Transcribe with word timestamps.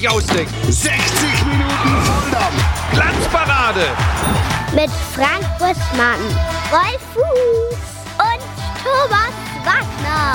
nicht 0.00 0.08
ausdenken. 0.08 0.54
60 0.62 1.44
Minuten 1.44 2.02
Volldampf. 2.04 2.92
Glanzparade. 2.92 3.86
Mit 4.72 4.90
Frank 5.12 5.44
Buschmann, 5.58 6.20
Wolf 6.70 7.00
Fuß 7.14 7.78
und 8.18 8.42
Thomas 8.84 9.34
Wagner. 9.64 10.34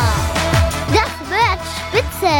Das 0.89 1.29
wird 1.29 1.59
spitze. 1.77 2.35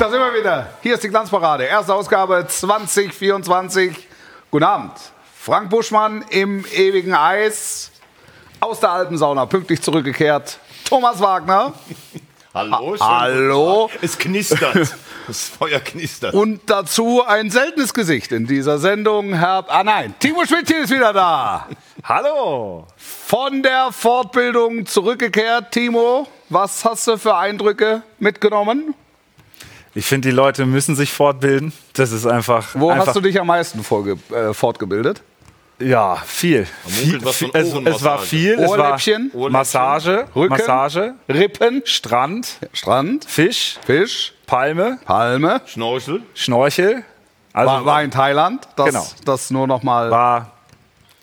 Da 0.00 0.10
sind 0.10 0.18
wir 0.18 0.34
wieder. 0.34 0.66
Hier 0.82 0.94
ist 0.94 1.04
die 1.04 1.08
Glanzparade. 1.08 1.64
Erste 1.64 1.94
Ausgabe 1.94 2.44
2024. 2.48 4.08
Guten 4.50 4.64
Abend. 4.64 4.94
Frank 5.38 5.70
Buschmann 5.70 6.24
im 6.30 6.64
ewigen 6.74 7.14
Eis. 7.14 7.92
Aus 8.58 8.80
der 8.80 8.90
Alpensauna 8.90 9.46
pünktlich 9.46 9.80
zurückgekehrt. 9.80 10.58
Thomas 10.84 11.20
Wagner. 11.20 11.72
Hallo, 12.56 12.96
schön. 12.96 13.06
Hallo. 13.06 13.90
Es 14.00 14.16
knistert. 14.16 14.96
Das 15.26 15.48
Feuer 15.48 15.80
knistert. 15.80 16.34
Und 16.34 16.60
dazu 16.66 17.20
ein 17.26 17.50
seltenes 17.50 17.92
Gesicht 17.92 18.30
in 18.30 18.46
dieser 18.46 18.78
Sendung. 18.78 19.34
Herr, 19.34 19.64
ah 19.66 19.82
nein, 19.82 20.14
Timo 20.20 20.46
Schmidtchen 20.46 20.84
ist 20.84 20.90
wieder 20.90 21.12
da. 21.12 21.66
Hallo. 22.04 22.86
Von 22.96 23.60
der 23.60 23.90
Fortbildung 23.90 24.86
zurückgekehrt. 24.86 25.72
Timo, 25.72 26.28
was 26.48 26.84
hast 26.84 27.08
du 27.08 27.18
für 27.18 27.36
Eindrücke 27.36 28.02
mitgenommen? 28.20 28.94
Ich 29.96 30.06
finde, 30.06 30.28
die 30.28 30.34
Leute 30.34 30.64
müssen 30.64 30.94
sich 30.94 31.12
fortbilden. 31.12 31.72
Das 31.94 32.12
ist 32.12 32.24
einfach. 32.24 32.68
Wo 32.74 32.90
einfach, 32.90 33.08
hast 33.08 33.16
du 33.16 33.20
dich 33.20 33.40
am 33.40 33.48
meisten 33.48 33.80
äh, 33.80 34.54
fortgebildet? 34.54 35.22
Ja, 35.78 36.16
viel. 36.24 36.66
viel, 36.86 37.20
viel 37.20 37.50
es, 37.52 37.72
es 37.74 38.02
war 38.02 38.18
viel. 38.18 38.54
Es 38.54 38.70
war 38.70 38.78
Ohrläppchen, 38.78 39.30
Massage, 39.50 40.26
Rücken, 40.34 40.56
Massage, 40.56 41.14
Rippen, 41.28 41.82
Strand, 41.84 42.58
Strand, 42.72 43.24
Fisch, 43.26 43.78
Fisch, 43.84 44.32
Palme, 44.46 44.98
Palme. 45.04 45.60
Schnorchel. 45.66 46.22
Schnorchel. 46.34 47.04
Also 47.52 47.72
War, 47.72 47.84
war 47.84 48.02
in 48.02 48.10
Thailand. 48.10 48.66
Das, 48.76 48.86
Genau. 48.86 49.06
das 49.24 49.50
nur 49.50 49.66
noch 49.66 49.82
mal 49.82 50.10
war 50.10 50.52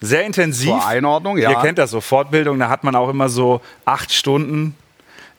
sehr 0.02 0.23
intensiv. 0.25 0.70
zur 0.70 0.86
Einordnung. 0.86 1.38
Ja. 1.38 1.49
Ihr 1.49 1.55
kennt 1.58 1.77
das 1.80 1.92
so, 1.92 2.02
Fortbildung, 2.02 2.59
da 2.59 2.70
hat 2.70 2.83
man 2.83 2.95
auch 2.95 3.09
immer 3.09 3.30
so 3.30 3.61
acht 3.86 4.11
Stunden 4.11 4.75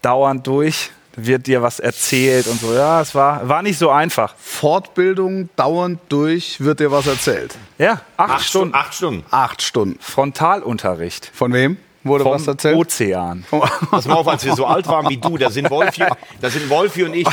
dauernd 0.03 0.47
durch. 0.47 0.91
Da 1.14 1.27
wird 1.27 1.47
dir 1.47 1.62
was 1.62 1.78
erzählt 1.78 2.48
und 2.48 2.60
so. 2.60 2.75
Ja, 2.75 3.00
es 3.00 3.14
war, 3.14 3.48
war 3.48 3.62
nicht 3.62 3.78
so 3.78 3.91
einfach. 3.91 4.34
Fortbildung 4.36 5.48
dauernd 5.55 6.00
durch, 6.08 6.60
wird 6.60 6.81
dir 6.81 6.91
was 6.91 7.06
erzählt. 7.06 7.55
Ja, 7.78 8.00
acht, 8.17 8.30
Acht 8.30 8.44
Stunden. 8.44 8.44
Stunden. 8.44 8.75
Acht 8.75 8.94
Stunden. 8.94 9.25
Acht 9.30 9.62
Stunden. 9.62 9.98
Frontalunterricht. 10.00 11.30
Von 11.34 11.53
wem 11.53 11.77
wurde 12.05 12.25
was 12.25 12.44
Vom 12.44 12.53
erzählt? 12.55 12.77
Ozean. 12.77 13.44
Pass 13.91 14.05
mal 14.06 14.14
auf, 14.14 14.28
als 14.28 14.44
wir 14.44 14.55
so 14.55 14.66
alt 14.66 14.86
waren 14.86 15.08
wie 15.08 15.16
du, 15.16 15.39
da 15.39 15.50
sind 15.50 15.70
Wolfi, 15.70 16.05
da 16.41 16.50
sind 16.50 16.69
Wolfi 16.69 17.05
und 17.05 17.14
ich 17.14 17.27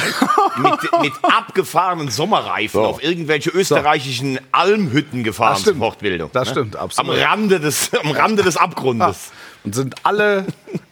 mit, 0.58 1.02
mit 1.02 1.14
abgefahrenen 1.24 2.10
Sommerreifen 2.10 2.80
auf 2.80 3.04
irgendwelche 3.04 3.50
österreichischen 3.50 4.40
Almhütten 4.52 5.24
gefahren 5.24 5.54
Das 5.54 5.64
zur 5.64 5.74
stimmt. 5.74 5.80
Fortbildung. 5.84 6.30
Das 6.34 6.48
ne? 6.48 6.52
stimmt, 6.54 6.76
Am 6.78 6.86
absolut. 6.86 7.18
Rande 7.18 7.60
des, 7.60 7.94
am 7.94 8.12
Rande 8.12 8.44
des 8.44 8.58
Abgrundes. 8.58 9.32
Und 9.64 9.76
sind 9.76 9.94
alle 10.04 10.46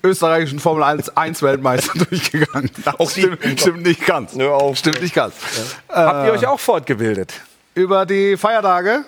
österreichischen 0.04 0.60
Formel 0.60 0.84
1, 0.84 1.18
1 1.18 1.42
Weltmeister 1.42 1.94
durchgegangen. 2.10 2.70
Das 2.86 3.12
stimmt, 3.14 3.40
stimmt 3.60 3.82
nicht 3.84 4.06
ganz. 4.06 4.38
Stimmt 4.78 5.02
nicht 5.02 5.16
ganz. 5.16 5.34
Habt 5.88 6.28
ihr 6.28 6.34
euch 6.34 6.46
auch 6.46 6.60
fortgebildet? 6.60 7.34
Über 7.74 8.06
die 8.06 8.38
Feiertage. 8.38 9.06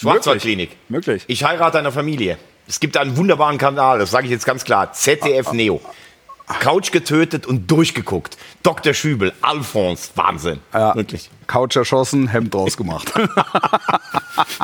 Schwarzwaldklinik. 0.00 0.76
Möglich. 0.88 1.24
Ich 1.26 1.44
heirate 1.44 1.78
eine 1.78 1.92
Familie. 1.92 2.38
Es 2.66 2.80
gibt 2.80 2.96
einen 2.96 3.16
wunderbaren 3.16 3.58
Kanal, 3.58 3.98
das 3.98 4.10
sage 4.10 4.26
ich 4.26 4.30
jetzt 4.30 4.46
ganz 4.46 4.64
klar. 4.64 4.92
ZDF 4.92 5.52
Neo. 5.52 5.80
Couch 6.58 6.90
getötet 6.90 7.46
und 7.46 7.70
durchgeguckt. 7.70 8.36
Dr. 8.62 8.92
Schübel, 8.92 9.32
Alphonse, 9.40 10.10
Wahnsinn. 10.16 10.60
Ja. 10.72 10.94
Wirklich. 10.96 11.30
Couch 11.46 11.76
erschossen, 11.76 12.28
Hemd 12.28 12.54
draus 12.54 12.76
gemacht. 12.76 13.12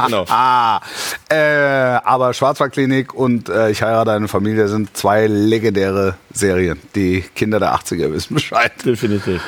Genau. 0.06 0.24
ah, 0.28 0.80
äh, 1.28 1.36
aber 1.36 2.32
Schwarzwaldklinik 2.32 3.12
und 3.12 3.50
äh, 3.50 3.70
Ich 3.70 3.82
heirate 3.82 4.12
eine 4.12 4.26
Familie 4.26 4.68
sind 4.68 4.96
zwei 4.96 5.26
legendäre 5.26 6.14
Serien. 6.32 6.80
Die 6.94 7.20
Kinder 7.34 7.58
der 7.58 7.74
80er 7.74 8.10
wissen 8.12 8.34
Bescheid. 8.34 8.72
Definitiv. 8.84 9.42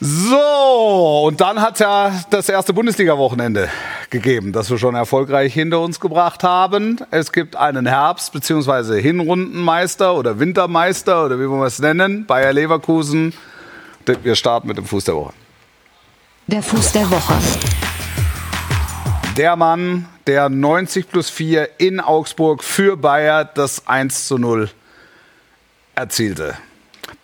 So, 0.00 1.22
und 1.26 1.40
dann 1.40 1.60
hat 1.62 1.78
ja 1.80 2.12
das 2.30 2.48
erste 2.48 2.72
Bundesliga-Wochenende 2.74 3.70
gegeben, 4.10 4.52
das 4.52 4.68
wir 4.68 4.76
schon 4.76 4.94
erfolgreich 4.94 5.54
hinter 5.54 5.80
uns 5.80 5.98
gebracht 6.00 6.42
haben. 6.42 7.00
Es 7.10 7.32
gibt 7.32 7.56
einen 7.56 7.86
Herbst- 7.86 8.32
bzw. 8.32 9.00
Hinrundenmeister 9.00 10.14
oder 10.14 10.38
Wintermeister 10.38 11.24
oder 11.24 11.38
wie 11.38 11.48
wollen 11.48 11.60
wir 11.60 11.66
es 11.66 11.78
nennen, 11.78 12.26
Bayer 12.26 12.52
Leverkusen. 12.52 13.32
Wir 14.22 14.34
starten 14.34 14.68
mit 14.68 14.76
dem 14.76 14.84
Fuß 14.84 15.04
der 15.04 15.14
Woche. 15.14 15.32
Der 16.48 16.62
Fuß 16.62 16.92
der 16.92 17.10
Woche. 17.10 17.34
Der 19.38 19.56
Mann, 19.56 20.06
der 20.26 20.48
90 20.48 21.08
plus 21.08 21.30
4 21.30 21.80
in 21.80 22.00
Augsburg 22.00 22.62
für 22.62 22.96
Bayer 22.96 23.44
das 23.44 23.86
1 23.86 24.28
zu 24.28 24.38
0 24.38 24.68
erzielte. 25.94 26.54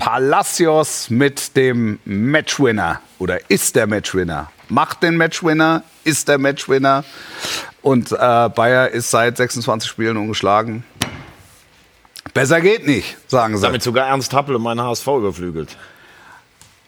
Palacios 0.01 1.11
mit 1.11 1.57
dem 1.57 1.99
Matchwinner 2.07 3.01
oder 3.19 3.51
ist 3.51 3.77
der 3.77 3.87
Matchwinner. 3.87 4.51
Macht 4.71 5.03
den 5.03 5.17
Matchwinner, 5.17 5.83
ist 6.05 6.27
der 6.29 6.39
Matchwinner. 6.39 7.05
Und 7.83 8.11
äh, 8.11 8.17
Bayer 8.17 8.89
ist 8.89 9.11
seit 9.11 9.37
26 9.37 9.89
Spielen 9.91 10.17
ungeschlagen. 10.17 10.85
Besser 12.33 12.63
geht 12.63 12.87
nicht, 12.87 13.17
sagen 13.29 13.57
sie. 13.57 13.63
Damit 13.63 13.83
sogar 13.83 14.09
Ernst 14.09 14.33
Happel 14.33 14.57
und 14.57 14.63
mein 14.63 14.81
HSV 14.81 15.07
überflügelt. 15.07 15.77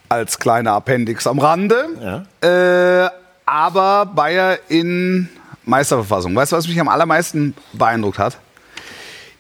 als 0.08 0.38
kleiner 0.38 0.72
Appendix 0.72 1.26
am 1.26 1.38
Rande. 1.38 2.24
Äh, 2.40 3.10
aber 3.44 4.06
Bayer 4.06 4.58
in 4.68 5.28
Meisterverfassung. 5.64 6.34
Weißt 6.34 6.52
du, 6.52 6.56
was 6.56 6.66
mich 6.66 6.80
am 6.80 6.88
allermeisten 6.88 7.54
beeindruckt 7.74 8.18
hat? 8.18 8.38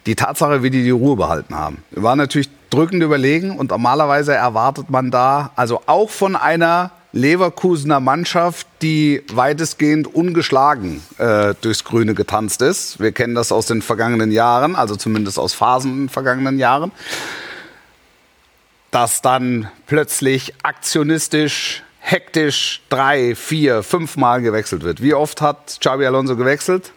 Die 0.06 0.16
Tatsache, 0.16 0.62
wie 0.62 0.70
die 0.70 0.82
die 0.82 0.90
Ruhe 0.90 1.16
behalten 1.16 1.54
haben. 1.54 1.84
Waren 1.92 2.18
natürlich 2.18 2.50
drückend 2.70 3.02
überlegen 3.02 3.56
und 3.58 3.70
normalerweise 3.70 4.34
erwartet 4.34 4.90
man 4.90 5.10
da, 5.10 5.52
also 5.56 5.82
auch 5.86 6.10
von 6.10 6.36
einer 6.36 6.90
Leverkusener 7.12 8.00
Mannschaft, 8.00 8.66
die 8.80 9.22
weitestgehend 9.30 10.12
ungeschlagen 10.12 11.02
äh, 11.18 11.54
durchs 11.60 11.84
Grüne 11.84 12.14
getanzt 12.14 12.62
ist. 12.62 13.00
Wir 13.00 13.12
kennen 13.12 13.34
das 13.34 13.52
aus 13.52 13.66
den 13.66 13.82
vergangenen 13.82 14.32
Jahren, 14.32 14.74
also 14.74 14.96
zumindest 14.96 15.38
aus 15.38 15.52
Phasen 15.52 15.92
in 15.92 15.98
den 16.04 16.08
vergangenen 16.08 16.58
Jahren 16.58 16.90
dass 18.92 19.22
dann 19.22 19.68
plötzlich 19.86 20.54
aktionistisch, 20.62 21.82
hektisch 21.98 22.82
drei, 22.90 23.34
vier, 23.34 23.82
fünf 23.82 24.16
Mal 24.16 24.42
gewechselt 24.42 24.82
wird. 24.82 25.02
Wie 25.02 25.14
oft 25.14 25.40
hat 25.40 25.78
Xabi 25.80 26.06
Alonso 26.06 26.36
gewechselt? 26.36 26.92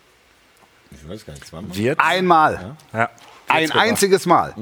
Ich 0.91 1.07
weiß 1.09 1.25
gar 1.25 1.33
nicht, 1.33 1.47
zweimal. 1.47 1.75
Wird? 1.75 1.99
Einmal. 1.99 2.75
Ja. 2.93 3.09
Ein 3.47 3.71
einziges 3.71 4.25
Mal. 4.25 4.53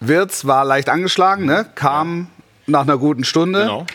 Wirtz 0.00 0.44
war 0.44 0.64
leicht 0.64 0.88
angeschlagen, 0.88 1.44
ne? 1.46 1.66
kam 1.74 2.28
nach 2.66 2.82
einer 2.82 2.98
guten 2.98 3.24
Stunde. 3.24 3.60
Genau. 3.62 3.86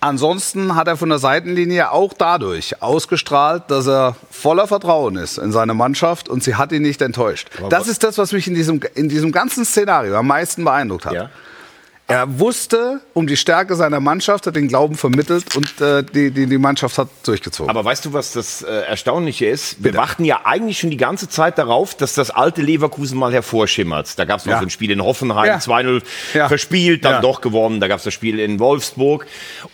Ansonsten 0.00 0.76
hat 0.76 0.86
er 0.86 0.96
von 0.96 1.08
der 1.08 1.18
Seitenlinie 1.18 1.90
auch 1.90 2.12
dadurch 2.12 2.80
ausgestrahlt, 2.82 3.64
dass 3.66 3.88
er 3.88 4.14
voller 4.30 4.68
Vertrauen 4.68 5.16
ist 5.16 5.38
in 5.38 5.50
seine 5.50 5.74
Mannschaft 5.74 6.28
und 6.28 6.44
sie 6.44 6.54
hat 6.54 6.70
ihn 6.70 6.82
nicht 6.82 7.02
enttäuscht. 7.02 7.48
Das 7.68 7.80
was- 7.80 7.88
ist 7.88 8.04
das, 8.04 8.16
was 8.16 8.30
mich 8.32 8.46
in 8.46 8.54
diesem, 8.54 8.80
in 8.94 9.08
diesem 9.08 9.32
ganzen 9.32 9.64
Szenario 9.64 10.16
am 10.16 10.28
meisten 10.28 10.62
beeindruckt 10.62 11.04
hat. 11.06 11.14
Ja. 11.14 11.30
Er 12.10 12.38
wusste 12.40 13.02
um 13.12 13.26
die 13.26 13.36
Stärke 13.36 13.76
seiner 13.76 14.00
Mannschaft, 14.00 14.46
hat 14.46 14.56
den 14.56 14.66
Glauben 14.66 14.94
vermittelt 14.96 15.54
und 15.54 15.78
äh, 15.82 16.02
die, 16.02 16.30
die, 16.30 16.46
die 16.46 16.56
Mannschaft 16.56 16.96
hat 16.96 17.08
durchgezogen. 17.24 17.68
Aber 17.68 17.84
weißt 17.84 18.06
du, 18.06 18.14
was 18.14 18.32
das 18.32 18.62
äh, 18.62 18.66
Erstaunliche 18.86 19.44
ist? 19.44 19.84
Wir 19.84 19.92
warten 19.92 20.24
ja 20.24 20.40
eigentlich 20.44 20.78
schon 20.78 20.88
die 20.88 20.96
ganze 20.96 21.28
Zeit 21.28 21.58
darauf, 21.58 21.94
dass 21.94 22.14
das 22.14 22.30
alte 22.30 22.62
Leverkusen 22.62 23.18
mal 23.18 23.30
hervorschimmert. 23.30 24.18
Da 24.18 24.24
gab 24.24 24.40
es 24.40 24.46
noch 24.46 24.52
Ja. 24.54 24.58
so 24.60 24.64
ein 24.64 24.70
Spiel 24.70 24.90
in 24.90 25.02
Hoffenheim, 25.02 25.44
Ja. 25.48 25.58
2-0 25.58 26.00
Ja. 26.32 26.48
verspielt, 26.48 27.04
dann 27.04 27.12
Ja. 27.12 27.20
doch 27.20 27.42
gewonnen. 27.42 27.78
Da 27.78 27.88
gab 27.88 27.98
es 27.98 28.04
das 28.04 28.14
Spiel 28.14 28.38
in 28.40 28.58
Wolfsburg. 28.58 29.26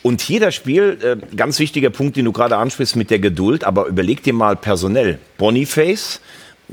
Und 0.02 0.20
hier 0.20 0.40
das 0.40 0.56
Spiel, 0.56 0.98
äh, 1.30 1.36
ganz 1.36 1.60
wichtiger 1.60 1.90
Punkt, 1.90 2.16
den 2.16 2.24
du 2.24 2.32
gerade 2.32 2.56
ansprichst 2.56 2.96
mit 2.96 3.10
der 3.10 3.20
Geduld, 3.20 3.62
aber 3.62 3.86
überleg 3.86 4.24
dir 4.24 4.32
mal 4.34 4.56
personell. 4.56 5.20
Boniface 5.38 6.20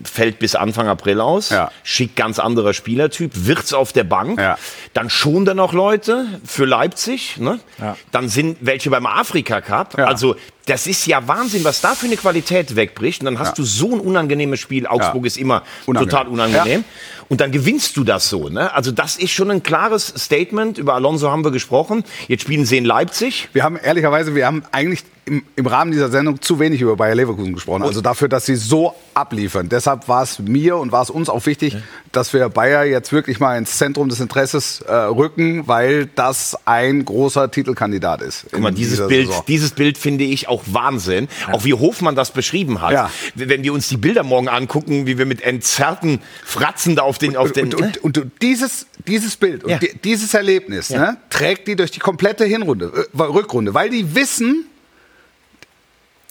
fällt 0.05 0.39
bis 0.39 0.55
Anfang 0.55 0.87
April 0.87 1.21
aus, 1.21 1.49
Ja. 1.49 1.71
schickt 1.83 2.15
ganz 2.15 2.39
anderer 2.39 2.73
Spielertyp, 2.73 3.31
Wirtz 3.33 3.73
auf 3.73 3.93
der 3.93 4.03
Bank, 4.03 4.39
Ja. 4.39 4.57
dann 4.93 5.09
schon 5.09 5.45
da 5.45 5.53
noch 5.53 5.73
Leute 5.73 6.25
für 6.45 6.65
Leipzig, 6.65 7.37
ne? 7.37 7.59
Ja. 7.79 7.95
dann 8.11 8.29
sind 8.29 8.57
welche 8.61 8.89
beim 8.89 9.05
Afrika 9.05 9.61
Cup, 9.61 9.97
also 9.97 10.35
Das 10.67 10.85
ist 10.87 11.07
ja 11.07 11.27
Wahnsinn, 11.27 11.63
was 11.63 11.81
da 11.81 11.95
für 11.95 12.05
eine 12.05 12.17
Qualität 12.17 12.75
wegbricht. 12.75 13.21
Und 13.21 13.25
dann 13.25 13.39
hast 13.39 13.49
Ja. 13.49 13.53
du 13.55 13.63
so 13.63 13.93
ein 13.93 13.99
unangenehmes 13.99 14.59
Spiel. 14.59 14.85
Augsburg 14.87 15.23
Ja. 15.23 15.27
ist 15.27 15.37
immer 15.37 15.63
Unangenehm. 15.85 16.09
total 16.09 16.27
unangenehm. 16.27 16.83
Und 17.29 17.39
dann 17.41 17.51
gewinnst 17.51 17.95
du 17.97 18.03
das 18.03 18.29
so. 18.29 18.49
Ne? 18.49 18.73
Also 18.73 18.91
das 18.91 19.15
ist 19.15 19.31
schon 19.31 19.49
ein 19.51 19.63
klares 19.63 20.13
Statement. 20.17 20.77
Über 20.77 20.93
Alonso 20.95 21.31
haben 21.31 21.43
wir 21.45 21.51
gesprochen. 21.51 22.03
Jetzt 22.27 22.41
spielen 22.41 22.65
sie 22.65 22.77
in 22.77 22.85
Leipzig. 22.85 23.47
Wir 23.53 23.63
haben 23.63 23.77
ehrlicherweise, 23.77 24.35
wir 24.35 24.45
haben 24.45 24.63
eigentlich 24.71 25.03
im, 25.25 25.43
im 25.55 25.65
Rahmen 25.67 25.91
dieser 25.91 26.09
Sendung 26.09 26.41
zu 26.41 26.59
wenig 26.59 26.81
über 26.81 26.95
Bayer 26.97 27.15
Leverkusen 27.15 27.53
gesprochen. 27.53 27.83
Also 27.83 28.01
dafür, 28.01 28.27
dass 28.27 28.45
sie 28.47 28.55
so 28.55 28.93
abliefern. 29.13 29.69
Deshalb 29.69 30.09
war 30.09 30.23
es 30.23 30.39
mir 30.39 30.75
und 30.77 30.91
war 30.91 31.03
es 31.03 31.09
uns 31.09 31.29
auch 31.29 31.45
wichtig, 31.45 31.77
dass 32.11 32.33
wir 32.33 32.49
Bayer 32.49 32.83
jetzt 32.83 33.13
wirklich 33.13 33.39
mal 33.39 33.57
ins 33.57 33.77
Zentrum 33.77 34.09
des 34.09 34.19
Interesses 34.19 34.81
äh, 34.81 34.93
rücken, 34.93 35.67
weil 35.67 36.07
das 36.07 36.57
ein 36.65 37.05
großer 37.05 37.49
Titelkandidat 37.49 38.21
ist. 38.23 38.47
Guck 38.51 38.59
mal, 38.61 38.73
dieses 38.73 39.07
Bild, 39.07 39.29
dieses 39.47 39.71
Bild 39.71 39.97
finde 39.97 40.25
ich 40.25 40.49
auch 40.51 40.63
Wahnsinn. 40.67 41.27
Auch 41.51 41.63
wie 41.63 41.73
Hofmann 41.73 42.15
das 42.15 42.31
beschrieben 42.31 42.81
hat. 42.81 42.91
Ja. 42.91 43.09
Wenn 43.35 43.63
wir 43.63 43.73
uns 43.73 43.87
die 43.89 43.97
Bilder 43.97 44.23
morgen 44.23 44.49
angucken, 44.49 45.07
wie 45.07 45.17
wir 45.17 45.25
mit 45.25 45.41
entzerrten 45.41 46.21
Fratzen 46.45 46.95
da 46.95 47.01
auf 47.03 47.17
den, 47.17 47.35
auf 47.37 47.51
den. 47.51 47.65
und, 47.73 47.75
und, 47.75 47.97
und, 48.03 48.17
und 48.19 48.31
dieses, 48.41 48.85
dieses 49.07 49.35
Bild 49.37 49.67
Ja. 49.67 49.75
und 49.75 49.83
di 49.83 49.97
dieses 50.03 50.33
Erlebnis 50.33 50.89
Ja. 50.89 50.99
ne, 50.99 51.17
trägt 51.29 51.67
die 51.67 51.75
durch 51.75 51.91
die 51.91 51.99
komplette 51.99 52.45
Hinrunde, 52.45 53.07
äh, 53.17 53.21
Rückrunde, 53.21 53.73
weil 53.73 53.89
die 53.89 54.13
wissen, 54.15 54.65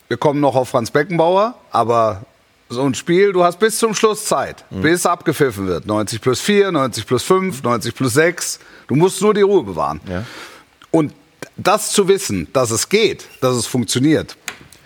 wir 0.08 0.16
kommen 0.16 0.40
noch 0.40 0.54
auf 0.56 0.68
Franz 0.70 0.90
Beckenbauer, 0.90 1.54
aber 1.70 2.24
so 2.68 2.82
ein 2.82 2.94
Spiel, 2.94 3.32
du 3.32 3.42
hast 3.42 3.58
bis 3.58 3.78
zum 3.78 3.94
Schluss 3.94 4.24
Zeit, 4.26 4.64
Mhm. 4.70 4.82
bis 4.82 5.06
abgepfiffen 5.06 5.66
wird. 5.66 5.86
90 5.86 6.20
plus 6.20 6.40
4, 6.40 6.70
90 6.72 7.06
plus 7.06 7.22
5, 7.24 7.62
90 7.62 7.94
plus 7.94 8.14
6. 8.14 8.60
Du 8.88 8.94
musst 8.96 9.20
nur 9.22 9.34
die 9.34 9.40
Ruhe 9.42 9.62
bewahren. 9.64 10.00
Ja. 10.08 10.24
Und 10.92 11.12
das 11.62 11.90
zu 11.92 12.08
wissen, 12.08 12.48
dass 12.52 12.70
es 12.70 12.88
geht, 12.88 13.26
dass 13.40 13.54
es 13.54 13.66
funktioniert, 13.66 14.36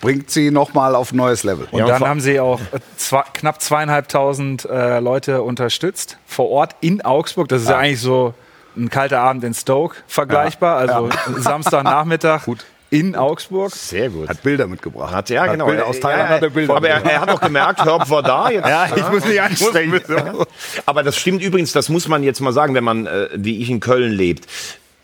bringt 0.00 0.30
sie 0.30 0.50
nochmal 0.50 0.94
auf 0.94 1.12
ein 1.12 1.16
neues 1.16 1.44
Level. 1.44 1.66
Und 1.70 1.78
Ja, 1.78 1.84
und 1.86 1.90
dann 1.90 2.08
haben 2.08 2.20
sie 2.20 2.38
auch 2.38 2.60
zwei, 2.96 3.22
knapp 3.32 3.62
zweieinhalbtausend 3.62 4.66
äh, 4.66 5.00
Leute 5.00 5.42
unterstützt 5.42 6.18
vor 6.26 6.50
Ort 6.50 6.76
in 6.80 7.02
Augsburg. 7.02 7.48
Das 7.48 7.62
ist 7.62 7.70
ja, 7.70 7.78
eigentlich 7.78 8.00
so 8.00 8.34
ein 8.76 8.90
kalter 8.90 9.20
Abend 9.20 9.44
in 9.44 9.54
Stoke 9.54 9.96
vergleichbar. 10.06 10.76
Also 10.76 11.08
Samstagnachmittag 11.38 12.46
in 12.90 13.16
Augsburg. 13.16 13.72
Sehr 13.72 14.10
gut. 14.10 14.28
Hat 14.28 14.42
Bilder 14.42 14.66
mitgebracht. 14.66 15.12
Hat, 15.12 15.30
ja, 15.30 15.46
genau. 15.46 15.66
Bilder, 15.66 15.86
aus 15.86 15.98
Thailand 15.98 16.28
ja, 16.28 16.36
hat 16.36 16.42
er 16.42 16.50
Bilder 16.50 16.76
Aber 16.76 16.88
er, 16.88 17.04
er 17.04 17.20
hat 17.20 17.30
auch 17.30 17.40
gemerkt, 17.40 17.84
Herb 17.84 18.08
war 18.08 18.22
da. 18.22 18.50
Jetzt, 18.50 18.68
Ja, 18.68 18.88
ich 18.94 19.10
muss 19.10 19.24
mich 19.24 19.40
anstrengen. 19.40 20.00
Aber 20.86 21.02
das 21.02 21.16
stimmt 21.16 21.42
übrigens, 21.42 21.72
das 21.72 21.88
muss 21.88 22.06
man 22.08 22.22
jetzt 22.22 22.40
mal 22.40 22.52
sagen, 22.52 22.74
wenn 22.74 22.84
man, 22.84 23.06
äh, 23.06 23.30
wie 23.34 23.60
ich 23.60 23.70
in 23.70 23.80
Köln 23.80 24.12
lebt. 24.12 24.46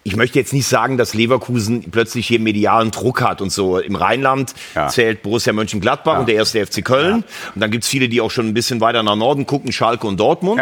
Ich 0.03 0.17
möchte 0.17 0.39
jetzt 0.39 0.55
nicht 0.55 0.67
sagen, 0.67 0.97
dass 0.97 1.13
Leverkusen 1.13 1.91
plötzlich 1.91 2.27
hier 2.27 2.41
medialen 2.41 2.91
Druck 2.91 3.21
hat 3.21 3.43
und 3.43 3.51
so. 3.51 3.79
Im 3.79 3.97
Rheinland 3.97 4.55
Ja. 4.75 4.89
zählt 4.89 5.23
Borussia 5.23 5.53
Mönchengladbach 5.53 6.19
und 6.21 6.27
der 6.29 6.37
erste 6.37 6.65
FC 6.65 6.83
Köln. 6.83 7.17
Und 7.55 7.61
dann 7.61 7.71
gibt's 7.71 7.87
viele, 7.89 8.09
die 8.09 8.23
auch 8.23 8.31
schon 8.31 8.47
ein 8.49 8.55
bisschen 8.55 8.81
weiter 8.81 9.03
nach 9.03 9.17
Norden 9.17 9.45
gucken, 9.45 9.73
Schalke 9.73 10.07
und 10.07 10.19
Dortmund. 10.19 10.59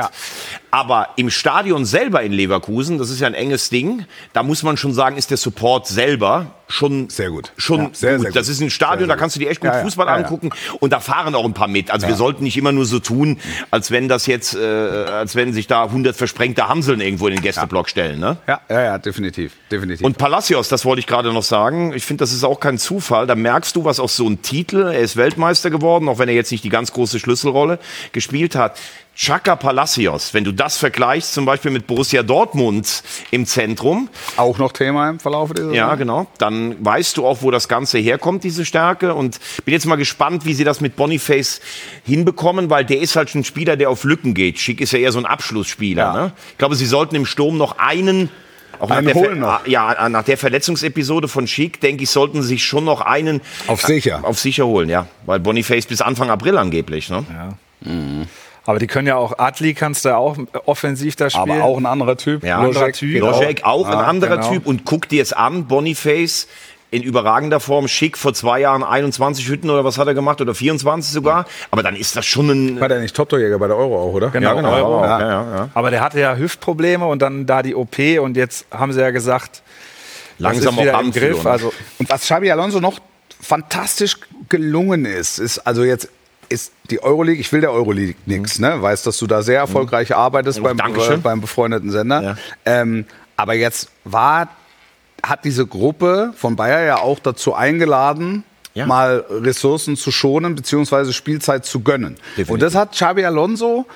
Aber 0.71 1.09
im 1.17 1.31
Stadion 1.31 1.85
selber 1.85 2.23
in 2.23 2.33
Leverkusen, 2.33 2.99
das 2.99 3.11
ist 3.11 3.21
ja 3.21 3.27
ein 3.27 3.35
enges 3.35 3.71
Ding, 3.71 4.05
da 4.33 4.43
muss 4.43 4.63
man 4.63 4.77
schon 4.77 4.93
sagen, 4.93 5.17
ist 5.17 5.31
der 5.31 5.39
Support 5.39 5.87
selber 5.87 6.53
schon 6.69 7.09
Sehr 7.09 7.31
gut. 7.31 7.53
Schon 7.57 7.79
Ja, 7.81 7.89
sehr, 7.93 8.13
gut. 8.13 8.21
sehr 8.21 8.31
gut. 8.31 8.37
Das 8.37 8.49
ist 8.49 8.61
ein 8.61 8.69
Stadion, 8.69 9.09
Sehr, 9.09 9.09
da 9.09 9.17
kannst 9.17 9.37
du 9.37 9.41
dir 9.41 9.49
echt 9.49 9.61
gut 9.61 9.71
Ja. 9.71 9.81
Fußball 9.83 10.07
Ja, 10.07 10.15
angucken 10.15 10.51
und 10.81 10.93
da 10.93 11.01
fahren 11.01 11.35
auch 11.35 11.45
ein 11.47 11.55
paar 11.55 11.69
mit. 11.69 11.91
Also 11.91 12.07
wir 12.07 12.15
sollten 12.15 12.45
nicht 12.45 12.59
immer 12.59 12.73
nur 12.73 12.85
so 12.85 12.99
tun, 12.99 13.39
als 13.71 13.91
wenn 13.91 14.09
das 14.09 14.27
jetzt, 14.27 14.55
äh, 14.55 14.59
als 14.59 15.35
wenn 15.35 15.55
sich 15.55 15.67
da 15.67 15.85
100 15.85 16.15
versprengte 16.15 16.69
Hamseln 16.69 17.01
irgendwo 17.01 17.27
in 17.29 17.37
den 17.37 17.43
Gästeblock 17.43 17.89
stellen. 17.89 18.21
Ne? 18.21 18.37
Ja, 18.47 18.61
ja, 18.69 18.83
ja, 18.83 18.99
definitiv. 18.99 19.53
definitiv. 19.71 20.05
Und 20.05 20.19
Palacios, 20.19 20.69
das 20.69 20.85
wollte 20.85 21.01
ich 21.01 21.07
gerade 21.07 21.33
noch 21.33 21.43
sagen. 21.43 21.95
Ich 21.95 22.05
finde, 22.05 22.23
das 22.23 22.33
ist 22.33 22.45
auch 22.45 22.61
kein 22.61 22.77
Zufall. 22.77 23.27
Da 23.27 23.35
merkst 23.35 23.75
du, 23.75 23.85
was 23.85 23.99
auch 23.99 24.11
so 24.11 24.29
ein 24.29 24.43
Titel. 24.43 24.83
Er 24.83 25.01
ist 25.01 25.17
Weltmeister 25.17 25.71
geworden, 25.71 26.07
auch 26.09 26.19
wenn 26.19 26.29
er 26.29 26.35
jetzt 26.35 26.53
nicht 26.53 26.65
die 26.65 26.69
ganz 26.69 26.93
große 26.93 27.19
Schlüsselrolle 27.19 27.79
gespielt 28.13 28.55
hat. 28.55 28.79
Chaka 29.19 29.57
Palacios, 29.57 30.33
wenn 30.33 30.45
du 30.45 30.53
das 30.53 30.77
vergleichst, 30.77 31.35
zum 31.35 31.45
Beispiel 31.45 31.73
mit 31.73 31.89
Borussia 31.89 32.23
Dortmund 32.23 33.03
im 33.33 33.47
Zentrum, 33.47 34.09
auch 34.37 34.59
noch 34.59 34.71
Thema 34.71 35.11
im 35.11 35.19
Verlauf 35.19 35.53
dieser 35.53 35.73
ja, 35.73 35.97
genau. 35.97 36.29
Dann 36.39 36.77
weißt 36.85 37.17
du 37.17 37.27
auch, 37.27 37.43
wo 37.43 37.51
das 37.51 37.67
Ganze 37.67 37.99
herkommt, 37.99 38.45
diese 38.45 38.65
Stärke. 38.65 39.15
Und 39.15 39.41
bin 39.65 39.75
jetzt 39.75 39.87
mal 39.87 39.97
gespannt, 39.97 40.45
wie 40.45 40.55
sie 40.55 40.63
das 40.63 40.81
mit 40.81 40.95
Boniface 40.95 41.61
hinbekommen, 42.05 42.71
weil 42.71 42.85
der 42.85 43.01
ist 43.01 43.17
halt 43.17 43.31
schon 43.31 43.41
ein 43.41 43.45
Spieler, 43.45 43.77
der 43.77 43.91
auf 43.91 44.05
Lücken 44.05 44.35
geht. 44.35 44.61
Schick 44.61 44.81
ist 44.81 44.93
ja 44.93 45.01
eher 45.01 45.11
so 45.11 45.19
ein 45.19 45.27
Abschlussspieler. 45.27 46.03
Ja. 46.03 46.13
Ne? 46.13 46.33
Ich 46.53 46.59
glaube, 46.59 46.77
sie 46.77 46.87
sollten 46.87 47.17
im 47.17 47.27
Sturm 47.27 47.59
noch 47.59 47.77
einen. 47.79 48.31
Auch 48.79 48.89
nach 48.89 49.03
der, 49.03 49.35
noch. 49.35 49.67
Ja, 49.67 50.09
nach 50.09 50.23
der 50.23 50.39
Verletzungsepisode 50.39 51.27
von 51.27 51.49
Schick, 51.49 51.81
denke 51.81 52.05
ich, 52.05 52.11
sollten 52.11 52.43
sie 52.43 52.49
sich 52.51 52.65
schon 52.65 52.85
noch 52.85 53.01
einen 53.01 53.41
Auf 53.67 53.83
sicher. 53.83 54.21
auf 54.23 54.39
sicher 54.39 54.67
holen, 54.67 54.89
ja. 54.89 55.09
Weil 55.27 55.41
Boniface 55.41 55.87
bis 55.87 56.03
Anfang 56.03 56.31
April 56.31 56.57
angeblich. 56.57 57.11
Ne? 57.11 57.25
Aber 58.69 58.79
die 58.79 58.87
können 58.87 59.09
ja 59.09 59.17
auch, 59.17 59.39
Adli 59.39 59.73
kannst 59.73 60.05
du 60.05 60.15
auch 60.15 60.37
offensiv 60.67 61.17
da 61.17 61.31
spielen. 61.31 61.53
Aber 61.53 61.65
auch 61.65 61.79
ein 61.79 61.87
anderer 61.87 62.19
Typ. 62.19 62.45
Ja, 62.45 62.59
Anderer 62.59 62.93
Typ. 62.93 63.19
Lojek 63.19 63.65
auch 63.65 63.87
ein 63.87 63.95
Ah, 63.95 64.03
anderer 64.05 64.37
genau. 64.37 64.51
Typ 64.51 64.67
und 64.67 64.85
guck 64.85 65.09
dir 65.09 65.23
es 65.23 65.33
an, 65.33 65.67
Boniface 65.69 66.49
in 66.91 67.03
überragender 67.03 67.61
Form, 67.61 67.89
schick, 67.89 68.19
vor 68.19 68.35
zwei 68.35 68.61
Jahren 68.61 68.85
21 68.85 69.49
Hütten 69.49 69.71
oder 69.71 69.87
was 69.87 69.97
hat 69.97 70.07
er 70.07 70.13
gemacht 70.13 70.43
oder 70.43 70.55
24 70.55 71.11
sogar, 71.11 71.47
aber 71.71 71.83
dann 71.83 71.97
ist 71.97 72.15
das 72.15 72.27
schon 72.27 72.51
ein... 72.51 72.79
War 72.79 72.89
der 72.89 73.01
nicht 73.01 73.17
Top-Torjäger 73.17 73.59
bei 73.59 73.69
der 73.69 73.77
Euro 73.77 74.03
auch, 74.03 74.13
oder? 74.13 74.29
Genau, 74.29 74.57
genau, 74.57 74.71
Euro. 74.75 75.03
ja, 75.03 75.19
ja, 75.19 75.29
ja. 75.29 75.69
Aber 75.73 75.91
der 75.91 76.03
hatte 76.03 76.21
ja 76.21 76.37
Hüftprobleme 76.37 77.07
und 77.07 77.23
dann 77.23 77.47
da 77.47 77.63
die 77.63 77.75
OP 77.75 77.97
und 78.21 78.37
jetzt 78.37 78.67
haben 78.71 78.93
sie 78.93 79.01
ja 79.01 79.11
gesagt, 79.13 79.63
Langsam 80.37 80.65
das 80.65 80.75
ist 80.75 80.81
wieder 80.83 80.95
auch 80.95 81.01
im 81.01 81.07
Anführung, 81.07 81.31
Griff. 81.33 81.47
Also 81.47 81.73
Und 81.99 82.11
was 82.11 82.21
Xabi 82.21 82.51
Alonso 82.51 82.81
noch 82.81 82.99
fantastisch 83.41 84.19
gelungen 84.51 85.07
ist, 85.07 85.39
ist 85.39 85.59
also 85.61 85.85
jetzt 85.85 86.11
ist 86.49 86.73
die 86.91 87.03
Euroleague, 87.03 87.41
ich 87.41 87.53
will 87.53 87.61
der 87.61 87.73
Euroleague 87.73 88.17
nichts, 88.27 88.59
ne? 88.59 88.81
Weiß, 88.81 89.03
dass 89.03 89.19
du 89.19 89.27
da 89.27 89.43
sehr 89.43 89.59
erfolgreich 89.59 90.15
arbeitest 90.15 90.63
beim, 90.63 90.77
Dankeschön. 90.77 91.23
beim 91.23 91.41
befreundeten 91.41 91.91
Sender. 91.91 92.23
Ja. 92.23 92.37
Ähm, 92.65 93.05
aber 93.37 93.55
jetzt 93.55 93.91
war, 94.05 94.49
hat 95.23 95.45
diese 95.45 95.67
Gruppe 95.67 96.33
von 96.37 96.57
Bayer 96.57 96.85
ja 96.85 96.97
auch 96.99 97.19
dazu 97.19 97.55
eingeladen, 97.55 98.45
Ja. 98.75 98.87
mal 98.87 99.25
Ressourcen 99.29 99.97
zu 99.97 100.11
schonen, 100.11 100.55
beziehungsweise 100.55 101.13
Spielzeit 101.13 101.65
zu 101.65 101.81
gönnen. 101.81 102.15
Definitiv. 102.37 102.51
Und 102.51 102.63
das 102.63 102.75
hat 102.75 102.93
Xabi 102.93 103.25
Alonso 103.25 103.87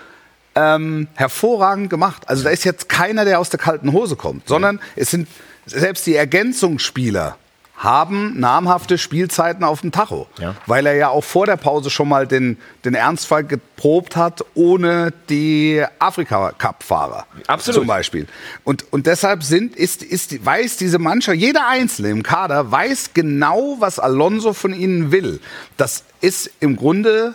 ähm, 0.54 1.08
hervorragend 1.14 1.88
gemacht. 1.90 2.22
Also 2.28 2.44
da 2.44 2.50
ist 2.50 2.64
jetzt 2.64 2.88
keiner, 2.88 3.24
der 3.24 3.38
aus 3.40 3.48
der 3.50 3.58
kalten 3.60 3.92
Hose 3.92 4.16
kommt, 4.16 4.46
sondern 4.48 4.80
es 4.96 5.10
sind 5.10 5.28
selbst 5.64 6.06
die 6.06 6.14
Ergänzungsspieler 6.16 7.36
haben 7.76 8.38
namhafte 8.38 8.96
Spielzeiten 8.96 9.64
auf 9.64 9.80
dem 9.80 9.90
Tacho, 9.90 10.28
Ja. 10.38 10.54
weil 10.66 10.86
er 10.86 10.94
ja 10.94 11.08
auch 11.08 11.24
vor 11.24 11.46
der 11.46 11.56
Pause 11.56 11.90
schon 11.90 12.08
mal 12.08 12.26
den, 12.28 12.58
den 12.84 12.94
Ernstfall 12.94 13.42
geprobt 13.44 14.14
hat, 14.14 14.44
ohne 14.54 15.12
die 15.28 15.82
Afrika-Cup-Fahrer 15.98 17.26
Absolut. 17.48 17.80
zum 17.80 17.86
Beispiel. 17.88 18.28
Und, 18.62 18.92
und 18.92 19.06
deshalb 19.06 19.42
sind, 19.42 19.74
ist, 19.74 20.02
ist, 20.02 20.44
weiß 20.44 20.76
diese 20.76 20.98
Mannschaft, 21.00 21.38
jeder 21.38 21.66
Einzelne 21.66 22.10
im 22.10 22.22
Kader 22.22 22.70
weiß 22.70 23.10
genau, 23.14 23.76
was 23.80 23.98
Alonso 23.98 24.52
von 24.52 24.72
ihnen 24.72 25.10
will. 25.10 25.40
Das 25.76 26.04
ist 26.20 26.50
im 26.60 26.76
Grunde 26.76 27.34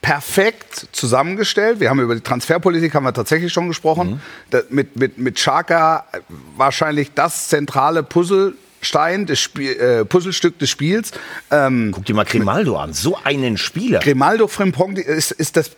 perfekt 0.00 0.88
zusammengestellt. 0.92 1.80
Wir 1.80 1.90
haben 1.90 2.00
über 2.00 2.14
die 2.14 2.20
Transferpolitik 2.20 2.94
haben 2.94 3.04
wir 3.04 3.12
tatsächlich 3.12 3.52
schon 3.52 3.68
gesprochen. 3.68 4.22
Da, 4.50 4.60
mit, 4.70 4.96
mit, 4.96 5.18
mit 5.18 5.34
Xhaka 5.36 6.04
wahrscheinlich 6.56 7.12
das 7.14 7.48
zentrale 7.48 8.02
Puzzlestein 8.80 9.26
des 9.26 9.40
Spiel, 9.40 9.72
äh, 9.72 10.04
Puzzlestück 10.04 10.58
des 10.58 10.70
Spiels. 10.70 11.12
Ähm, 11.50 11.90
Guck 11.92 12.04
dir 12.06 12.14
mal 12.14 12.24
Grimaldo 12.24 12.76
an, 12.76 12.92
so 12.92 13.18
einen 13.22 13.56
Spieler. 13.56 14.00
Grimaldo 14.00 14.46
Frimpong 14.48 14.96
ist, 14.96 15.32
ist 15.32 15.56
das, 15.56 15.70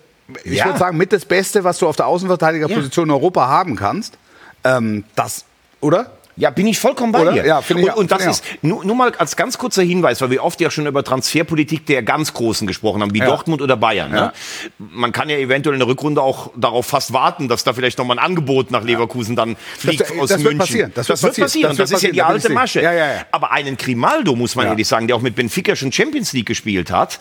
ich 0.44 0.54
Ja. 0.58 0.66
würde 0.66 0.78
sagen, 0.78 0.96
mit 0.96 1.12
das 1.12 1.24
Beste, 1.24 1.64
was 1.64 1.78
du 1.78 1.86
auf 1.88 1.96
der 1.96 2.06
Außenverteidigerposition 2.06 3.06
in 3.08 3.10
Europa 3.12 3.48
haben 3.48 3.76
kannst. 3.76 4.18
Ähm, 4.64 5.04
das, 5.16 5.44
oder? 5.80 6.12
Ja, 6.36 6.50
bin 6.50 6.66
ich 6.66 6.78
vollkommen 6.78 7.12
bei 7.12 7.20
Oder? 7.22 7.32
dir. 7.32 7.44
Ja, 7.46 7.60
finde 7.60 7.82
ich 7.82 7.88
und, 7.90 7.96
und 7.98 8.10
das 8.12 8.18
finde 8.22 8.32
ist 8.34 8.44
nur, 8.62 8.84
nur 8.84 8.96
mal 8.96 9.12
als 9.18 9.36
ganz 9.36 9.58
kurzer 9.58 9.82
Hinweis, 9.82 10.20
weil 10.20 10.30
wir 10.30 10.42
oft 10.44 10.60
ja 10.60 10.70
schon 10.70 10.86
über 10.86 11.04
Transferpolitik 11.04 11.86
der 11.86 12.02
ganz 12.02 12.32
Großen 12.32 12.66
gesprochen 12.66 13.02
haben, 13.02 13.12
wie 13.14 13.20
Dortmund 13.20 13.60
oder 13.62 13.76
Bayern. 13.76 14.10
Ne? 14.10 14.32
Man 14.78 15.12
kann 15.12 15.28
ja 15.28 15.36
eventuell 15.36 15.74
in 15.74 15.80
der 15.80 15.88
Rückrunde 15.88 16.22
auch 16.22 16.50
darauf 16.56 16.86
fast 16.86 17.12
warten, 17.12 17.48
dass 17.48 17.64
da 17.64 17.72
vielleicht 17.72 17.98
nochmal 17.98 18.18
ein 18.18 18.24
Angebot 18.24 18.70
nach 18.70 18.84
Leverkusen 18.84 19.36
dann 19.36 19.56
fliegt 19.76 20.00
Das- 20.00 20.10
aus 20.12 20.28
das 20.28 20.38
wird 20.38 20.40
München. 20.44 20.58
passieren. 20.58 20.92
Das 20.94 21.08
wird 21.08 21.22
wird 21.22 21.30
passieren. 21.32 21.46
passieren. 21.46 21.76
Das 21.76 21.76
Das, 21.76 21.90
wird 21.90 21.98
ist 21.98 22.02
ja 22.02 22.10
die 22.12 22.18
passieren. 22.20 22.34
Alte 22.34 22.48
ich 22.48 22.54
Masche. 22.54 22.82
Ja, 22.82 22.92
ja, 22.92 23.06
ja. 23.14 23.26
Aber 23.32 23.50
einen 23.52 23.76
Grimaldo, 23.76 24.34
muss 24.36 24.54
man 24.54 24.66
Ja. 24.66 24.70
ehrlich 24.72 24.88
sagen, 24.88 25.06
der 25.08 25.16
auch 25.16 25.20
mit 25.22 25.34
Benfica 25.34 25.76
schon 25.76 25.92
Champions 25.92 26.32
League 26.32 26.46
gespielt 26.46 26.90
hat, 26.90 27.18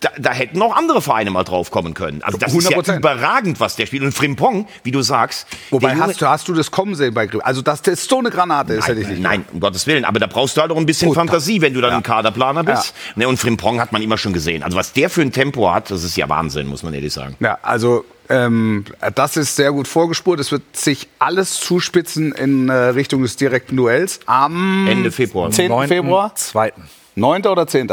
da, 0.00 0.10
da 0.18 0.32
hätten 0.32 0.62
auch 0.62 0.74
andere 0.74 1.02
Vereine 1.02 1.30
mal 1.30 1.44
drauf 1.44 1.70
kommen 1.70 1.94
können. 1.94 2.22
Also 2.22 2.38
das 2.38 2.54
ist 2.54 2.70
ja 2.70 2.76
100%. 2.78 2.98
überragend, 2.98 3.60
was 3.60 3.76
der 3.76 3.86
spielt. 3.86 4.02
Und 4.02 4.12
Frimpong, 4.12 4.66
wie 4.82 4.90
du 4.92 5.02
sagst, 5.02 5.46
Wobei 5.70 5.94
hast 5.96 6.20
du, 6.22 6.26
hast 6.28 6.48
du 6.48 6.54
das 6.54 6.70
kommen 6.70 6.94
sehen 6.94 7.12
bei 7.12 7.26
Grimm? 7.26 7.42
Also 7.44 7.60
das, 7.62 7.82
das 7.82 8.00
ist 8.00 8.08
so 8.10 8.18
eine 8.18 8.30
Granate, 8.36 8.74
ist 8.74 8.86
hätte 8.86 9.00
ich 9.00 9.08
nicht. 9.08 9.22
Nein, 9.22 9.44
um 9.52 9.60
Gottes 9.60 9.86
Willen. 9.86 10.04
Aber 10.04 10.20
da 10.20 10.26
brauchst 10.26 10.56
du 10.56 10.60
halt 10.60 10.70
auch 10.70 10.76
ein 10.76 10.86
bisschen 10.86 11.08
Gut, 11.08 11.16
Fantasie, 11.16 11.60
wenn 11.60 11.74
du 11.74 11.80
dann 11.80 11.90
ja. 11.90 11.96
ein 11.96 12.02
Kaderplaner 12.02 12.62
bist. 12.62 12.94
Ne, 13.16 13.26
und 13.26 13.38
Frimpong 13.38 13.80
hat 13.80 13.92
man 13.92 14.02
immer 14.02 14.18
schon 14.18 14.32
gesehen. 14.32 14.62
Also 14.62 14.76
was 14.76 14.92
der 14.92 15.10
für 15.10 15.22
ein 15.22 15.32
Tempo 15.32 15.72
hat, 15.72 15.90
das 15.90 16.04
ist 16.04 16.16
ja 16.16 16.28
Wahnsinn, 16.28 16.66
muss 16.68 16.82
man 16.82 16.94
ehrlich 16.94 17.12
sagen. 17.12 17.36
Ja, 17.40 17.58
also 17.62 18.04
ähm, 18.28 18.84
das 19.14 19.36
ist 19.36 19.56
sehr 19.56 19.72
gut 19.72 19.88
vorgespurt. 19.88 20.40
Es 20.40 20.52
wird 20.52 20.76
sich 20.76 21.08
alles 21.18 21.54
zuspitzen 21.60 22.32
in 22.32 22.68
äh, 22.68 22.72
Richtung 22.72 23.22
des 23.22 23.36
direkten 23.36 23.76
Duells 23.76 24.20
am 24.26 24.86
Ende 24.88 25.10
Februar. 25.10 25.50
10. 25.50 25.88
Februar. 25.88 26.34
Zweiten. 26.34 26.82
9. 27.14 27.46
oder 27.46 27.66
10.? 27.66 27.88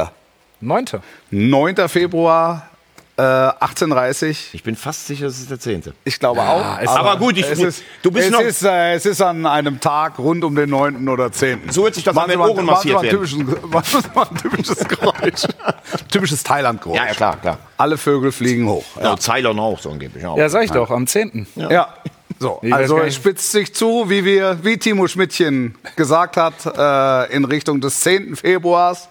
Neunte. 0.59 1.01
9. 1.31 1.87
Februar, 1.89 2.69
äh, 3.15 3.21
18.30 3.21 4.53
Ich 4.53 4.63
bin 4.63 4.75
fast 4.75 5.05
sicher, 5.07 5.27
es 5.27 5.39
ist 5.39 5.51
der 5.51 5.59
10. 5.59 5.83
Ich 6.03 6.19
glaube 6.19 6.41
auch. 6.41 6.79
es- 6.81 6.89
Aber 6.89 7.17
gut, 7.17 7.37
ich- 7.37 7.45
es 7.47 7.59
ist, 7.59 7.83
du 8.01 8.11
bist 8.11 8.25
es 8.27 8.31
noch- 8.31 8.41
Ist, 8.41 8.63
äh, 8.63 8.93
es 8.95 9.05
ist 9.05 9.21
an 9.21 9.45
einem 9.45 9.79
Tag 9.79 10.17
rund 10.17 10.43
um 10.43 10.55
den 10.55 10.69
9. 10.69 11.07
oder 11.09 11.31
10. 11.31 11.69
So 11.69 11.83
hört 11.83 11.95
sich 11.95 12.03
das 12.03 12.17
an, 12.17 12.27
wenn 12.29 12.39
Machen 12.39 12.51
Ohren 12.51 12.65
massiert 12.65 12.97
ein 13.03 13.09
typisches- 13.09 13.37
mal 14.15 14.27
ein 14.29 14.37
typisches 14.37 14.79
Geräusch. 14.87 15.43
typisches 16.11 16.43
Thailand-Geräusch. 16.43 16.97
Ja, 16.97 17.05
ja, 17.05 17.13
klar, 17.13 17.37
klar. 17.39 17.57
Alle 17.77 17.97
Vögel 17.97 18.31
fliegen 18.31 18.67
hoch. 18.67 18.83
Ja, 19.01 19.15
Ceylon 19.17 19.59
auch 19.59 19.79
so 19.79 19.91
angeblich. 19.91 20.25
Auch. 20.25 20.37
Ja, 20.37 20.49
sag 20.49 20.63
ich 20.63 20.71
doch, 20.71 20.89
am 20.89 21.05
10. 21.07 21.45
Ja. 21.55 21.89
So, 22.39 22.59
also 22.71 22.97
es 22.99 23.15
spitzt 23.15 23.51
sich 23.51 23.73
zu, 23.73 24.09
wie 24.09 24.25
wir, 24.25 24.57
wie 24.63 24.77
Timo 24.77 25.07
Schmidtchen 25.07 25.75
gesagt 25.95 26.35
hat, 26.35 26.65
äh, 26.65 27.33
in 27.33 27.45
Richtung 27.45 27.79
des 27.79 28.01
10. 28.01 28.35
Februars 28.35 29.07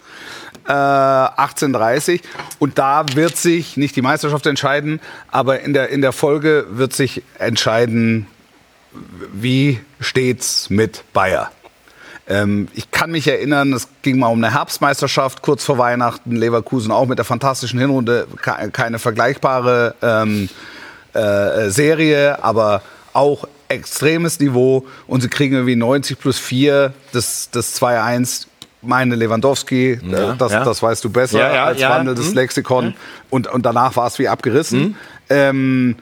äh, 0.67 0.73
1830. 0.73 2.23
Und 2.59 2.79
da 2.79 3.05
wird 3.15 3.37
sich 3.37 3.77
nicht 3.77 3.97
die 3.97 4.03
Meisterschaft 4.03 4.47
entscheiden, 4.47 5.01
aber 5.31 5.61
in 5.61 5.73
der, 5.73 5.89
in 5.91 6.01
der 6.03 6.13
Folge 6.13 6.67
wird 6.71 6.93
sich 6.93 7.23
entscheiden, 7.39 8.27
wie 9.33 9.81
steht's 10.01 10.69
mit 10.71 11.05
Bayer. 11.13 11.51
Ähm, 12.29 12.69
ich 12.75 12.91
kann 12.91 13.11
mich 13.11 13.27
erinnern, 13.27 13.73
es 13.73 13.89
ging 14.03 14.19
mal 14.19 14.29
um 14.29 14.43
eine 14.43 14.53
Herbstmeisterschaft 14.55 15.43
kurz 15.43 15.65
vor 15.65 15.79
Weihnachten. 15.79 16.37
Leverkusen 16.37 16.93
auch 16.93 17.07
mit 17.07 17.19
der 17.19 17.25
fantastischen 17.25 17.81
Hinrunde, 17.81 18.29
ke- 18.41 18.71
keine 18.71 18.99
vergleichbare 18.99 19.95
ähm, 20.03 20.49
äh, 21.15 21.69
Serie, 21.71 22.43
aber 22.45 22.83
auch 23.13 23.49
extremes 23.69 24.39
Niveau. 24.39 24.87
Und 25.07 25.23
sie 25.23 25.29
kriegen 25.29 25.55
irgendwie 25.55 25.75
90 25.77 26.19
plus 26.19 26.39
4, 26.39 26.93
das, 27.13 27.49
das 27.51 27.81
2-1. 27.81 28.47
Meine 28.83 29.15
Lewandowski, 29.15 29.99
Ja, 30.03 30.33
äh, 30.33 30.37
das, 30.37 30.53
ja. 30.53 30.65
das 30.65 30.83
weißt 30.83 31.05
du 31.05 31.11
besser 31.11 31.39
Ja, 31.39 31.55
ja, 31.55 31.65
als 31.67 31.81
ja. 31.81 31.91
wandelndes 31.91 32.29
Hm. 32.29 32.35
Lexikon. 32.35 32.95
Und, 33.31 33.47
und 33.47 33.65
danach 33.65 33.97
war 33.97 34.07
es 34.07 34.19
wie 34.19 34.29
abgerissen. 34.29 34.97
Ähm, 35.31 35.97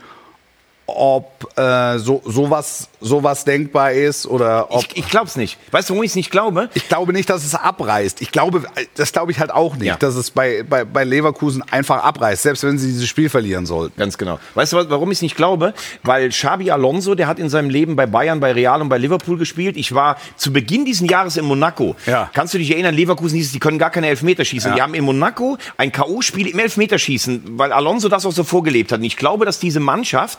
ob 0.86 1.46
äh, 1.56 1.98
so, 1.98 2.22
sowas, 2.26 2.88
sowas 3.00 3.44
denkbar 3.44 3.92
ist 3.92 4.26
oder 4.26 4.70
ob. 4.70 4.82
Ich, 4.84 4.96
ich 4.98 5.08
glaube 5.08 5.26
es 5.26 5.36
nicht. 5.36 5.58
Weißt 5.70 5.88
du, 5.88 5.94
warum 5.94 6.04
ich 6.04 6.10
es 6.10 6.16
nicht 6.16 6.30
glaube? 6.30 6.68
Ich 6.74 6.88
glaube 6.88 7.12
nicht, 7.12 7.28
dass 7.30 7.44
es 7.44 7.54
abreißt. 7.54 8.20
Ich 8.22 8.30
glaube, 8.30 8.62
das 8.94 9.12
glaube 9.12 9.32
ich 9.32 9.38
halt 9.40 9.50
auch 9.50 9.74
nicht, 9.76 9.86
Ja. 9.86 9.96
dass 9.96 10.14
es 10.16 10.30
bei, 10.30 10.62
bei, 10.68 10.84
bei 10.84 11.04
Leverkusen 11.04 11.62
einfach 11.70 12.02
abreißt, 12.04 12.42
selbst 12.42 12.62
wenn 12.62 12.78
sie 12.78 12.88
dieses 12.88 13.08
Spiel 13.08 13.28
verlieren 13.28 13.66
sollten. 13.66 13.98
Ganz 13.98 14.18
genau. 14.18 14.38
Weißt 14.54 14.72
du, 14.72 14.90
warum 14.90 15.10
ich 15.10 15.18
es 15.18 15.22
nicht 15.22 15.36
glaube? 15.36 15.74
Weil 16.02 16.28
Xabi 16.28 16.70
Alonso, 16.70 17.14
der 17.14 17.26
hat 17.26 17.38
in 17.38 17.48
seinem 17.48 17.70
Leben 17.70 17.96
bei 17.96 18.06
Bayern, 18.06 18.40
bei 18.40 18.52
Real 18.52 18.80
und 18.82 18.88
bei 18.88 18.98
Liverpool 18.98 19.38
gespielt. 19.38 19.76
Ich 19.76 19.94
war 19.94 20.16
zu 20.36 20.52
Beginn 20.52 20.84
dieses 20.84 21.08
Jahres 21.08 21.36
in 21.36 21.44
Monaco. 21.44 21.96
Ja. 22.06 22.30
Kannst 22.34 22.54
du 22.54 22.58
dich 22.58 22.70
erinnern, 22.70 22.94
Leverkusen 22.94 23.36
hieß 23.36 23.46
es, 23.46 23.52
die 23.52 23.60
können 23.60 23.78
gar 23.78 23.90
keine 23.90 24.08
Elfmeter 24.08 24.44
schießen. 24.44 24.70
Ja. 24.70 24.74
Die 24.76 24.82
haben 24.82 24.94
in 24.94 25.04
Monaco 25.04 25.56
ein 25.76 25.90
K.O.-Spiel 25.92 26.46
im 26.48 26.58
Elfmeterschießen, 26.58 27.58
weil 27.58 27.72
Alonso 27.72 28.08
das 28.08 28.26
auch 28.26 28.32
so 28.32 28.44
vorgelebt 28.44 28.92
hat. 28.92 28.98
Und 28.98 29.04
ich 29.04 29.16
glaube, 29.16 29.44
dass 29.46 29.58
diese 29.58 29.80
Mannschaft, 29.80 30.38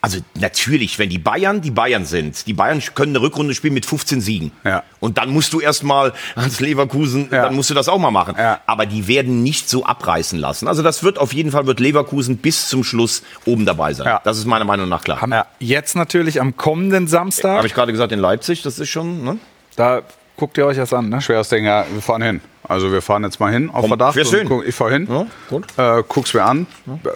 also 0.00 0.18
natürlich, 0.38 0.98
wenn 0.98 1.08
die 1.08 1.18
Bayern 1.18 1.60
die 1.60 1.70
Bayern 1.70 2.01
sind, 2.06 2.46
die 2.46 2.52
Bayern 2.52 2.80
können 2.94 3.12
eine 3.16 3.22
Rückrunde 3.24 3.54
spielen 3.54 3.74
mit 3.74 3.86
15 3.86 4.20
Siegen. 4.20 4.52
Ja. 4.64 4.82
Und 5.00 5.18
dann 5.18 5.30
musst 5.30 5.52
du 5.52 5.60
erstmal 5.60 6.12
als 6.34 6.60
Leverkusen, 6.60 7.28
Ja. 7.30 7.42
dann 7.42 7.54
musst 7.54 7.70
du 7.70 7.74
das 7.74 7.88
auch 7.88 7.98
mal 7.98 8.10
machen. 8.10 8.34
Ja. 8.38 8.60
Aber 8.66 8.86
die 8.86 9.08
werden 9.08 9.42
nicht 9.42 9.68
so 9.68 9.84
abreißen 9.84 10.38
lassen. 10.38 10.68
Also 10.68 10.82
das 10.82 11.02
wird 11.02 11.18
auf 11.18 11.32
jeden 11.32 11.50
Fall, 11.50 11.66
wird 11.66 11.80
Leverkusen 11.80 12.36
bis 12.38 12.68
zum 12.68 12.84
Schluss 12.84 13.22
oben 13.44 13.66
dabei 13.66 13.92
sein. 13.94 14.06
Ja. 14.06 14.20
Das 14.24 14.38
ist 14.38 14.46
meiner 14.46 14.64
Meinung 14.64 14.88
nach 14.88 15.02
klar. 15.04 15.20
Haben 15.20 15.32
Ja. 15.32 15.46
Jetzt 15.58 15.96
natürlich 15.96 16.40
am 16.40 16.56
kommenden 16.56 17.06
Samstag. 17.08 17.56
Habe 17.58 17.66
ich 17.66 17.74
gerade 17.74 17.92
gesagt, 17.92 18.12
in 18.12 18.18
Leipzig, 18.18 18.62
das 18.62 18.78
ist 18.78 18.88
schon, 18.90 19.24
ne? 19.24 19.38
da 19.76 20.02
guckt 20.36 20.58
ihr 20.58 20.66
euch 20.66 20.76
das 20.76 20.92
an, 20.92 21.08
ne? 21.08 21.20
Schweres 21.20 21.48
Ding, 21.48 21.64
ja, 21.64 21.84
wir 21.92 22.02
fahren 22.02 22.22
hin. 22.22 22.40
Also 22.66 22.92
wir 22.92 23.02
fahren 23.02 23.24
jetzt 23.24 23.38
mal 23.40 23.52
hin 23.52 23.70
auf 23.70 23.80
Komm, 23.82 23.88
Verdacht. 23.90 24.18
guck- 24.48 24.66
Ich 24.66 24.74
fahre 24.74 24.92
hin, 24.92 25.06
Ja, 25.10 25.26
gut. 25.48 25.66
Äh, 25.76 26.02
guck's 26.08 26.32
mir 26.34 26.42
an. 26.44 26.66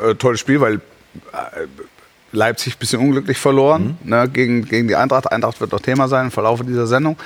Äh, 0.05 0.15
tolles 0.17 0.41
Spiel, 0.41 0.61
weil 0.61 0.75
äh, 0.75 0.79
Leipzig 2.37 2.77
ein 2.77 2.79
bisschen 2.79 3.01
unglücklich 3.01 3.39
verloren 3.39 3.97
Mhm. 4.03 4.11
ne, 4.11 4.29
gegen, 4.29 4.65
gegen 4.65 4.87
die 4.89 4.95
Eintracht. 4.97 5.31
Eintracht 5.33 5.61
wird 5.61 5.73
noch 5.73 5.81
Thema 5.81 6.07
sein 6.09 6.27
im 6.27 6.31
Verlauf 6.31 6.61
dieser 6.63 6.87
Sendung. 6.87 7.17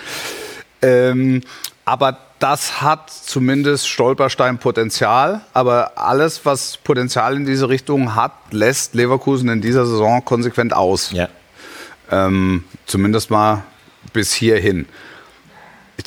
Ähm, 0.82 1.42
aber 1.84 2.18
das 2.38 2.80
hat 2.80 3.10
zumindest 3.10 3.88
Stolperstein-Potenzial. 3.88 5.42
Aber 5.52 5.98
alles, 5.98 6.46
was 6.46 6.78
Potenzial 6.78 7.36
in 7.36 7.44
diese 7.44 7.68
Richtung 7.68 8.14
hat, 8.14 8.32
lässt 8.50 8.94
Leverkusen 8.94 9.48
in 9.48 9.60
dieser 9.60 9.84
Saison 9.84 10.24
konsequent 10.24 10.72
aus. 10.72 11.10
Ja. 11.12 11.28
Ähm, 12.10 12.64
zumindest 12.86 13.30
mal 13.30 13.64
bis 14.12 14.32
hierhin. 14.32 14.86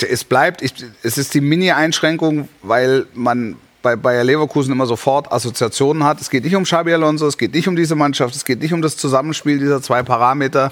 Es 0.09 0.23
bleibt, 0.23 0.63
ich, 0.63 0.73
es 1.03 1.19
ist 1.19 1.35
die 1.35 1.41
Mini-Einschränkung, 1.41 2.49
weil 2.63 3.05
man 3.13 3.57
bei 3.83 3.95
Bayer 3.95 4.23
Leverkusen 4.23 4.71
immer 4.71 4.87
sofort 4.87 5.31
Assoziationen 5.31 6.03
hat. 6.03 6.19
Es 6.19 6.31
geht 6.31 6.43
nicht 6.43 6.55
um 6.55 6.63
Xabi 6.63 6.93
Alonso, 6.93 7.27
es 7.27 7.37
geht 7.37 7.53
nicht 7.53 7.67
um 7.67 7.75
diese 7.75 7.95
Mannschaft, 7.95 8.33
es 8.35 8.45
geht 8.45 8.61
nicht 8.61 8.73
um 8.73 8.81
das 8.81 8.97
Zusammenspiel 8.97 9.59
dieser 9.59 9.81
zwei 9.83 10.01
Parameter, 10.01 10.71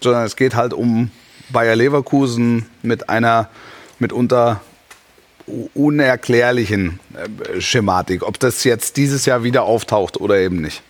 sondern 0.00 0.24
es 0.24 0.36
geht 0.36 0.54
halt 0.54 0.72
um 0.72 1.10
Bayer 1.48 1.74
Leverkusen 1.74 2.66
mit 2.82 3.08
einer 3.08 3.48
mitunter 3.98 4.60
unerklärlichen 5.74 7.00
äh, 7.14 7.60
Schematik. 7.60 8.22
Ob 8.22 8.38
das 8.38 8.62
jetzt 8.62 8.96
dieses 8.96 9.26
Jahr 9.26 9.42
wieder 9.42 9.64
auftaucht 9.64 10.18
oder 10.18 10.36
eben 10.36 10.60
nicht. 10.60 10.82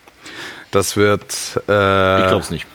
Das 0.69 0.95
wird. 0.97 1.33
Äh, 1.67 2.21
Ich 2.21 2.27
glaube 2.27 2.43
es 2.43 2.51
nicht. 2.51 2.67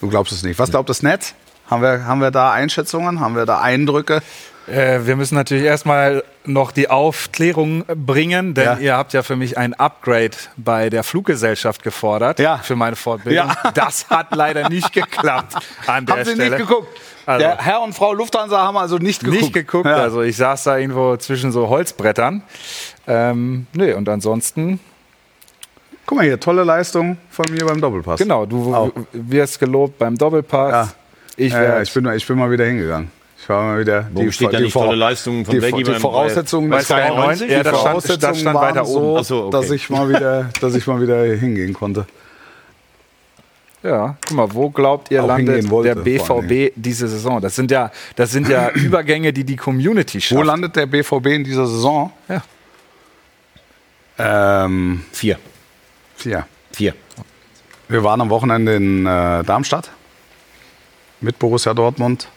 Du 0.00 0.08
glaubst 0.08 0.32
es 0.32 0.42
nicht. 0.42 0.58
Was 0.58 0.70
glaubt 0.70 0.88
das 0.88 1.02
Netz? 1.02 1.34
Haben 1.68 1.82
wir, 1.82 2.04
haben 2.04 2.20
wir 2.20 2.30
da 2.30 2.52
Einschätzungen? 2.52 3.20
Haben 3.20 3.36
wir 3.36 3.46
da 3.46 3.60
Eindrücke? 3.60 4.22
Äh, 4.70 5.06
wir 5.06 5.16
müssen 5.16 5.34
natürlich 5.34 5.64
erstmal 5.64 6.22
noch 6.44 6.70
die 6.72 6.88
Aufklärung 6.88 7.84
bringen, 7.86 8.54
denn 8.54 8.64
Ja. 8.64 8.78
ihr 8.78 8.96
habt 8.96 9.12
ja 9.12 9.22
für 9.22 9.36
mich 9.36 9.58
ein 9.58 9.74
Upgrade 9.74 10.30
bei 10.56 10.90
der 10.90 11.02
Fluggesellschaft 11.02 11.82
gefordert 11.82 12.38
Ja. 12.38 12.58
für 12.58 12.76
meine 12.76 12.96
Fortbildung. 12.96 13.48
Ja. 13.48 13.56
Das 13.74 14.08
hat 14.10 14.34
leider 14.34 14.68
nicht 14.68 14.92
geklappt 14.92 15.54
an 15.86 16.06
der 16.06 16.16
Haben 16.16 16.24
Sie 16.24 16.32
Stelle. 16.34 16.50
nicht 16.56 16.68
geguckt? 16.68 16.88
Also- 17.26 17.46
Der 17.46 17.58
Herr 17.58 17.80
und 17.82 17.94
Frau 17.94 18.12
Lufthansa 18.14 18.58
haben 18.60 18.76
also 18.76 18.98
nicht 18.98 19.20
geguckt. 19.24 19.40
Nicht 19.42 19.52
geguckt, 19.52 19.86
also 19.86 20.22
ich 20.22 20.36
saß 20.36 20.64
da 20.64 20.78
irgendwo 20.78 21.16
zwischen 21.16 21.52
so 21.52 21.68
Holzbrettern. 21.68 22.42
Ähm, 23.06 23.66
nö, 23.72 23.94
und 23.94 24.08
ansonsten, 24.08 24.80
Guck 26.06 26.18
mal 26.18 26.24
hier, 26.24 26.40
tolle 26.40 26.64
Leistung 26.64 27.18
von 27.30 27.44
mir 27.50 27.64
beim 27.66 27.80
Doppelpass. 27.80 28.18
genau, 28.18 28.44
du 28.44 28.74
Auch. 28.74 28.90
wirst 29.12 29.60
gelobt 29.60 29.96
beim 29.98 30.16
Doppelpass. 30.18 30.72
Ja. 30.88 30.92
Ich 31.36 31.52
ja, 31.52 31.80
ich, 31.80 31.92
bin, 31.94 32.04
ich 32.12 32.26
bin 32.26 32.36
mal 32.36 32.50
wieder 32.50 32.64
hingegangen. 32.64 33.12
War 33.50 33.62
mal 33.64 33.80
wieder. 33.80 34.08
Warum 34.12 34.30
steht 34.30 34.52
da 34.52 34.60
nicht 34.60 34.72
tolle 34.72 34.94
Leistungen 34.94 35.44
von 35.44 35.52
die, 35.58 35.60
die 35.60 35.82
beim- 35.82 36.00
Voraussetzungen, 36.00 36.70
bei 36.70 36.76
des 36.78 36.86
Sky 36.86 36.94
Vereins- 36.94 37.16
90? 37.16 37.46
die 37.48 37.52
Ja, 37.52 37.62
das 37.64 37.72
stand- 37.72 37.86
Voraussetzungen 37.88 38.20
das 38.32 38.40
stand 38.40 38.56
weiter 38.60 38.86
oben. 38.86 39.16
so, 39.16 39.22
so, 39.22 39.42
okay. 39.46 39.50
dass 39.50 39.70
ich 39.72 39.90
mal 39.90 40.08
wieder, 40.08 40.50
dass 40.60 40.74
ich 40.76 40.86
mal 40.86 41.00
wieder 41.02 41.24
hingehen 41.24 41.72
konnte. 41.74 42.06
Ja, 43.82 44.16
guck 44.26 44.36
mal, 44.36 44.54
wo 44.54 44.70
glaubt 44.70 45.10
ihr 45.10 45.24
Auch 45.24 45.26
landet 45.26 45.68
wollte, 45.68 45.94
der 45.94 46.02
BVB 46.02 46.72
diese 46.76 47.08
Saison? 47.08 47.40
Das 47.40 47.56
sind 47.56 47.70
ja, 47.72 47.90
das 48.14 48.30
sind 48.30 48.46
ja 48.48 48.68
Übergänge, 48.74 49.32
die 49.32 49.42
die 49.42 49.56
Community 49.56 50.20
schafft. 50.20 50.38
Wo 50.38 50.42
landet 50.44 50.76
der 50.76 50.86
BVB 50.86 51.26
in 51.26 51.42
dieser 51.44 51.66
Saison? 51.66 52.12
Ja. 52.28 52.42
Ähm, 54.18 55.02
Vier. 55.12 55.38
vier. 56.16 56.46
Vier. 56.72 56.94
Wir 57.88 58.04
waren 58.04 58.20
am 58.20 58.30
Wochenende 58.30 58.76
in 58.76 59.06
äh, 59.06 59.42
Darmstadt 59.42 59.90
mit 61.20 61.38
Borussia 61.38 61.74
Dortmund, 61.74 62.28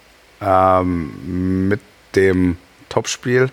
ähm, 0.44 1.68
mit 1.70 1.80
dem 2.16 2.58
Topspiel. 2.90 3.50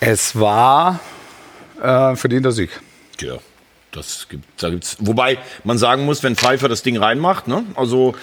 Es 0.00 0.38
war 0.38 1.00
äh, 1.82 2.16
verdienter 2.16 2.52
Sieg. 2.52 2.70
Tja, 3.16 3.38
das 3.92 4.26
gibt, 4.28 4.62
da 4.62 4.68
gibt's. 4.68 4.96
Wobei 5.00 5.38
man 5.64 5.78
sagen 5.78 6.04
muss, 6.04 6.22
wenn 6.22 6.36
Pfeiffer 6.36 6.68
das 6.68 6.82
Ding 6.82 6.98
reinmacht, 6.98 7.48
ne? 7.48 7.64
Also 7.76 8.14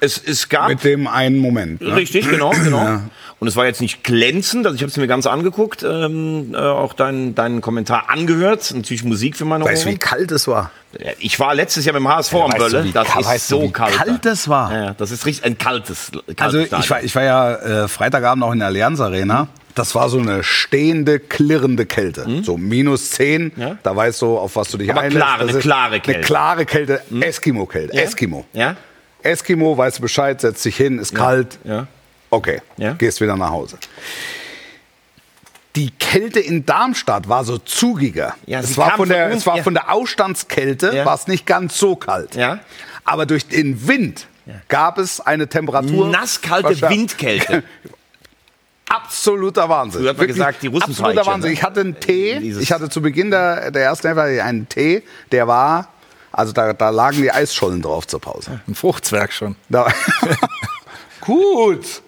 es, 0.00 0.18
es 0.18 0.48
gab. 0.48 0.68
Mit 0.68 0.82
dem 0.82 1.06
einen 1.06 1.38
Moment. 1.38 1.80
Ne? 1.80 1.94
Richtig, 1.94 2.28
genau, 2.28 2.50
genau. 2.50 3.02
Und 3.40 3.48
es 3.48 3.56
war 3.56 3.64
jetzt 3.64 3.80
nicht 3.80 4.04
glänzend, 4.04 4.66
also 4.66 4.76
ich 4.76 4.82
habe 4.82 4.90
es 4.90 4.96
mir 4.98 5.06
ganz 5.06 5.26
angeguckt, 5.26 5.82
ähm, 5.82 6.54
äh, 6.54 6.58
auch 6.58 6.92
deinen 6.92 7.34
deinen 7.34 7.62
Kommentar 7.62 8.10
angehört, 8.10 8.70
natürlich 8.74 9.02
Musik 9.02 9.34
für 9.34 9.46
meine 9.46 9.64
Weißt 9.64 9.86
du, 9.86 9.88
wie 9.88 9.96
kalt 9.96 10.30
es 10.30 10.46
war? 10.46 10.70
Ja, 10.98 11.12
Ich 11.18 11.40
war 11.40 11.54
letztes 11.54 11.86
Jahr 11.86 11.94
mit 11.94 12.00
dem 12.02 12.08
HSV 12.08 12.34
am 12.34 12.52
weißt 12.52 12.54
du, 12.54 12.58
Bölle, 12.78 12.90
das 12.92 13.08
kalt- 13.08 13.34
ist 13.36 13.48
so 13.48 13.62
wie 13.62 13.72
kalt. 13.72 13.94
kalt 13.94 14.08
da. 14.26 14.30
das 14.30 14.48
war? 14.48 14.72
Ja, 14.72 14.84
ja, 14.84 14.94
das 14.98 15.10
ist 15.10 15.24
richtig 15.24 15.46
ein 15.46 15.56
kaltes, 15.56 16.10
kaltes 16.36 16.36
Also 16.38 16.58
ich 16.60 16.90
war, 16.90 17.02
ich 17.02 17.14
war 17.16 17.22
ja 17.22 17.54
äh, 17.84 17.88
Freitagabend 17.88 18.44
auch 18.44 18.52
in 18.52 18.58
der 18.58 18.68
Allianz 18.68 19.00
Arena. 19.00 19.48
Das 19.74 19.94
war 19.94 20.10
so 20.10 20.18
eine 20.18 20.42
stehende, 20.42 21.18
klirrende 21.18 21.86
Kälte. 21.86 22.26
So 22.42 22.58
minus 22.58 23.12
10, 23.12 23.52
Ja. 23.56 23.78
da 23.82 23.96
weißt 23.96 24.20
du, 24.20 24.36
auf 24.36 24.56
was 24.56 24.68
du 24.68 24.76
dich 24.76 24.90
Aber 24.90 25.00
einlässt. 25.00 25.16
klare, 25.24 25.48
eine 25.48 25.58
klare 25.60 25.92
Eine 25.92 26.00
Kälte. 26.00 26.20
klare 26.20 26.66
Kälte, 26.66 27.00
Eskimo-Kälte, 27.20 27.94
Eskimo. 27.94 28.44
Ja? 28.52 28.76
Eskimo, 29.22 29.78
weißt 29.78 29.98
du 29.98 30.02
Bescheid, 30.02 30.40
setzt 30.42 30.62
dich 30.64 30.76
hin, 30.76 30.98
ist 30.98 31.14
kalt. 31.14 31.58
Ja. 31.64 31.86
Okay, 32.30 32.60
Ja. 32.76 32.92
gehst 32.94 33.20
wieder 33.20 33.36
nach 33.36 33.50
Hause. 33.50 33.76
Die 35.76 35.90
Kälte 35.92 36.40
in 36.40 36.66
Darmstadt 36.66 37.28
war 37.28 37.44
so 37.44 37.58
zugiger. 37.58 38.34
Ja, 38.46 38.60
es, 38.60 38.76
war 38.76 38.90
von 38.90 38.96
von 38.98 39.08
der, 39.08 39.26
uns, 39.26 39.36
es 39.36 39.46
war 39.46 39.56
ja. 39.58 39.62
von 39.62 39.74
der 39.74 39.90
Ausstandskälte 39.92 40.92
Ja. 40.94 41.04
war 41.06 41.14
es 41.14 41.26
nicht 41.28 41.46
ganz 41.46 41.78
so 41.78 41.94
kalt. 41.96 42.34
Ja. 42.34 42.58
Aber 43.04 43.24
durch 43.26 43.46
den 43.46 43.86
Wind 43.86 44.26
gab 44.68 44.98
es 44.98 45.20
eine 45.20 45.48
Temperatur. 45.48 46.08
Nasskalte 46.08 46.80
Windkälte. 46.88 47.62
absoluter 48.88 49.68
Wahnsinn. 49.68 50.00
Früher 50.00 50.10
hat 50.10 50.18
man 50.18 50.26
gesagt, 50.26 50.62
die 50.62 50.66
Russenpeitsche, 50.66 51.02
Absoluter 51.04 51.26
Wahnsinn. 51.26 51.50
ne? 51.50 51.54
Ich 51.54 51.62
hatte 51.62 51.80
einen 51.80 52.00
Tee, 52.00 52.40
Dieses- 52.40 52.62
ich 52.62 52.72
hatte 52.72 52.88
zu 52.88 53.00
Beginn 53.00 53.30
der, 53.30 53.70
der 53.70 53.84
ersten 53.84 54.08
Hälfte 54.08 54.42
einen 54.42 54.68
Tee, 54.68 55.04
der 55.30 55.46
war, 55.46 55.88
also 56.32 56.52
da, 56.52 56.72
da 56.72 56.90
lagen 56.90 57.18
die 57.22 57.30
Eisschollen 57.30 57.80
drauf 57.82 58.08
zur 58.08 58.20
Pause. 58.20 58.60
Ein 58.66 58.74
Fruchtzwerg 58.74 59.32
schon. 59.32 59.54
Da, 59.68 59.86
Gut. 61.20 62.02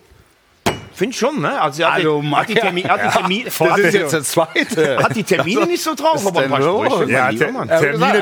Finde 0.94 1.12
ich 1.12 1.18
schon, 1.18 1.40
ne? 1.40 1.60
Also, 1.60 1.76
sie 1.78 1.84
hat, 1.84 1.94
Also, 1.94 2.20
die, 2.22 2.30
hat 2.34 2.48
die 2.48 2.54
Termine, 2.54 2.88
hat 2.88 3.00
die 3.04 3.18
Termine, 3.18 3.44
Das 3.44 3.78
ist 3.78 3.94
jetzt 3.94 4.12
der 4.12 4.22
zweite. 4.22 4.98
hat 5.02 5.16
die 5.16 5.24
Termine 5.24 5.66
nicht 5.66 5.82
so 5.82 5.94
drauf, 5.94 6.26
aber 6.26 6.40
ein 6.40 6.50
paar? 6.50 6.62
Sprüche, 6.62 7.10
Ja. 7.10 7.28
Ter- 7.30 7.38
Termine, 7.38 7.72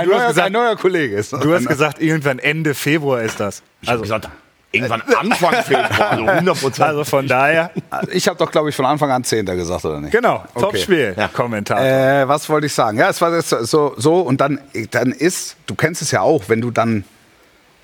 ein, 0.00 0.04
du 0.08 0.14
hast 0.14 0.28
gesagt- 0.28 0.46
ein 0.46 0.52
neuer 0.52 0.76
Kollege 0.76 1.16
ist. 1.16 1.32
Du 1.32 1.54
hast 1.54 1.66
gesagt, 1.66 2.00
irgendwann 2.00 2.38
Ende 2.38 2.74
Februar 2.74 3.22
ist 3.22 3.40
das. 3.40 3.62
Ich 3.82 3.88
Also, 3.88 4.02
gesagt, 4.02 4.28
irgendwann 4.72 5.02
Anfang 5.02 5.52
Februar, 5.64 6.10
also 6.12 6.24
100 6.26 6.60
Prozent. 6.60 6.88
also 6.88 7.04
von 7.04 7.26
daher, 7.26 7.70
Ich 8.12 8.28
habe 8.28 8.38
doch, 8.38 8.50
glaube 8.52 8.68
ich, 8.70 8.76
von 8.76 8.84
Anfang 8.86 9.10
an 9.10 9.24
Zehnter 9.24 9.56
gesagt, 9.56 9.84
oder 9.84 10.00
nicht? 10.00 10.12
genau, 10.12 10.44
Okay. 10.54 10.60
Topspiel. 10.60 11.14
Ja. 11.16 11.28
Kommentar. 11.28 11.84
Äh, 11.84 12.28
was 12.28 12.48
wollte 12.48 12.66
ich 12.66 12.72
sagen? 12.74 12.98
Ja, 12.98 13.08
es 13.10 13.20
war 13.20 13.34
jetzt 13.34 13.48
so, 13.50 13.94
so 13.96 14.20
und 14.20 14.40
dann, 14.40 14.60
dann 14.92 15.10
ist, 15.12 15.56
du 15.66 15.74
kennst 15.74 16.02
es 16.02 16.12
ja 16.12 16.20
auch, 16.20 16.44
wenn 16.48 16.60
du 16.60 16.70
dann 16.70 17.04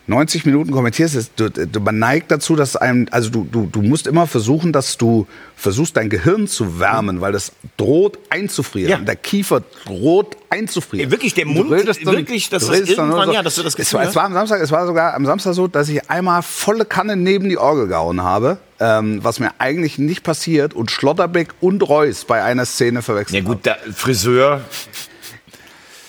90 0.09 0.47
Minuten 0.47 0.71
kommentierst, 0.71 1.17
ist, 1.17 1.33
du, 1.37 1.51
du, 1.51 1.81
man 1.81 1.99
neigt 1.99 2.31
dazu, 2.31 2.55
dass 2.55 2.77
einem, 2.77 3.09
also 3.11 3.29
du, 3.29 3.47
du, 3.51 3.67
du 3.67 3.83
musst 3.83 4.07
immer 4.07 4.27
versuchen, 4.27 4.73
dass 4.73 4.97
du 4.97 5.27
versuchst, 5.57 5.97
dein 5.97 6.09
Gehirn 6.09 6.47
zu 6.47 6.79
wärmen, 6.79 7.21
weil 7.21 7.33
das 7.33 7.53
droht 7.77 8.19
einzufrieren. 8.31 8.91
Ja. 8.91 8.99
Der 8.99 9.17
Kiefer 9.17 9.63
droht 9.85 10.37
einzufrieren. 10.49 11.07
Ja, 11.07 11.11
wirklich, 11.11 11.35
der 11.35 11.47
Mund, 11.47 11.73
redest 11.73 12.07
wirklich, 12.07 12.49
dass 12.51 12.67
das 12.67 12.79
dann 12.95 13.11
irgendwann, 13.11 13.33
ja, 13.33 13.43
dass 13.43 13.57
du 13.57 13.63
das 13.63 13.75
es 13.75 13.93
war, 13.93 14.05
es 14.05 14.15
war 14.15 14.25
am 14.25 14.33
Samstag, 14.33 14.61
es 14.61 14.71
war 14.71 14.87
sogar 14.87 15.15
am 15.15 15.27
Samstag 15.27 15.55
so, 15.55 15.67
dass 15.67 15.89
ich 15.89 16.09
einmal 16.09 16.43
volle 16.43 16.85
Kanne 16.85 17.17
neben 17.17 17.49
die 17.49 17.59
Orgel 17.59 17.89
gehauen 17.89 18.23
habe, 18.23 18.59
ähm, 18.79 19.25
was 19.25 19.41
mir 19.41 19.51
eigentlich 19.59 19.99
nicht 19.99 20.23
passiert 20.23 20.75
und 20.75 20.91
Schlotterbeck 20.91 21.49
und 21.61 21.89
Reus 21.89 22.25
bei 22.25 22.45
einer 22.45 22.65
Szene 22.65 23.03
verwechselt 23.03 23.43
Ja 23.43 23.49
gut, 23.49 23.67
der 23.67 23.79
Friseur, 23.93 24.61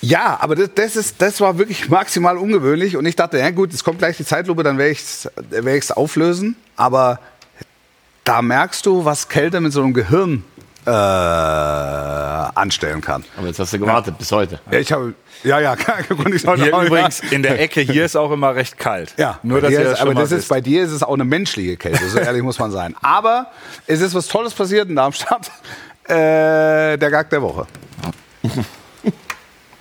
ja, 0.01 0.38
aber 0.39 0.56
das, 0.56 0.70
das, 0.75 0.96
ist, 0.96 1.22
das 1.22 1.42
war 1.42 1.58
wirklich 1.58 1.89
maximal 1.89 2.38
ungewöhnlich 2.38 2.98
und 2.98 3.06
ich 3.06 3.16
dachte, 3.16 3.39
ja 3.39 3.50
gut, 3.51 3.74
es 3.74 3.84
kommt 3.84 4.00
gleich 4.00 4.18
die 4.18 4.25
Zeitlupe, 4.25 4.63
dann 4.63 4.77
werde 4.77 4.92
ich 4.92 5.00
es 5.00 5.30
werd 5.50 5.77
ich's 5.77 5.92
auflösen. 5.92 6.56
Aber 6.75 7.20
da 8.24 8.42
merkst 8.42 8.86
du, 8.86 9.06
was 9.06 9.30
Kälte 9.30 9.60
mit 9.60 9.74
so 9.74 9.82
einem 9.82 9.94
Gehirn 9.94 10.44
äh, 10.86 10.89
anstellen 10.89 13.01
kann. 13.01 13.24
aber 13.38 13.48
jetzt 13.48 13.60
hast 13.60 13.74
du 13.74 13.80
gewartet 13.80 14.18
bis 14.18 14.32
heute. 14.32 14.60
Ja, 14.72 14.80
ich 14.80 14.92
habe, 14.92 15.13
ja, 15.44 15.60
ja, 15.60 15.75
konnte 15.75 16.36
ich 16.36 16.46
heute 16.46 16.63
Hier 16.63 16.75
auch 16.75 16.84
übrigens 16.84 17.20
in 17.20 17.44
der 17.44 17.60
Ecke, 17.60 17.82
hier 17.82 18.06
ist 18.06 18.16
auch 18.16 18.32
immer 18.32 18.56
recht 18.56 18.77
kalt. 18.77 19.13
Ja, 19.18 19.39
nur 19.44 19.62
dass 19.62 19.72
ihr 19.72 19.82
ist, 19.82 19.92
das 19.92 20.00
schon 20.00 20.10
aber 20.10 20.22
das 20.22 20.32
ist, 20.32 20.38
wisst. 20.38 20.50
bei 20.50 20.62
dir 20.62 20.84
ist 20.84 20.92
es 20.92 21.04
auch 21.04 21.13
eine 21.13 21.25
menschliche 21.25 21.75
Kälte, 21.75 22.08
so 22.08 22.20
ehrlich 22.20 22.44
muss 22.44 22.60
man 22.60 22.72
sein. 22.72 22.96
Aber 23.01 23.51
es 23.86 24.00
ist 24.00 24.13
was 24.13 24.27
Tolles 24.27 24.54
passiert 24.54 24.89
in 24.89 24.96
Darmstadt. 24.96 25.51
Äh, 26.10 26.98
der 26.98 27.12
Gag 27.12 27.30
der 27.32 27.42
Woche. 27.42 27.68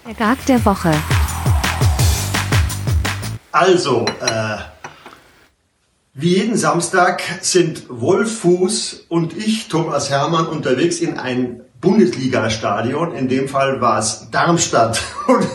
Der 0.07 0.15
Gag 0.15 0.47
der 0.47 0.65
Woche. 0.65 0.93
Also, 3.51 4.05
äh, 4.21 4.59
wie 6.15 6.37
jeden 6.37 6.57
Samstag 6.57 7.23
sind 7.41 7.87
Wolf 7.89 8.39
Fuß 8.39 9.07
und 9.09 9.37
ich, 9.37 9.67
Thomas 9.67 10.09
Hermann, 10.09 10.47
unterwegs 10.47 11.01
in 11.01 11.19
ein 11.19 11.63
Bundesliga-Stadion. 11.81 13.17
In 13.17 13.29
dem 13.29 13.49
Fall 13.49 13.81
war 13.81 13.99
es 13.99 14.29
Darmstadt. 14.31 15.03
Und 15.27 15.49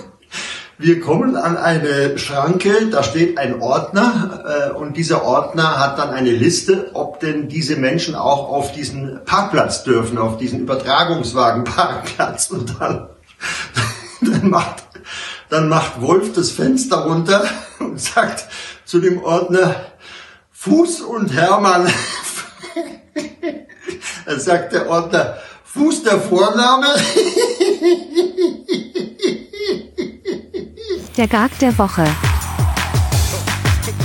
wir 0.78 1.00
kommen 1.00 1.38
an 1.38 1.56
eine 1.56 2.18
Schranke, 2.18 2.88
da 2.92 3.04
steht 3.04 3.38
ein 3.38 3.62
Ordner 3.62 4.72
äh, 4.74 4.74
und 4.74 4.98
dieser 4.98 5.24
Ordner 5.24 5.78
hat 5.78 6.00
dann 6.00 6.10
eine 6.10 6.32
Liste, 6.32 6.90
ob 6.94 7.20
denn 7.20 7.48
diese 7.48 7.76
Menschen 7.76 8.16
auch 8.16 8.50
auf 8.50 8.72
diesen 8.72 9.24
Parkplatz 9.24 9.84
dürfen, 9.84 10.18
auf 10.18 10.38
diesen 10.38 10.60
Übertragungswagenparkplatz. 10.60 12.50
Und 12.50 12.76
dann, 12.80 13.10
dann 14.32 14.50
macht 14.50 14.84
dann 15.50 15.68
macht 15.68 16.00
Wolf 16.02 16.32
das 16.34 16.52
Fenster 16.52 17.04
runter 17.04 17.44
und 17.80 18.00
sagt 18.00 18.46
zu 18.86 19.02
dem 19.02 19.22
Ordner, 19.22 19.76
Fuß 20.52 21.02
und 21.02 21.34
Hermann. 21.34 21.92
Dann 24.26 24.40
sagt 24.40 24.74
der 24.74 24.90
Ordner, 24.90 25.38
Fuß 25.66 26.04
der 26.04 26.22
Vorname. 26.22 26.88
Der 31.18 31.28
Gag 31.28 31.60
der 31.60 31.78
Woche. 31.78 32.06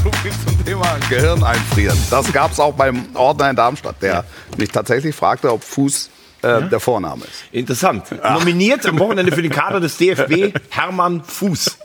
So 0.02 0.10
viel 0.22 0.32
zum 0.44 0.64
Thema 0.64 0.96
Gehirn 1.08 1.44
einfrieren. 1.44 1.96
Das 2.10 2.32
gab 2.32 2.50
es 2.50 2.58
auch 2.58 2.74
beim 2.74 3.06
Ordner 3.14 3.50
in 3.50 3.56
Darmstadt, 3.56 4.02
der 4.02 4.24
mich 4.56 4.70
tatsächlich 4.70 5.14
fragte, 5.14 5.52
ob 5.52 5.62
Fuß 5.62 6.10
äh, 6.46 6.68
der 6.68 6.80
Vorname 6.80 7.24
ist. 7.24 7.44
Interessant. 7.52 8.04
Nominiert 8.32 8.86
am 8.86 8.98
Wochenende 8.98 9.32
für 9.32 9.42
den 9.42 9.52
Kader 9.52 9.80
des 9.80 9.96
DFB 9.96 10.54
Hermann 10.70 11.22
Fuß. 11.24 11.78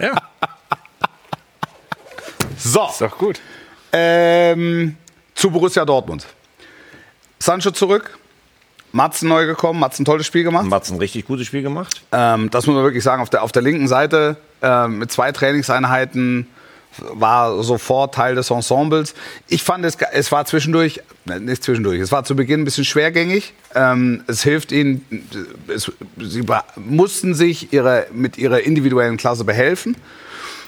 Ja, 0.00 0.14
So, 2.56 2.86
ist 2.90 3.00
doch 3.00 3.16
gut. 3.18 3.40
ähm, 3.92 4.96
zu 5.34 5.50
Borussia 5.50 5.84
Dortmund. 5.84 6.26
Sancho 7.38 7.70
zurück, 7.72 8.18
Matzen 8.92 9.28
neu 9.28 9.46
gekommen, 9.46 9.80
Matzen 9.80 10.04
tolles 10.04 10.26
Spiel 10.26 10.44
gemacht. 10.44 10.70
Hat 10.70 10.90
ein 10.90 10.98
richtig 10.98 11.26
gutes 11.26 11.46
Spiel 11.46 11.62
gemacht. 11.62 12.02
Ähm, 12.12 12.50
das 12.50 12.66
muss 12.66 12.74
man 12.76 12.84
wirklich 12.84 13.02
sagen, 13.02 13.22
auf 13.22 13.30
der, 13.30 13.42
auf 13.42 13.50
der 13.52 13.62
linken 13.62 13.88
Seite 13.88 14.36
ähm, 14.62 14.98
mit 14.98 15.10
zwei 15.10 15.32
Trainingseinheiten 15.32 16.46
war 16.98 17.62
sofort 17.62 18.14
Teil 18.14 18.34
des 18.34 18.50
Ensembles. 18.50 19.14
Ich 19.48 19.62
fand, 19.62 19.84
es, 19.84 19.96
es 20.12 20.32
war 20.32 20.44
zwischendurch, 20.44 21.00
ne, 21.24 21.40
nicht 21.40 21.64
zwischendurch, 21.64 22.00
es 22.00 22.12
war 22.12 22.24
zu 22.24 22.36
Beginn 22.36 22.60
ein 22.60 22.64
bisschen 22.64 22.84
schwergängig. 22.84 23.54
Ähm, 23.74 24.24
es 24.26 24.42
hilft 24.42 24.72
ihnen, 24.72 25.04
es, 25.68 25.90
sie 26.18 26.44
mussten 26.76 27.34
sich 27.34 27.72
ihre, 27.72 28.06
mit 28.12 28.38
ihrer 28.38 28.60
individuellen 28.60 29.16
Klasse 29.16 29.44
behelfen. 29.44 29.96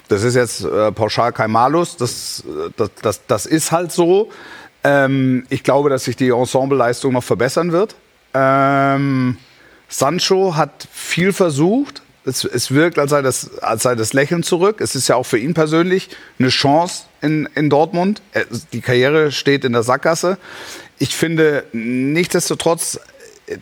Das 0.08 0.22
ist 0.22 0.34
jetzt 0.34 0.64
äh, 0.64 0.92
pauschal 0.92 1.32
kein 1.32 1.50
Malus, 1.50 1.96
das, 1.96 2.44
äh, 2.46 2.70
das, 2.76 2.90
das, 3.02 3.26
das 3.26 3.46
ist 3.46 3.72
halt 3.72 3.92
so. 3.92 4.30
Ähm, 4.82 5.46
ich 5.48 5.62
glaube, 5.62 5.88
dass 5.88 6.04
sich 6.04 6.16
die 6.16 6.28
Ensembleleistung 6.28 7.14
noch 7.14 7.24
verbessern 7.24 7.72
wird. 7.72 7.94
Ähm, 8.34 9.38
Sancho 9.88 10.56
hat 10.56 10.88
viel 10.92 11.32
versucht. 11.32 12.02
Es, 12.26 12.44
es 12.44 12.70
wirkt, 12.70 12.98
als 12.98 13.10
sei, 13.10 13.22
das, 13.22 13.58
als 13.58 13.82
sei 13.82 13.94
das 13.94 14.12
Lächeln 14.12 14.42
zurück. 14.42 14.80
Es 14.80 14.94
ist 14.94 15.08
ja 15.08 15.16
auch 15.16 15.24
für 15.26 15.38
ihn 15.38 15.52
persönlich 15.52 16.08
eine 16.38 16.48
Chance 16.48 17.04
in, 17.20 17.48
in 17.54 17.68
Dortmund. 17.68 18.22
Die 18.72 18.80
Karriere 18.80 19.30
steht 19.30 19.64
in 19.64 19.72
der 19.72 19.82
Sackgasse. 19.82 20.38
Ich 20.98 21.14
finde 21.14 21.64
nichtsdestotrotz, 21.72 22.98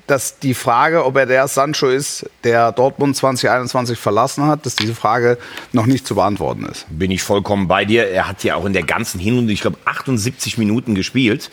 dass 0.06 0.38
die 0.38 0.54
Frage, 0.54 1.04
ob 1.04 1.16
er 1.16 1.26
der 1.26 1.48
Sancho 1.48 1.88
ist, 1.88 2.24
der 2.44 2.70
Dortmund 2.72 3.16
2021 3.16 3.98
verlassen 3.98 4.46
hat, 4.46 4.64
dass 4.64 4.76
diese 4.76 4.94
Frage 4.94 5.38
noch 5.72 5.86
nicht 5.86 6.06
zu 6.06 6.14
beantworten 6.14 6.66
ist. 6.66 6.86
Bin 6.88 7.10
ich 7.10 7.22
vollkommen 7.22 7.66
bei 7.66 7.84
dir. 7.84 8.06
Er 8.08 8.28
hat 8.28 8.44
ja 8.44 8.54
auch 8.54 8.64
in 8.64 8.72
der 8.74 8.84
ganzen 8.84 9.18
Hinrunde, 9.18 9.52
ich 9.52 9.60
glaube, 9.60 9.78
78 9.84 10.56
Minuten 10.56 10.94
gespielt. 10.94 11.50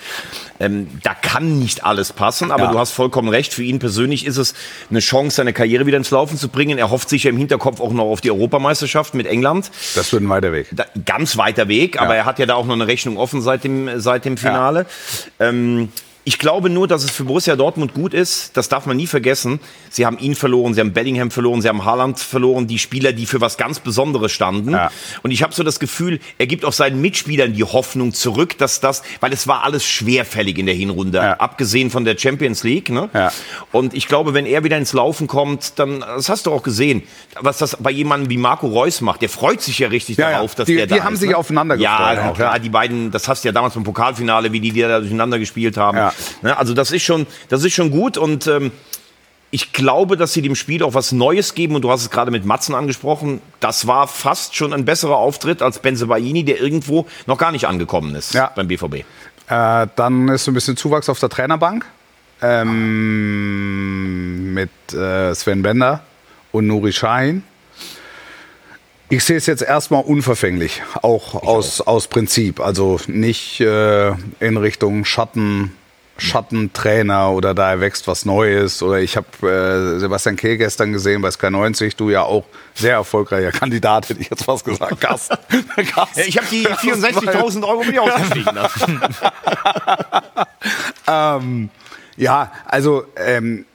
Ähm, 0.60 0.88
da 1.02 1.16
kann 1.16 1.58
nicht 1.58 1.84
alles 1.86 2.14
passen, 2.14 2.52
aber 2.52 2.66
Ja. 2.66 2.72
du 2.72 2.78
hast 2.80 2.92
vollkommen 2.92 3.30
recht. 3.30 3.54
Für 3.54 3.64
ihn 3.64 3.80
persönlich 3.80 4.26
ist 4.28 4.38
es 4.38 4.54
eine 4.92 5.00
Chance, 5.00 5.38
seine 5.38 5.54
Karriere 5.54 5.86
wieder 5.88 5.98
ins 5.98 6.12
Laufen 6.12 6.38
zu 6.38 6.50
bringen. 6.50 6.78
Er 6.78 6.92
hofft 6.92 7.10
sich 7.10 7.24
ja 7.24 7.32
im 7.32 7.38
Hinterkopf 7.38 7.80
auch 7.82 7.94
noch 7.94 8.06
auf 8.06 8.22
die 8.22 8.30
Europameisterschaft 8.30 9.16
mit 9.16 9.26
England. 9.26 9.72
Das 9.96 10.12
wird 10.14 10.22
ein 10.22 10.30
weiter 10.30 10.52
Weg. 10.52 10.68
Da, 10.72 10.86
ganz 11.06 11.36
weiter 11.38 11.68
Weg, 11.68 12.00
aber 12.00 12.12
Ja. 12.14 12.20
er 12.22 12.26
hat 12.26 12.38
ja 12.38 12.46
da 12.46 12.56
auch 12.56 12.66
noch 12.68 12.76
eine 12.76 12.86
Rechnung 12.88 13.18
offen 13.18 13.42
seit 13.42 13.64
dem, 13.64 14.00
seit 14.00 14.26
dem 14.26 14.38
Finale. 14.38 14.86
Ähm, 15.40 15.90
ich 16.30 16.38
glaube 16.38 16.70
nur, 16.70 16.88
dass 16.88 17.04
es 17.04 17.10
für 17.10 17.24
Borussia 17.24 17.56
Dortmund 17.56 17.96
gut 17.96 18.14
ist. 18.14 18.56
Das 18.56 18.70
darf 18.70 18.86
man 18.86 18.96
nie 18.96 19.08
vergessen. 19.08 19.60
Sie 19.90 20.06
haben 20.06 20.20
ihn 20.20 20.36
verloren, 20.36 20.76
sie 20.76 20.80
haben 20.80 20.94
Bellingham 20.94 21.32
verloren, 21.32 21.64
sie 21.64 21.68
haben 21.70 21.86
Haaland 21.86 22.20
verloren, 22.20 22.68
die 22.68 22.78
Spieler, 22.78 23.14
die 23.14 23.26
für 23.26 23.42
was 23.42 23.58
ganz 23.58 23.80
Besonderes 23.80 24.32
standen. 24.32 24.74
Ja. 24.74 24.92
Und 25.24 25.32
ich 25.32 25.42
habe 25.42 25.56
so 25.56 25.64
das 25.64 25.80
Gefühl, 25.80 26.20
er 26.38 26.46
gibt 26.46 26.66
auch 26.66 26.72
seinen 26.74 27.02
Mitspielern 27.02 27.54
die 27.54 27.64
Hoffnung 27.64 28.14
zurück, 28.14 28.60
dass 28.60 28.80
das, 28.80 29.02
weil 29.22 29.34
es 29.34 29.48
war 29.48 29.64
alles 29.64 29.84
schwerfällig 29.88 30.60
in 30.60 30.68
der 30.68 30.76
Hinrunde, 30.76 31.18
Ja. 31.18 31.34
abgesehen 31.38 31.90
von 31.90 32.06
der 32.06 32.16
Champions 32.16 32.64
League. 32.64 32.92
Ne? 32.92 33.10
Ja. 33.16 33.32
Und 33.72 33.96
ich 33.96 34.08
glaube, 34.08 34.36
wenn 34.36 34.46
er 34.46 34.64
wieder 34.64 34.78
ins 34.78 34.94
Laufen 34.94 35.26
kommt, 35.26 35.80
dann, 35.80 36.02
das 36.02 36.30
hast 36.30 36.46
du 36.46 36.52
auch 36.52 36.62
gesehen, 36.62 37.02
was 37.42 37.58
das 37.58 37.76
bei 37.80 37.90
jemandem 37.90 38.30
wie 38.30 38.38
Marco 38.38 38.68
Reus 38.68 39.02
macht. 39.02 39.24
Der 39.24 39.30
freut 39.30 39.62
sich 39.64 39.80
ja 39.80 39.88
richtig 39.88 40.18
Ja, 40.18 40.30
ja. 40.30 40.36
darauf, 40.38 40.54
dass 40.54 40.68
Die- 40.68 40.76
der 40.76 40.86
die 40.86 40.94
da 40.94 41.04
haben 41.06 41.16
ist, 41.16 41.22
sich 41.22 41.32
ne? 41.32 41.38
aufeinander 41.38 41.74
Ja, 41.76 42.14
gefreut 42.14 42.30
auch, 42.30 42.36
klar, 42.36 42.54
ja. 42.54 42.60
die 42.60 42.70
beiden, 42.70 43.10
das 43.10 43.28
hast 43.28 43.44
du 43.44 43.48
ja 43.48 43.52
damals 43.52 43.74
beim 43.74 43.84
Pokalfinale, 43.84 44.52
wie 44.52 44.60
die, 44.60 44.72
die 44.72 44.82
da 44.82 45.00
durcheinander 45.00 45.40
gespielt 45.40 45.76
haben. 45.76 45.98
Ja. 45.98 46.14
Ne? 46.42 46.58
Also 46.58 46.74
das 46.74 46.92
ist 46.92 47.04
schon, 47.04 47.28
das 47.50 47.64
ist 47.64 47.74
schon 47.74 47.92
gut 47.92 48.18
und 48.18 48.48
ähm, 48.48 48.72
ich 49.52 49.74
glaube, 49.74 50.16
dass 50.16 50.34
sie 50.34 50.44
dem 50.44 50.54
Spiel 50.56 50.84
auch 50.84 50.94
was 50.94 51.12
Neues 51.12 51.56
geben 51.56 51.74
und 51.76 51.82
du 51.82 51.90
hast 51.90 52.02
es 52.02 52.12
gerade 52.12 52.30
mit 52.30 52.46
Matzen 52.46 52.76
angesprochen. 52.76 53.42
Das 53.60 53.88
war 53.88 54.08
fast 54.08 54.56
schon 54.56 54.74
ein 54.74 54.86
besserer 54.86 55.18
Auftritt 55.18 55.64
als 55.64 55.80
Benzebaini, 55.80 56.44
der 56.44 56.62
irgendwo 56.62 57.08
noch 57.26 57.40
gar 57.40 57.52
nicht 57.52 57.66
angekommen 57.66 58.14
ist 58.14 58.36
Ja. 58.36 58.52
beim 58.56 58.68
BVB. 58.68 59.06
Äh, 59.50 59.88
dann 59.96 60.30
ist 60.30 60.44
so 60.44 60.52
ein 60.52 60.54
bisschen 60.54 60.78
Zuwachs 60.78 61.10
auf 61.10 61.20
der 61.20 61.30
Trainerbank 61.30 61.84
ähm, 62.44 64.54
mit 64.54 64.70
äh, 64.94 65.34
Sven 65.34 65.64
Bender 65.64 66.04
und 66.52 66.68
Nuri 66.68 66.94
Schein. 66.94 67.44
Ich 69.12 69.24
sehe 69.24 69.38
es 69.38 69.48
jetzt 69.48 69.64
erstmal 69.64 70.04
unverfänglich, 70.04 70.84
auch 71.02 71.34
aus, 71.34 71.82
aus 71.82 72.08
Prinzip. 72.08 72.60
Also 72.60 73.00
nicht 73.08 73.60
äh, 73.62 74.10
in 74.40 74.58
Richtung 74.58 75.04
Schatten 75.06 75.72
Schattentrainer 76.20 77.32
oder 77.32 77.54
da 77.54 77.72
erwächst 77.72 78.08
was 78.08 78.26
Neues. 78.26 78.82
Oder 78.84 79.00
ich 79.00 79.18
habe 79.18 79.28
äh, 79.48 80.00
Sebastian 80.00 80.36
Kehl 80.36 80.58
gestern 80.58 80.94
gesehen 80.94 81.22
bei 81.22 81.32
Sky 81.32 81.50
90, 81.50 81.96
du 81.96 82.10
ja 82.10 82.24
auch 82.24 82.46
sehr 82.74 82.94
erfolgreicher 82.94 83.52
Kandidat, 83.52 84.10
hätte 84.10 84.22
ich 84.22 84.30
jetzt 84.30 84.44
fast 84.44 84.66
gesagt. 84.66 85.00
Gast. 85.02 85.30
Gast. 85.30 86.18
Ja, 86.18 86.24
ich 86.26 86.38
habe 86.38 86.48
die 86.52 86.68
64.000 86.68 87.68
Euro 87.68 87.84
mir 87.84 88.04
ausgestiegen 88.04 88.56
lassen. 88.56 89.02
ähm, 91.08 91.70
ja, 92.18 92.52
also 92.66 93.06
ähm, 93.16 93.66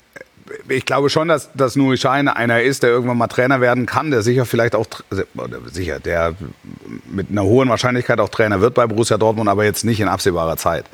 ich 0.69 0.85
glaube 0.87 1.11
schon, 1.11 1.29
dass, 1.29 1.51
dass 1.55 1.77
Nuri 1.77 1.97
Schein 1.97 2.29
einer 2.29 2.63
ist, 2.63 2.83
der 2.83 2.91
irgendwann 2.91 3.19
mal 3.19 3.27
Trainer 3.27 3.61
werden 3.61 3.87
kann, 3.87 4.11
der 4.11 4.23
sicher 4.23 4.47
vielleicht 4.47 4.75
auch, 4.75 4.87
oder 5.35 5.59
sicher, 5.71 6.01
der 6.01 6.35
mit 7.07 7.31
einer 7.31 7.43
hohen 7.43 7.69
Wahrscheinlichkeit 7.69 8.21
auch 8.21 8.29
Trainer 8.29 8.61
wird 8.61 8.75
bei 8.75 8.87
Borussia 8.87 9.19
Dortmund, 9.19 9.49
aber 9.49 9.65
jetzt 9.65 9.85
nicht 9.85 10.01
in 10.01 10.09
absehbarer 10.09 10.57
Zeit. 10.57 10.87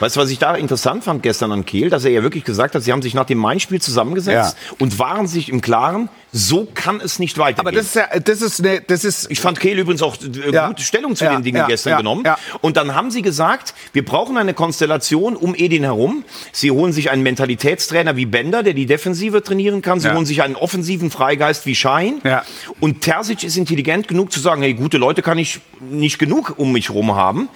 Weißt 0.00 0.16
du, 0.16 0.20
was 0.20 0.30
ich 0.30 0.38
da 0.38 0.54
interessant 0.54 1.04
fand 1.04 1.22
gestern 1.22 1.52
an 1.52 1.64
Kehl, 1.64 1.90
dass 1.90 2.04
er 2.04 2.10
ja 2.12 2.22
wirklich 2.22 2.44
gesagt 2.44 2.74
hat, 2.74 2.82
sie 2.82 2.92
haben 2.92 3.02
sich 3.02 3.14
nach 3.14 3.26
dem 3.26 3.38
Main-Spiel 3.38 3.80
zusammengesetzt 3.80 4.56
Ja. 4.58 4.76
und 4.78 4.98
waren 4.98 5.26
sich 5.26 5.48
im 5.48 5.60
Klaren, 5.60 6.08
so 6.36 6.66
kann 6.74 7.00
es 7.00 7.20
nicht 7.20 7.38
weitergehen. 7.38 7.60
Aber 7.60 7.70
das 7.70 7.86
ist 7.86 7.94
ja, 7.94 8.08
das 8.18 8.42
ist, 8.42 8.60
ne, 8.60 8.82
das 8.84 9.04
ist, 9.04 9.30
Ich 9.30 9.40
fand 9.40 9.60
Kehl 9.60 9.78
übrigens 9.78 10.02
auch 10.02 10.16
äh, 10.16 10.50
Ja. 10.52 10.66
gute 10.66 10.82
Stellung 10.82 11.14
zu 11.14 11.24
Ja, 11.24 11.32
den 11.32 11.44
Dingen 11.44 11.58
ja, 11.58 11.66
gestern 11.68 11.96
genommen. 11.98 12.24
ja. 12.26 12.36
Und 12.60 12.76
dann 12.76 12.96
haben 12.96 13.12
sie 13.12 13.22
gesagt, 13.22 13.72
wir 13.92 14.04
brauchen 14.04 14.36
eine 14.36 14.52
Konstellation 14.52 15.36
um 15.36 15.54
Edin 15.54 15.84
herum. 15.84 16.24
Sie 16.50 16.72
holen 16.72 16.92
sich 16.92 17.10
einen 17.12 17.22
Mentalitätstrainer 17.22 18.16
wie 18.16 18.26
Bender, 18.26 18.64
der 18.64 18.74
die 18.74 18.86
Defensive 18.86 19.44
trainieren 19.44 19.80
kann. 19.80 20.00
Sie 20.00 20.10
holen 20.12 20.26
sich 20.26 20.42
einen 20.42 20.56
offensiven 20.56 21.12
Freigeist 21.12 21.66
wie 21.66 21.76
Schein. 21.76 22.20
Ja. 22.24 22.42
Und 22.80 23.02
Terzic 23.02 23.44
ist 23.44 23.56
intelligent 23.56 24.08
genug 24.08 24.32
zu 24.32 24.40
sagen, 24.40 24.60
hey, 24.62 24.74
gute 24.74 24.98
Leute 24.98 25.22
kann 25.22 25.38
ich 25.38 25.60
nicht 25.88 26.18
genug 26.18 26.54
um 26.58 26.72
mich 26.72 26.90
rum 26.90 27.14
haben. 27.14 27.48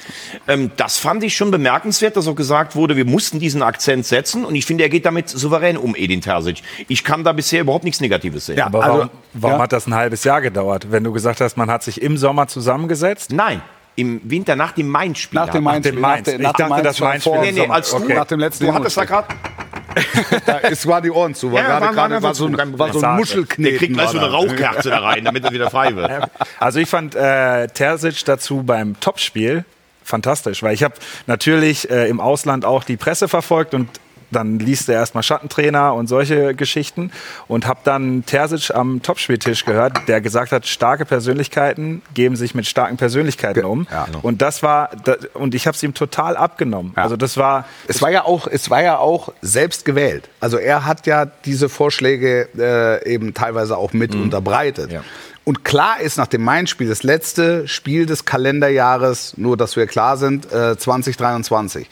Ähm, 0.47 0.71
das 0.77 0.99
fand 0.99 1.25
ich 1.25 1.35
schon 1.37 1.51
bemerkenswert, 1.51 2.17
dass 2.17 2.29
auch 2.29 2.37
gesagt 2.37 2.77
wurde, 2.77 2.97
wir 2.97 3.07
mussten 3.07 3.41
diesen 3.41 3.61
Akzent 3.62 4.07
setzen. 4.07 4.45
Und 4.45 4.55
ich 4.55 4.67
finde, 4.67 4.85
er 4.85 4.88
geht 4.88 5.05
damit 5.05 5.29
souverän 5.29 5.77
um, 5.77 5.97
Edin 5.97 6.21
Terzic. 6.21 6.62
Ich 6.87 7.03
kann 7.03 7.25
da 7.25 7.33
bisher 7.33 7.62
überhaupt 7.62 7.83
nichts 7.85 8.01
Negatives 8.01 8.47
sehen. 8.47 8.67
Aber 8.68 8.83
Also, 8.85 8.96
warum, 8.98 9.11
warum 9.35 9.57
ja. 9.57 9.62
hat 9.62 9.72
das 9.72 9.87
ein 9.87 9.94
halbes 9.94 10.24
Jahr 10.24 10.40
gedauert? 10.40 10.87
Wenn 10.90 11.04
du 11.04 11.12
gesagt 11.12 11.40
hast, 11.40 11.57
man 11.57 11.70
hat 11.70 11.83
sich 11.83 12.00
im 12.02 12.16
Sommer 12.16 12.46
zusammengesetzt? 12.48 13.33
Nein, 13.33 13.61
im 13.96 14.20
Winter 14.24 14.54
nach 14.57 14.72
dem 14.72 14.88
Main-Spiel. 14.88 15.38
nach 15.40 15.48
dem 15.48 15.64
Nach 15.64 15.72
Mainz. 15.72 15.85
dem 15.87 16.00
Mainz. 16.00 16.28
Ich 16.28 16.38
dachte, 16.40 16.83
das 16.83 17.00
Mainz-Spiel 17.00 17.33
vor- 17.35 17.42
Nee, 17.42 17.52
nee, 17.52 17.66
als 17.68 17.90
du, 17.90 17.96
Okay. 17.96 18.14
Nach 18.14 18.26
dem 18.26 18.38
letzten 18.40 18.66
du 18.66 18.74
hattest 18.74 18.96
da 18.96 19.04
gerade 19.04 19.28
Da 20.46 20.59
ist, 20.59 20.87
war 20.87 21.00
die 21.00 21.11
Ohren 21.11 21.35
zu. 21.35 21.50
War 21.50 21.61
Ja, 21.62 21.78
gerade, 21.81 21.96
war 21.96 22.11
einfach 22.11 22.35
so 22.35 22.46
ein, 22.46 22.78
war 22.78 22.92
so 22.92 23.00
ein. 23.04 23.16
Muschelkneten. 23.16 23.64
Der 23.64 23.76
kriegt 23.76 23.94
gleich 23.94 24.11
so 24.11 24.18
war 24.18 24.24
eine. 24.24 24.33
Rauchkerze 24.33 24.90
da 24.90 25.00
rein, 25.00 25.24
damit 25.24 25.44
er 25.44 25.50
wieder 25.50 25.70
frei 25.70 25.96
wird. 25.96 26.31
Also 26.61 26.78
ich 26.78 26.88
fand 26.88 27.14
äh, 27.16 27.66
Terzic 27.68 28.24
dazu 28.24 28.62
beim 28.62 29.00
Topspiel 29.00 29.64
fantastisch, 30.04 30.62
weil 30.62 30.72
ich 30.74 30.83
habe 30.85 30.94
natürlich 31.26 31.90
äh, 31.90 32.09
im 32.09 32.20
Ausland 32.20 32.64
auch 32.64 32.85
die 32.85 32.96
Presse 32.96 33.28
verfolgt 33.28 33.74
und 33.74 33.88
dann 34.31 34.59
liest 34.59 34.88
er 34.88 34.97
erstmal 34.97 35.23
Schattentrainer 35.23 35.95
und 35.95 36.07
solche 36.07 36.55
Geschichten 36.55 37.11
und 37.47 37.67
habe 37.67 37.81
dann 37.85 38.25
Terzic 38.27 38.75
am 38.75 39.03
Topspieltisch 39.03 39.64
gehört, 39.64 40.09
der 40.09 40.21
gesagt 40.21 40.53
hat, 40.53 40.67
starke 40.67 41.05
Persönlichkeiten 41.05 42.03
geben 42.14 42.37
sich 42.37 42.55
mit 42.55 42.67
starken 42.67 42.97
Persönlichkeiten 42.97 43.64
um. 43.64 43.87
Ja, 43.91 44.05
genau. 44.05 44.21
Und 44.23 44.43
das 44.43 44.62
war 44.62 44.91
da, 45.05 45.17
und 45.35 45.55
ich 45.55 45.67
habe 45.67 45.77
es 45.77 45.83
ihm 45.83 45.95
total 45.95 46.37
abgenommen. 46.37 46.93
Also 46.95 47.17
das 47.17 47.37
war 47.37 47.67
Es 47.87 48.03
war 48.03 48.11
ja 48.11 48.25
auch, 48.25 48.47
es 48.47 48.71
war 48.71 48.83
ja 48.83 48.99
auch 48.99 49.33
selbst 49.41 49.85
gewählt. 49.85 50.29
Also 50.41 50.59
er 50.59 50.85
hat 50.85 51.07
ja 51.07 51.27
diese 51.27 51.69
Vorschläge 51.69 52.49
äh, 52.59 53.12
eben 53.12 53.35
teilweise 53.35 53.77
auch 53.77 53.93
mit 53.93 54.14
unterbreitet. 54.14 54.93
Ja. 54.93 55.03
Und 55.45 55.64
klar 55.64 56.01
ist 56.01 56.19
nach 56.19 56.27
dem 56.27 56.45
Main-Spiel, 56.45 56.88
das 56.88 57.03
letzte 57.03 57.67
Spiel 57.67 58.05
des 58.05 58.27
Kalenderjahres, 58.27 59.38
nur 59.38 59.57
dass 59.57 59.77
wir 59.77 59.87
klar 59.87 60.19
sind, 60.19 60.53
äh, 60.53 60.77
2023. 60.77 61.88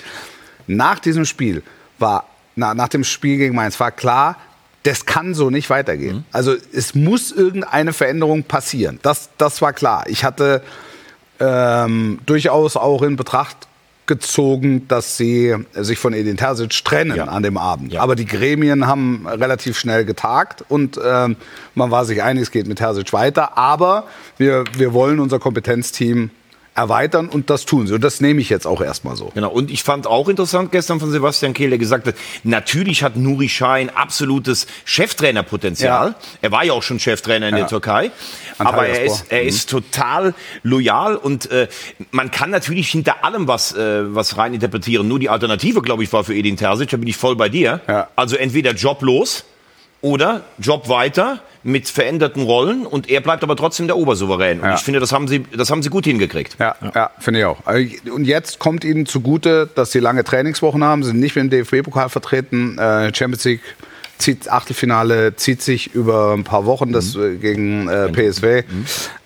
Nach 0.67 0.99
diesem 0.99 1.25
Spiel 1.25 1.63
war, 1.99 2.25
na, 2.55 2.75
nach 2.75 2.89
dem 2.89 3.05
Spiel 3.05 3.39
gegen 3.39 3.55
Mainz 3.55 3.79
war 3.81 3.91
klar, 3.91 4.37
das 4.83 5.05
kann 5.05 5.35
so 5.35 5.51
nicht 5.51 5.69
weitergehen. 5.69 6.25
Also 6.31 6.55
es 6.73 6.95
muss 6.95 7.33
irgendeine 7.33 7.93
Veränderung 7.93 8.45
passieren. 8.45 9.01
Das, 9.03 9.31
das 9.37 9.61
war 9.61 9.73
klar. 9.73 10.05
Ich 10.07 10.23
hatte 10.23 10.63
ähm, 11.41 12.21
durchaus 12.25 12.77
auch 12.77 13.03
in 13.03 13.17
Betracht 13.17 13.67
gezogen, 14.07 14.87
dass 14.87 15.17
sie 15.17 15.55
sich 15.75 15.99
von 15.99 16.13
Edin 16.13 16.37
Terzic 16.37 16.85
trennen 16.85 17.21
an 17.21 17.43
dem 17.43 17.57
Abend. 17.59 17.97
Aber 17.97 18.15
die 18.15 18.25
Gremien 18.25 18.87
haben 18.87 19.27
relativ 19.27 19.77
schnell 19.79 20.05
getagt 20.05 20.65
und 20.69 21.01
ähm, 21.05 21.37
man 21.75 21.91
war 21.91 22.05
sich 22.05 22.23
einig, 22.23 22.45
es 22.45 22.51
geht 22.53 22.69
mit 22.69 22.79
Terzic 22.79 23.13
weiter. 23.13 23.59
Aber 23.59 24.05
wir, 24.39 24.65
wir 24.75 24.93
wollen 24.93 25.19
unser 25.19 25.41
Kompetenzteam 25.41 26.31
erweitern 26.77 27.29
und 27.29 27.51
das 27.51 27.65
tun 27.65 27.87
sie. 27.87 27.95
Und 27.95 28.05
das 28.05 28.21
nehme 28.21 28.41
ich 28.41 28.49
jetzt 28.51 28.67
auch 28.67 28.81
erstmal 28.81 29.17
so. 29.17 29.33
Genau. 29.35 29.51
Und 29.51 29.71
ich 29.71 29.83
fand 29.83 30.07
auch 30.07 30.29
interessant 30.29 30.73
gestern 30.73 31.01
von 31.01 31.11
Sebastian 31.11 31.55
Kehl, 31.55 31.71
der 31.71 31.79
gesagt 31.79 32.07
hat, 32.07 32.15
natürlich 32.45 33.03
hat 33.03 33.17
Nuri 33.17 33.49
Schein 33.49 33.91
absolutes 33.91 34.67
Cheftrainerpotenzial. 34.85 36.09
Ja. 36.09 36.15
Er 36.43 36.53
war 36.53 36.65
ja 36.65 36.73
auch 36.73 36.83
schon 36.83 36.99
Cheftrainer 37.01 37.49
in 37.49 37.57
der 37.57 37.67
Türkei. 37.67 38.11
Antalya 38.59 38.69
Aber 38.79 38.87
er 38.87 39.05
ist, 39.05 39.25
er 39.31 39.43
Mhm. 39.43 39.49
ist 39.49 39.71
total 39.71 40.35
loyal 40.63 41.17
und 41.17 41.51
äh, 41.51 41.69
man 42.11 42.31
kann 42.31 42.51
natürlich 42.51 42.89
hinter 42.89 43.25
allem 43.25 43.49
was, 43.49 43.75
äh, 43.75 44.15
was 44.15 44.37
rein 44.37 44.55
interpretieren. 44.55 45.09
Nur 45.09 45.19
die 45.19 45.29
Alternative, 45.29 45.83
glaube 45.83 46.03
ich, 46.05 46.13
war 46.13 46.25
für 46.25 46.35
Edin 46.35 46.57
Terzic, 46.57 46.91
da 46.91 46.97
bin 46.97 47.09
ich 47.09 47.17
voll 47.17 47.37
bei 47.37 47.49
dir. 47.49 47.81
Ja. 47.89 48.09
Also 48.17 48.37
entweder 48.37 48.73
Job 48.73 49.03
los 49.03 49.45
oder 50.07 50.43
Job 50.59 50.89
weiter 50.89 51.41
mit 51.65 51.89
veränderten 51.89 52.45
Rollen 52.45 52.87
und 52.87 53.11
er 53.11 53.21
bleibt 53.21 53.43
aber 53.43 53.57
trotzdem 53.57 53.89
der 53.89 53.97
Obersouverän. 53.97 54.61
Und 54.61 54.67
Ja. 54.69 54.75
ich 54.77 54.83
finde, 54.83 55.01
das 55.01 55.11
haben 55.11 55.27
sie, 55.27 55.43
das 55.57 55.69
haben 55.69 55.83
sie 55.83 55.91
gut 55.91 56.05
hingekriegt. 56.05 56.57
Ja, 56.61 56.77
ja. 56.95 57.11
finde 57.19 57.41
ich 57.41 57.47
auch. 57.47 57.59
Also, 57.65 57.89
Und 58.15 58.25
jetzt 58.25 58.61
kommt 58.61 58.85
ihnen 58.85 59.07
zugute, 59.07 59.69
dass 59.75 59.91
sie 59.91 59.99
lange 59.99 60.23
Trainingswochen 60.23 60.85
haben, 60.85 61.03
sind 61.03 61.19
nicht 61.19 61.35
mehr 61.35 61.43
im 61.45 61.51
DFB-Pokal 61.51 62.09
vertreten. 62.09 62.79
Äh, 62.79 63.13
Champions 63.13 63.45
League 63.45 63.63
zieht 64.19 64.49
Achtelfinale 64.49 65.35
zieht 65.35 65.61
sich 65.61 65.93
über 65.95 66.35
ein 66.35 66.45
paar 66.45 66.67
Wochen 66.67 66.93
das 66.93 67.17
äh, 67.17 67.35
gegen 67.35 67.89
äh, 67.89 68.09
PSW 68.13 68.63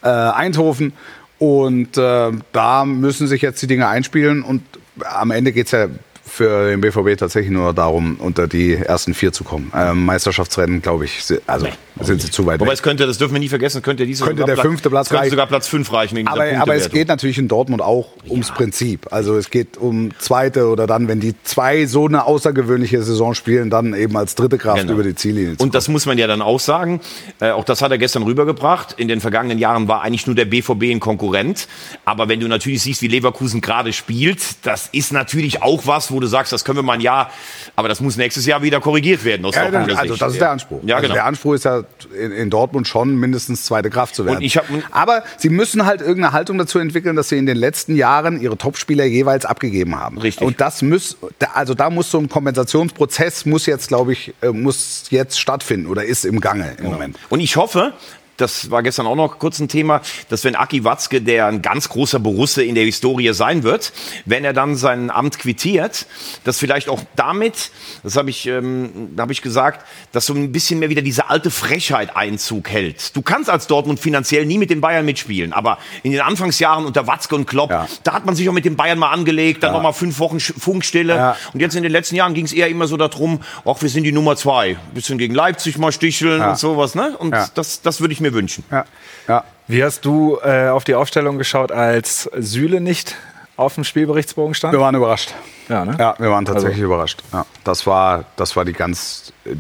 äh, 0.02 0.08
Eindhoven 0.08 0.94
und 1.38 1.96
äh, 1.98 2.32
da 2.52 2.84
müssen 2.86 3.28
sich 3.28 3.42
jetzt 3.42 3.60
die 3.62 3.66
Dinge 3.68 3.86
einspielen 3.86 4.42
und 4.42 4.62
am 5.04 5.30
Ende 5.30 5.52
geht 5.52 5.66
es 5.66 5.72
ja 5.72 5.86
für 6.30 6.70
den 6.70 6.80
BVB 6.80 7.18
tatsächlich 7.18 7.50
nur 7.52 7.72
darum, 7.74 8.16
unter 8.20 8.46
die 8.46 8.74
ersten 8.74 9.14
vier 9.14 9.32
zu 9.32 9.44
kommen. 9.44 9.72
Ähm, 9.74 10.04
Meisterschaftsrennen, 10.04 10.80
glaube 10.82 11.04
ich, 11.04 11.18
also 11.46 11.66
sind 12.00 12.22
sie 12.22 12.30
zu 12.30 12.46
weit 12.46 12.60
Wobei 12.60 12.70
weg. 12.70 12.74
es 12.74 12.82
könnte, 12.82 13.06
das 13.06 13.18
dürfen 13.18 13.34
wir 13.34 13.40
nie 13.40 13.48
vergessen, 13.48 13.82
könnte 13.82 14.06
dieses 14.06 14.24
Könnte 14.26 14.44
der 14.44 14.56
fünfte 14.56 14.88
Platz 14.88 15.06
es 15.06 15.10
könnte 15.10 15.20
reichen. 15.22 15.30
sogar 15.32 15.46
Platz 15.48 15.66
5 15.68 15.92
reichen 15.92 16.16
wegen 16.16 16.28
Aber, 16.28 16.46
dieser 16.46 16.62
aber 16.62 16.74
es 16.74 16.88
geht 16.90 17.08
natürlich 17.08 17.36
in 17.38 17.48
Dortmund 17.48 17.82
auch 17.82 18.08
ums 18.28 18.50
Prinzip. 18.52 19.08
Also 19.12 19.36
es 19.36 19.50
geht 19.50 19.76
um 19.76 20.10
zweite 20.18 20.68
oder 20.68 20.86
dann, 20.86 21.08
wenn 21.08 21.20
die 21.20 21.34
zwei 21.42 21.86
so 21.86 22.06
eine 22.06 22.24
außergewöhnliche 22.24 23.02
Saison 23.02 23.34
spielen, 23.34 23.68
dann 23.68 23.92
eben 23.94 24.16
als 24.16 24.34
dritte 24.34 24.56
Kraft 24.56 24.80
Genau. 24.82 24.92
über 24.94 25.02
die 25.02 25.14
Ziellinie 25.14 25.56
Und 25.58 25.74
das 25.74 25.88
muss 25.88 26.06
man 26.06 26.16
ja 26.16 26.26
dann 26.26 26.40
auch 26.42 26.60
sagen. 26.60 27.00
Äh, 27.40 27.50
auch 27.50 27.64
das 27.64 27.82
hat 27.82 27.90
er 27.90 27.98
gestern 27.98 28.22
rübergebracht. 28.22 28.94
In 28.98 29.08
den 29.08 29.20
vergangenen 29.20 29.58
Jahren 29.58 29.88
war 29.88 30.02
eigentlich 30.02 30.26
nur 30.26 30.36
der 30.36 30.44
BVB 30.44 30.84
ein 30.84 31.00
Konkurrent. 31.00 31.66
Aber 32.04 32.28
wenn 32.28 32.38
du 32.40 32.46
natürlich 32.48 32.82
siehst, 32.82 33.02
wie 33.02 33.08
Leverkusen 33.08 33.60
gerade 33.60 33.92
spielt, 33.92 34.64
das 34.64 34.88
ist 34.92 35.12
natürlich 35.12 35.62
auch 35.62 35.86
was, 35.86 36.12
wo 36.12 36.19
du 36.20 36.26
sagst, 36.26 36.52
das 36.52 36.64
können 36.64 36.78
wir 36.78 36.82
mal 36.82 36.94
ein 36.94 37.00
Jahr, 37.00 37.30
aber 37.76 37.88
das 37.88 38.00
muss 38.00 38.16
nächstes 38.16 38.46
Jahr 38.46 38.62
wieder 38.62 38.80
korrigiert 38.80 39.24
werden. 39.24 39.44
Aus 39.44 39.54
Ja, 39.54 39.62
Dortmunder 39.62 39.98
also 39.98 40.12
Sicht. 40.14 40.22
das 40.22 40.32
ist 40.32 40.40
der 40.40 40.50
Anspruch. 40.50 40.80
Ja, 40.84 40.96
also 40.96 41.02
genau. 41.04 41.14
Der 41.14 41.24
Anspruch 41.26 41.54
ist 41.54 41.64
ja 41.64 41.82
in, 42.18 42.32
in 42.32 42.50
Dortmund 42.50 42.86
schon 42.86 43.16
mindestens 43.16 43.64
zweite 43.64 43.90
Kraft 43.90 44.14
zu 44.14 44.24
werden. 44.26 44.44
Hab- 44.46 44.64
Aber 44.90 45.22
sie 45.38 45.48
müssen 45.48 45.86
halt 45.86 46.00
irgendeine 46.00 46.32
Haltung 46.32 46.58
dazu 46.58 46.78
entwickeln, 46.78 47.16
dass 47.16 47.28
sie 47.30 47.38
in 47.38 47.46
den 47.46 47.56
letzten 47.56 47.96
Jahren 47.96 48.40
ihre 48.40 48.56
Topspieler 48.56 49.04
jeweils 49.04 49.44
abgegeben 49.46 49.98
haben. 49.98 50.18
Richtig. 50.18 50.46
Und 50.46 50.60
das 50.60 50.82
muss, 50.82 51.16
da- 51.38 51.48
also 51.54 51.74
da 51.74 51.90
muss 51.90 52.10
so 52.10 52.18
ein 52.18 52.28
Kompensationsprozess 52.28 53.46
muss 53.46 53.66
jetzt, 53.66 53.88
glaube 53.88 54.12
ich, 54.12 54.34
äh, 54.42 54.48
muss 54.48 55.04
jetzt 55.10 55.40
stattfinden 55.40 55.86
oder 55.86 56.04
ist 56.04 56.24
im 56.24 56.40
Gange 56.40 56.72
im 56.78 56.86
Moment. 56.86 57.16
Und 57.28 57.40
ich 57.40 57.56
hoffe, 57.56 57.92
das 58.40 58.70
war 58.70 58.82
gestern 58.82 59.06
auch 59.06 59.16
noch 59.16 59.38
kurz 59.38 59.58
ein 59.60 59.68
Thema, 59.68 60.00
dass 60.28 60.44
wenn 60.44 60.56
Aki 60.56 60.84
Watzke, 60.84 61.20
der 61.20 61.46
ein 61.46 61.62
ganz 61.62 61.88
großer 61.88 62.18
Borusse 62.18 62.62
in 62.62 62.74
der 62.74 62.84
Historie 62.84 63.32
sein 63.34 63.62
wird, 63.62 63.92
wenn 64.24 64.44
er 64.44 64.52
dann 64.52 64.76
sein 64.76 65.10
Amt 65.10 65.38
quittiert, 65.38 66.06
dass 66.44 66.58
vielleicht 66.58 66.88
auch 66.88 67.00
damit, 67.16 67.70
das 68.02 68.16
habe 68.16 68.30
ich, 68.30 68.46
ähm, 68.46 69.10
habe 69.18 69.32
ich 69.32 69.42
gesagt, 69.42 69.84
dass 70.12 70.26
so 70.26 70.34
ein 70.34 70.52
bisschen 70.52 70.78
mehr 70.78 70.90
wieder 70.90 71.02
diese 71.02 71.28
alte 71.30 71.50
Frechheit 71.50 72.16
Einzug 72.16 72.68
hält. 72.70 73.14
Du 73.16 73.22
kannst 73.22 73.50
als 73.50 73.66
Dortmund 73.66 74.00
finanziell 74.00 74.46
nie 74.46 74.58
mit 74.58 74.70
den 74.70 74.80
Bayern 74.80 75.04
mitspielen, 75.04 75.52
aber 75.52 75.78
in 76.02 76.12
den 76.12 76.20
Anfangsjahren 76.20 76.84
unter 76.86 77.06
Watzke 77.06 77.34
und 77.34 77.46
Klopp, 77.46 77.70
Ja. 77.70 77.86
da 78.04 78.12
hat 78.12 78.26
man 78.26 78.34
sich 78.36 78.48
auch 78.48 78.52
mit 78.52 78.64
den 78.64 78.76
Bayern 78.76 78.98
mal 78.98 79.10
angelegt, 79.10 79.62
dann 79.62 79.72
noch 79.72 79.82
mal 79.82 79.92
fünf 79.92 80.18
Wochen 80.18 80.40
Funkstille. 80.40 81.14
Ja. 81.14 81.36
Und 81.52 81.60
jetzt 81.60 81.74
in 81.76 81.82
den 81.82 81.92
letzten 81.92 82.16
Jahren 82.16 82.34
ging 82.34 82.44
es 82.44 82.52
eher 82.52 82.68
immer 82.68 82.86
so 82.86 82.96
darum, 82.96 83.40
ach, 83.64 83.80
wir 83.80 83.88
sind 83.88 84.04
die 84.04 84.12
Nummer 84.12 84.36
zwei. 84.36 84.76
Bisschen 84.94 85.18
gegen 85.18 85.34
Leipzig 85.34 85.78
mal 85.78 85.92
sticheln 85.92 86.40
Ja. 86.40 86.50
und 86.50 86.58
sowas, 86.58 86.94
ne? 86.94 87.16
Und 87.18 87.32
Ja. 87.34 87.48
das, 87.54 87.82
das 87.82 88.00
würde 88.00 88.12
ich 88.12 88.20
mir 88.20 88.29
wünschen. 88.34 88.64
Ja, 88.70 88.84
ja. 89.28 89.44
Wie 89.68 89.84
hast 89.84 90.04
du 90.04 90.38
äh, 90.42 90.68
auf 90.68 90.84
die 90.84 90.94
Aufstellung 90.94 91.38
geschaut, 91.38 91.70
als 91.72 92.28
Süle 92.36 92.80
nicht 92.80 93.16
auf 93.56 93.74
dem 93.76 93.84
Spielberichtsbogen 93.84 94.54
stand? 94.54 94.72
Wir 94.72 94.80
waren 94.80 94.94
überrascht. 94.94 95.32
Ja, 95.68 95.84
ne? 95.84 95.96
Ja, 95.98 96.14
wir 96.18 96.30
waren 96.30 96.44
tatsächlich 96.44 96.76
Also- 96.78 96.86
überrascht. 96.86 97.22
Ja, 97.32 97.46
das, 97.64 97.86
war, 97.86 98.24
das 98.36 98.56
war 98.56 98.64
die 98.64 98.72
ganz 98.72 99.32
äh, 99.44 99.54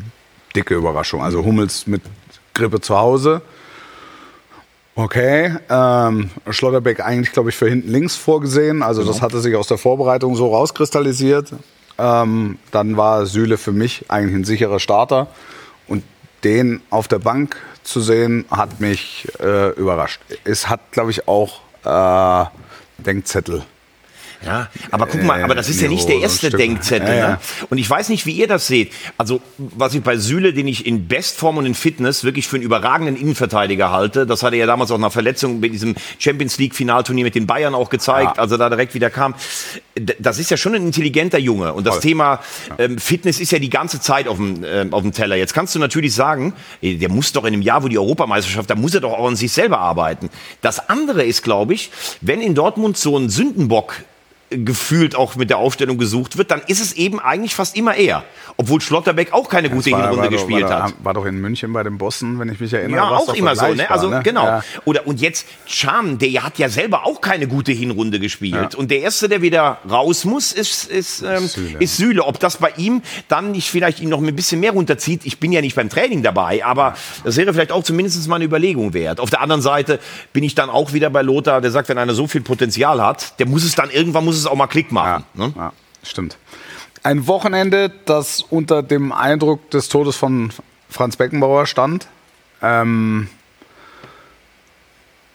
dicke 0.56 0.74
Überraschung. 0.74 1.22
Also 1.22 1.44
Hummels 1.44 1.86
mit 1.86 2.02
Grippe 2.54 2.80
zu 2.80 2.96
Hause. 2.98 3.42
Okay. 4.96 5.56
Ähm, 5.70 6.30
Schlotterbeck 6.50 7.00
eigentlich, 7.00 7.32
glaube 7.32 7.50
ich, 7.50 7.56
für 7.56 7.68
hinten 7.68 7.90
links 7.90 8.16
vorgesehen. 8.16 8.82
Also 8.82 9.04
das 9.04 9.22
hatte 9.22 9.40
sich 9.40 9.54
aus 9.56 9.68
der 9.68 9.78
Vorbereitung 9.78 10.34
so 10.34 10.52
rauskristallisiert. 10.52 11.52
Ähm, 11.98 12.58
dann 12.72 12.96
war 12.96 13.26
Süle 13.26 13.56
für 13.58 13.72
mich 13.72 14.04
eigentlich 14.08 14.34
ein 14.34 14.44
sicherer 14.44 14.80
Starter. 14.80 15.28
Den 16.44 16.82
auf 16.90 17.08
der 17.08 17.18
Bank 17.18 17.56
zu 17.82 18.00
sehen, 18.00 18.44
hat 18.50 18.80
mich 18.80 19.28
äh, 19.40 19.70
überrascht. 19.70 20.20
Es 20.44 20.68
hat, 20.68 20.92
glaube 20.92 21.10
ich, 21.10 21.28
auch 21.28 21.60
äh, 21.84 22.44
Denkzettel 22.98 23.64
Ja, 24.44 24.68
aber 24.90 25.06
guck 25.06 25.22
mal, 25.22 25.42
aber 25.42 25.54
das 25.54 25.68
ist 25.68 25.80
ja 25.80 25.88
nicht 25.88 26.08
der 26.08 26.16
ein 26.16 26.22
erste. 26.22 26.50
Denkzettel. 26.50 27.08
Ja, 27.08 27.14
ja. 27.14 27.28
Ne? 27.28 27.38
Und 27.68 27.78
ich 27.78 27.88
weiß 27.88 28.08
nicht, 28.08 28.24
wie 28.26 28.32
ihr 28.32 28.48
das 28.48 28.66
seht. 28.66 28.92
Also, 29.18 29.40
was 29.58 29.94
ich 29.94 30.02
bei 30.02 30.16
Süle, 30.16 30.54
den 30.54 30.66
ich 30.66 30.86
in 30.86 31.08
Bestform 31.08 31.58
und 31.58 31.66
in 31.66 31.74
Fitness 31.74 32.24
wirklich 32.24 32.48
für 32.48 32.56
einen 32.56 32.64
überragenden 32.64 33.16
Innenverteidiger 33.16 33.90
halte, 33.90 34.26
das 34.26 34.42
hat 34.42 34.52
er 34.52 34.60
ja 34.60 34.66
damals 34.66 34.90
auch 34.90 34.98
nach 34.98 35.12
Verletzung 35.12 35.60
mit 35.60 35.72
diesem 35.72 35.94
Champions 36.18 36.58
League 36.58 36.74
Finalturnier 36.74 37.24
mit 37.24 37.34
den 37.34 37.46
Bayern 37.46 37.74
auch 37.74 37.90
gezeigt, 37.90 38.38
als 38.38 38.50
er 38.50 38.58
da 38.58 38.70
direkt 38.70 38.94
wieder 38.94 39.10
kam. 39.10 39.34
Das 40.18 40.38
ist 40.38 40.50
ja 40.50 40.56
schon 40.56 40.74
ein 40.74 40.86
intelligenter 40.86 41.38
Junge. 41.38 41.74
Und 41.74 41.86
das 41.86 42.00
Thema 42.00 42.40
ähm, 42.78 42.98
Fitness 42.98 43.40
ist 43.40 43.52
ja 43.52 43.58
die 43.58 43.70
ganze 43.70 44.00
Zeit 44.00 44.26
auf 44.26 44.38
dem, 44.38 44.64
ähm, 44.64 44.94
auf 44.94 45.02
dem 45.02 45.12
Teller. 45.12 45.36
Jetzt 45.36 45.52
kannst 45.52 45.74
du 45.74 45.78
natürlich 45.78 46.14
sagen, 46.14 46.54
der 46.82 47.08
muss 47.10 47.32
doch 47.32 47.44
in 47.44 47.52
einem 47.52 47.62
Jahr, 47.62 47.82
wo 47.82 47.88
die 47.88 47.98
Europameisterschaft, 47.98 48.70
da 48.70 48.74
muss 48.74 48.94
er 48.94 49.00
doch 49.00 49.12
auch 49.12 49.28
an 49.28 49.36
sich 49.36 49.52
selber 49.52 49.78
arbeiten. 49.78 50.30
Das 50.62 50.88
andere 50.88 51.24
ist, 51.24 51.42
glaube 51.42 51.74
ich, 51.74 51.90
wenn 52.20 52.40
in 52.40 52.54
Dortmund 52.54 52.96
so 52.96 53.16
ein 53.18 53.28
Sündenbock 53.28 53.94
gefühlt 54.50 55.14
auch 55.14 55.36
mit 55.36 55.48
der 55.48 55.58
Aufstellung 55.58 55.96
gesucht 55.96 56.36
wird, 56.36 56.50
dann 56.50 56.60
ist 56.66 56.80
es 56.80 56.92
eben 56.92 57.20
eigentlich 57.20 57.54
fast 57.54 57.76
immer 57.76 57.94
er. 57.94 58.24
Obwohl 58.56 58.80
Schlotterbeck 58.80 59.32
auch 59.32 59.48
keine 59.48 59.70
gute 59.70 59.92
War- 59.92 60.00
Hinrunde 60.00 60.22
war 60.22 60.28
gespielt 60.28 60.64
war, 60.64 60.82
hat. 60.84 60.94
War 61.02 61.14
doch 61.14 61.24
in 61.24 61.40
München 61.40 61.72
bei 61.72 61.82
den 61.82 61.98
Bossen, 61.98 62.38
wenn 62.38 62.48
ich 62.48 62.58
mich 62.58 62.72
erinnere. 62.72 62.96
Ja, 62.96 63.10
auch 63.10 63.32
immer 63.34 63.54
so, 63.54 63.72
ne? 63.72 63.90
Also 63.90 64.08
ne? 64.08 64.20
genau. 64.24 64.44
Ja. 64.44 64.64
Oder 64.84 65.06
und 65.06 65.20
jetzt 65.20 65.46
Chan, 65.66 66.18
der 66.18 66.42
hat 66.42 66.58
ja 66.58 66.68
selber 66.68 67.06
auch 67.06 67.20
keine 67.20 67.46
gute 67.46 67.72
Hinrunde 67.72 68.18
gespielt. 68.18 68.74
Und 68.74 68.90
der 68.90 69.00
erste, 69.00 69.28
der 69.28 69.40
wieder 69.40 69.78
raus 69.88 70.24
muss, 70.24 70.52
ist 70.52 70.84
ist, 70.90 71.22
ähm, 71.22 71.46
Süle. 71.46 71.78
ist 71.78 71.96
Süle. 71.96 72.24
Ob 72.24 72.40
das 72.40 72.56
bei 72.56 72.72
ihm 72.76 73.02
dann 73.28 73.52
nicht 73.52 73.70
vielleicht 73.70 74.00
ihn 74.00 74.08
noch 74.08 74.20
ein 74.20 74.34
bisschen 74.34 74.60
mehr 74.60 74.72
runterzieht, 74.72 75.24
ich 75.24 75.38
bin 75.38 75.52
ja 75.52 75.60
nicht 75.60 75.76
beim 75.76 75.88
Training 75.88 76.22
dabei, 76.22 76.64
aber 76.64 76.94
das 77.24 77.36
wäre 77.36 77.52
vielleicht 77.52 77.72
auch 77.72 77.84
zumindest 77.84 78.26
mal 78.28 78.36
eine 78.36 78.44
Überlegung 78.44 78.92
wert. 78.94 79.20
Auf 79.20 79.30
der 79.30 79.40
anderen 79.40 79.62
Seite 79.62 80.00
bin 80.32 80.42
ich 80.44 80.54
dann 80.54 80.70
auch 80.70 80.92
wieder 80.92 81.08
bei 81.10 81.22
Lothar, 81.22 81.60
der 81.60 81.70
sagt, 81.70 81.88
wenn 81.88 81.98
einer 81.98 82.14
so 82.14 82.26
viel 82.26 82.40
Potenzial 82.40 83.00
hat, 83.02 83.38
der 83.38 83.46
muss 83.46 83.64
es 83.64 83.74
dann 83.74 83.90
irgendwann 83.90 84.24
muss 84.24 84.36
es 84.36 84.39
auch 84.46 84.56
mal 84.56 84.66
Klick 84.66 84.92
machen. 84.92 85.24
Ne? 85.34 85.52
Ja, 85.56 85.72
stimmt. 86.02 86.36
Ein 87.02 87.26
Wochenende, 87.26 87.90
das 88.04 88.42
unter 88.42 88.82
dem 88.82 89.12
Eindruck 89.12 89.70
des 89.70 89.88
Todes 89.88 90.16
von 90.16 90.52
Franz 90.88 91.16
Beckenbauer 91.16 91.66
stand. 91.66 92.08
Ähm, 92.60 93.28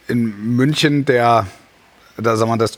in 0.08 0.56
München 0.56 1.06
der, 1.06 1.48
da 2.18 2.36
sagen 2.36 2.52
wir, 2.52 2.58
das 2.58 2.78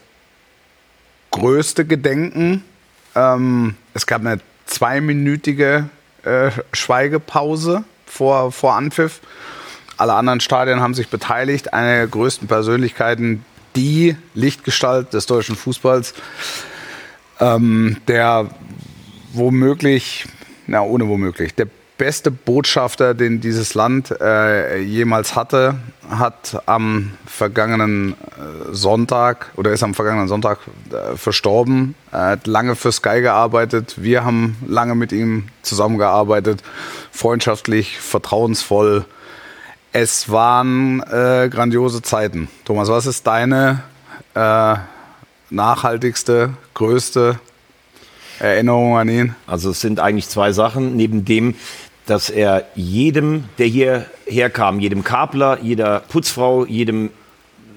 größte 1.31 1.85
Gedenken. 1.85 2.63
Ähm, 3.15 3.75
es 3.93 4.07
gab 4.07 4.21
eine 4.21 4.39
zweiminütige 4.65 5.89
äh, 6.23 6.51
Schweigepause 6.73 7.83
vor, 8.05 8.51
vor 8.51 8.75
Anpfiff. 8.75 9.21
Alle 9.97 10.13
anderen 10.13 10.39
Stadien 10.39 10.79
haben 10.79 10.93
sich 10.93 11.09
beteiligt. 11.09 11.73
Eine 11.73 11.95
der 11.95 12.07
größten 12.07 12.47
Persönlichkeiten, 12.47 13.43
die 13.77 14.17
Lichtgestalt 14.33 15.13
des 15.13 15.27
deutschen 15.27 15.55
Fußballs, 15.55 16.13
ähm, 17.39 17.97
der 18.07 18.49
womöglich, 19.33 20.25
na 20.65 20.81
ohne 20.81 21.07
womöglich, 21.07 21.53
der 21.53 21.67
beste 21.97 22.31
Botschafter, 22.31 23.13
den 23.13 23.39
dieses 23.39 23.73
Land 23.73 24.11
äh, 24.19 24.79
jemals 24.79 25.35
hatte, 25.35 25.75
hat 26.09 26.61
am 26.65 27.11
vergangenen 27.25 28.13
äh, 28.13 28.71
Sonntag 28.71 29.47
oder 29.55 29.71
ist 29.71 29.83
am 29.83 29.93
vergangenen 29.93 30.27
Sonntag 30.27 30.59
äh, 30.91 31.15
verstorben. 31.15 31.95
Er 32.11 32.29
hat 32.29 32.47
lange 32.47 32.75
für 32.75 32.91
Sky 32.91 33.21
gearbeitet. 33.21 33.95
Wir 33.97 34.23
haben 34.23 34.57
lange 34.67 34.95
mit 34.95 35.11
ihm 35.11 35.47
zusammengearbeitet, 35.61 36.63
freundschaftlich, 37.11 37.99
vertrauensvoll. 37.99 39.05
Es 39.99 40.29
waren 40.29 41.01
äh, 41.09 41.49
grandiose 41.49 42.03
Zeiten. 42.03 42.49
Thomas, 42.65 42.87
was 42.87 43.07
ist 43.07 43.25
deine 43.25 43.81
äh, 44.35 44.75
nachhaltigste, 45.49 46.53
größte 46.75 47.39
Erinnerung 48.37 48.95
an 48.95 49.09
ihn? 49.09 49.35
Also 49.47 49.71
es 49.71 49.81
sind 49.81 49.99
eigentlich 49.99 50.29
zwei 50.29 50.51
Sachen. 50.51 50.95
Neben 50.95 51.25
dem, 51.25 51.55
dass 52.05 52.29
er 52.29 52.65
jedem, 52.75 53.45
der 53.57 53.65
hierher 53.65 54.51
kam, 54.51 54.79
jedem 54.79 55.03
Kabler, 55.03 55.57
jeder 55.63 56.01
Putzfrau, 56.01 56.65
jedem 56.65 57.09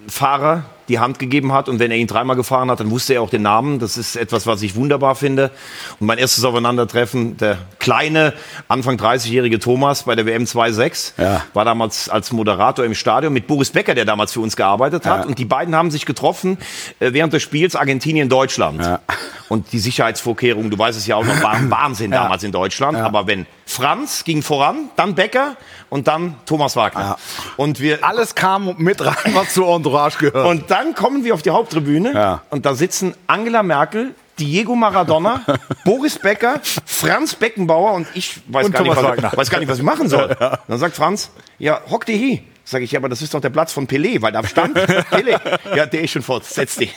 Fahrer 0.06 0.64
die 0.90 0.98
Hand 0.98 1.18
gegeben 1.18 1.52
hat 1.52 1.68
und 1.68 1.78
wenn 1.78 1.90
er 1.90 1.96
ihn 1.96 2.06
dreimal 2.06 2.36
gefahren 2.36 2.70
hat, 2.70 2.80
dann 2.80 2.90
wusste 2.90 3.14
er 3.14 3.22
auch 3.22 3.30
den 3.30 3.42
Namen. 3.42 3.78
Das 3.78 3.96
ist 3.96 4.16
etwas, 4.16 4.46
was 4.46 4.60
ich 4.60 4.74
wunderbar 4.74 5.14
finde. 5.14 5.50
Und 5.98 6.06
mein 6.06 6.18
erstes 6.18 6.44
Aufeinandertreffen, 6.44 7.36
der 7.38 7.56
kleine, 7.78 8.34
Anfang 8.68 8.96
30-jährige 8.96 9.58
Thomas 9.58 10.02
bei 10.02 10.14
der 10.14 10.26
WM 10.26 10.44
2.6, 10.44 11.12
Ja. 11.22 11.42
war 11.54 11.64
damals 11.64 12.08
als 12.08 12.32
Moderator 12.32 12.84
im 12.84 12.94
Stadion 12.94 13.32
mit 13.32 13.46
Boris 13.46 13.70
Becker, 13.70 13.94
der 13.94 14.04
damals 14.04 14.32
für 14.32 14.40
uns 14.40 14.56
gearbeitet 14.56 15.06
hat. 15.06 15.20
Ja. 15.22 15.26
Und 15.26 15.38
die 15.38 15.44
beiden 15.46 15.74
haben 15.74 15.90
sich 15.90 16.04
getroffen 16.04 16.58
äh, 16.98 17.12
während 17.12 17.32
des 17.32 17.42
Spiels 17.42 17.76
Argentinien-Deutschland. 17.76 18.82
Ja. 18.82 19.00
Und 19.48 19.72
die 19.72 19.78
Sicherheitsvorkehrungen, 19.78 20.70
du 20.70 20.78
weißt 20.78 20.98
es 20.98 21.06
ja 21.06 21.16
auch 21.16 21.24
noch, 21.24 21.42
waren 21.42 21.70
Wahnsinn 21.70 22.10
damals 22.10 22.42
in 22.42 22.52
Deutschland. 22.52 22.98
Aber 22.98 23.26
wenn 23.26 23.46
Franz 23.66 24.24
ging 24.24 24.42
voran, 24.42 24.90
dann 24.96 25.14
Becker 25.14 25.56
und 25.90 26.08
dann 26.08 26.36
Thomas 26.46 26.74
Wagner. 26.76 27.00
Ja. 27.00 27.16
Und 27.56 27.80
wir 27.80 28.02
Alles 28.02 28.34
kam 28.34 28.74
mit 28.78 29.04
rein, 29.04 29.34
was 29.34 29.52
zur 29.52 29.68
Entourage 29.74 30.18
gehört. 30.18 30.46
und 30.46 30.70
dann 30.70 30.94
kommen 30.94 31.24
wir 31.24 31.34
auf 31.34 31.42
die 31.42 31.50
Haupttribüne 31.50 32.12
Ja. 32.14 32.42
und 32.50 32.64
da 32.64 32.74
sitzen 32.74 33.14
Angela 33.26 33.62
Merkel, 33.62 34.14
Diego 34.38 34.74
Maradona, 34.74 35.42
Boris 35.84 36.18
Becker, 36.18 36.60
Franz 36.86 37.34
Beckenbauer 37.34 37.92
und 37.92 38.06
ich 38.14 38.40
weiß, 38.48 38.66
Und 38.66 38.72
gar 38.72 38.82
nicht, 38.82 38.96
was, 38.96 39.36
weiß 39.36 39.50
gar 39.50 39.58
nicht, 39.58 39.68
was 39.68 39.76
ich 39.78 39.84
machen 39.84 40.08
soll. 40.08 40.34
Dann 40.68 40.78
sagt 40.78 40.96
Franz, 40.96 41.30
ja, 41.58 41.82
hock 41.90 42.06
dich 42.06 42.16
hier. 42.18 42.38
Sag 42.64 42.82
ich, 42.82 42.92
ja, 42.92 43.00
aber 43.00 43.08
das 43.08 43.20
ist 43.20 43.34
doch 43.34 43.40
der 43.40 43.50
Platz 43.50 43.72
von 43.72 43.86
Pelé, 43.88 44.22
weil 44.22 44.30
da 44.32 44.44
stand 44.46 44.78
Pelé. 45.10 45.38
Ja, 45.76 45.86
der 45.86 46.02
ist 46.02 46.12
schon 46.12 46.22
fort, 46.22 46.44
setz 46.44 46.76
dich. 46.76 46.94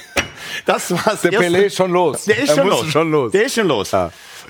Das 0.67 0.91
war's. 0.91 1.21
Der 1.21 1.33
Erste- 1.33 1.47
Pelé 1.47 1.61
ist 1.63 1.75
schon 1.77 1.91
los. 1.91 2.25
Der 2.25 2.37
ist 2.37 2.53
schon 2.55 2.67
los. 2.67 2.85
schon 2.91 3.11
los. 3.11 3.31
Der 3.31 3.43
ist 3.45 3.55
schon 3.55 3.67
los. 3.67 3.91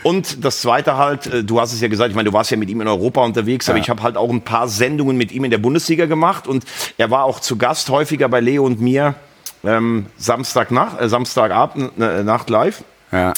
Und 0.03 0.43
das 0.43 0.61
zweite 0.61 0.97
halt, 0.97 1.27
äh, 1.27 1.43
du 1.43 1.59
hast 1.59 1.73
es 1.73 1.81
ja 1.81 1.87
gesagt, 1.87 2.09
ich 2.09 2.15
meine, 2.15 2.29
du 2.29 2.33
warst 2.33 2.51
ja 2.51 2.57
mit 2.57 2.69
ihm 2.69 2.81
in 2.81 2.87
Europa 2.87 3.23
unterwegs, 3.23 3.69
aber 3.69 3.79
ich 3.79 3.89
habe 3.89 4.03
halt 4.03 4.17
auch 4.17 4.29
ein 4.29 4.41
paar 4.41 4.67
Sendungen 4.67 5.17
mit 5.17 5.31
ihm 5.31 5.43
in 5.45 5.51
der 5.51 5.57
Bundesliga 5.57 6.05
gemacht 6.05 6.47
und 6.47 6.65
er 6.97 7.09
war 7.09 7.23
auch 7.23 7.39
zu 7.39 7.57
Gast 7.57 7.89
häufiger 7.89 8.29
bei 8.29 8.39
Leo 8.39 8.65
und 8.65 8.81
mir 8.81 9.15
ähm, 9.63 10.07
Samstagnacht, 10.17 10.99
äh, 10.99 11.09
Samstagabend, 11.09 11.91
äh, 11.99 12.23
Nacht 12.23 12.49
live. 12.49 12.83
Ja. 13.11 13.33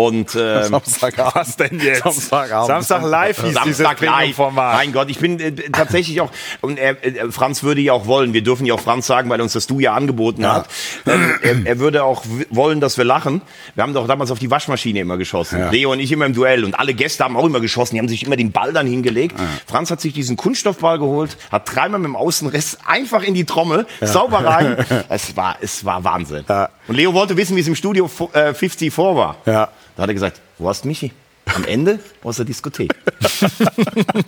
Und 0.00 0.34
ähm, 0.38 0.64
Samstagabend. 0.64 1.34
Was 1.34 1.56
denn 1.56 1.78
jetzt? 1.78 2.02
Samstagabend. 2.02 2.66
Samstag 2.68 3.02
live 3.02 3.42
hieß 3.42 3.54
Samstag 3.54 4.00
live. 4.00 4.10
Premium-Format. 4.10 4.76
Mein 4.76 4.92
Gott, 4.92 5.10
ich 5.10 5.18
bin 5.18 5.38
äh, 5.38 5.52
tatsächlich 5.52 6.20
auch, 6.22 6.30
und 6.62 6.78
er, 6.78 7.04
äh, 7.04 7.30
Franz 7.30 7.62
würde 7.62 7.82
ja 7.82 7.92
auch 7.92 8.06
wollen, 8.06 8.32
wir 8.32 8.42
dürfen 8.42 8.64
ja 8.64 8.74
auch 8.74 8.80
Franz 8.80 9.06
sagen, 9.06 9.28
weil 9.28 9.40
uns 9.40 9.52
das 9.52 9.66
Du 9.66 9.78
ja 9.78 9.92
angeboten 9.92 10.46
hat. 10.46 10.68
Ähm, 11.06 11.34
er, 11.42 11.66
er 11.66 11.78
würde 11.78 12.04
auch 12.04 12.24
wollen, 12.48 12.80
dass 12.80 12.96
wir 12.96 13.04
lachen. 13.04 13.42
Wir 13.74 13.82
haben 13.82 13.92
doch 13.92 14.06
damals 14.06 14.30
auf 14.30 14.38
die 14.38 14.50
Waschmaschine 14.50 15.00
immer 15.00 15.18
geschossen. 15.18 15.58
Ja. 15.58 15.70
Leo 15.70 15.92
und 15.92 16.00
ich 16.00 16.10
immer 16.12 16.24
im 16.26 16.34
Duell 16.34 16.64
und 16.64 16.78
alle 16.78 16.94
Gäste 16.94 17.24
haben 17.24 17.36
auch 17.36 17.44
immer 17.44 17.60
geschossen. 17.60 17.94
Die 17.94 18.00
haben 18.00 18.08
sich 18.08 18.24
immer 18.24 18.36
den 18.36 18.52
Ball 18.52 18.72
dann 18.72 18.86
hingelegt. 18.86 19.36
Franz 19.66 19.90
hat 19.90 20.00
sich 20.00 20.14
diesen 20.14 20.36
Kunststoffball 20.36 20.98
geholt, 20.98 21.36
hat 21.52 21.74
dreimal 21.74 22.00
mit 22.00 22.08
dem 22.08 22.16
Außenriss 22.16 22.78
einfach 22.86 23.22
in 23.22 23.34
die 23.34 23.44
Trommel, 23.44 23.86
sauber 24.00 24.44
rein. 24.44 24.76
Es 25.08 25.36
war, 25.36 25.56
es 25.60 25.84
war 25.84 26.04
Wahnsinn. 26.04 26.44
Ja. 26.90 26.92
Und 26.92 26.96
Leo 26.96 27.14
wollte 27.14 27.36
wissen, 27.36 27.54
wie 27.56 27.60
es 27.60 27.68
im 27.68 27.76
Studio 27.76 28.06
fo- 28.06 28.32
äh, 28.34 28.52
54 28.52 28.98
war. 28.98 29.36
Ja. 29.46 29.68
Da 29.96 30.02
hat 30.02 30.10
er 30.10 30.14
gesagt, 30.14 30.40
wo 30.58 30.68
hast 30.68 30.84
Michi? 30.84 31.12
Am 31.54 31.64
Ende 31.64 31.98
aus 32.22 32.36
der 32.36 32.44
Diskothek. 32.44 32.92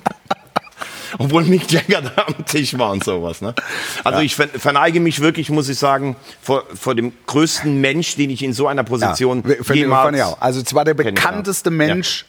Obwohl 1.18 1.44
Mick 1.44 1.70
Jagger 1.70 2.00
da 2.02 2.24
am 2.26 2.46
Tisch 2.46 2.76
war 2.78 2.90
und 2.90 3.04
sowas. 3.04 3.42
Ne? 3.42 3.54
Also 4.02 4.20
ich 4.20 4.34
ver- 4.34 4.48
verneige 4.48 4.98
mich 4.98 5.20
wirklich, 5.20 5.50
muss 5.50 5.68
ich 5.68 5.78
sagen, 5.78 6.16
vor, 6.40 6.64
vor 6.74 6.94
dem 6.94 7.12
größten 7.26 7.80
Mensch, 7.80 8.16
den 8.16 8.30
ich 8.30 8.42
in 8.42 8.52
so 8.54 8.66
einer 8.66 8.82
Position 8.82 9.42
Ja, 9.46 9.54
ich- 9.60 9.68
jemals... 9.68 10.16
ich 10.16 10.22
auch. 10.22 10.40
Also 10.40 10.62
zwar 10.62 10.84
der 10.86 10.94
bekannteste 10.94 11.70
Mensch 11.70 12.24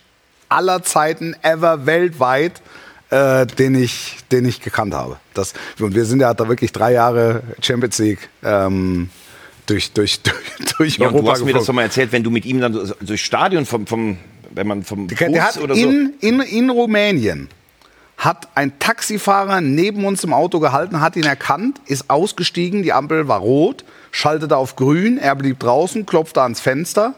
aller 0.50 0.84
Zeiten 0.84 1.34
ever 1.44 1.86
weltweit, 1.86 2.62
äh, 3.10 3.46
den, 3.48 3.76
ich, 3.76 4.18
den 4.32 4.46
ich 4.46 4.60
gekannt 4.62 4.94
habe. 4.94 5.18
Das, 5.34 5.54
und 5.80 5.96
wir 5.96 6.04
sind 6.06 6.20
ja 6.20 6.34
da 6.34 6.48
wirklich 6.50 6.72
drei 6.74 6.92
Jahre 6.92 7.42
Champions 7.62 7.98
League 8.00 8.30
ähm, 8.44 9.10
durch, 9.66 9.92
durch, 9.94 10.22
durch, 10.22 10.36
durch 10.78 10.98
Ja, 10.98 11.08
und 11.08 11.16
Europa 11.16 11.26
du 11.28 11.32
hast 11.34 11.46
mir 11.46 11.54
das 11.54 11.66
doch 11.66 11.74
mal 11.74 11.84
erzählt, 11.84 12.12
wenn 12.12 12.24
du 12.24 12.30
mit 12.30 12.46
ihm 12.46 12.60
dann 12.62 12.74
so- 12.74 12.94
durchs 13.02 13.24
Stadion 13.24 13.66
vom, 13.66 13.88
vom 13.88 14.18
wenn 14.52 14.68
man 14.68 14.84
vom 14.84 15.08
Der, 15.08 15.30
der 15.30 15.44
hat 15.44 15.58
oder 15.58 15.76
so... 15.76 15.82
in, 15.82 16.14
in, 16.20 16.40
in 16.42 16.70
Rumänien 16.70 17.50
hat 18.18 18.48
ein 18.56 18.78
Taxifahrer 18.80 19.60
neben 19.62 20.06
uns 20.06 20.24
im 20.24 20.34
Auto 20.34 20.60
gehalten, 20.60 21.02
hat 21.02 21.16
ihn 21.16 21.24
erkannt, 21.24 21.82
ist 21.88 22.10
ausgestiegen, 22.10 22.84
die 22.84 22.94
Ampel 22.94 23.28
war 23.28 23.40
rot, 23.40 23.84
schaltete 24.12 24.56
auf 24.56 24.76
grün, 24.76 25.18
er 25.18 25.36
blieb 25.36 25.60
draußen, 25.60 26.06
klopfte 26.06 26.42
ans 26.42 26.62
Fenster 26.62 27.16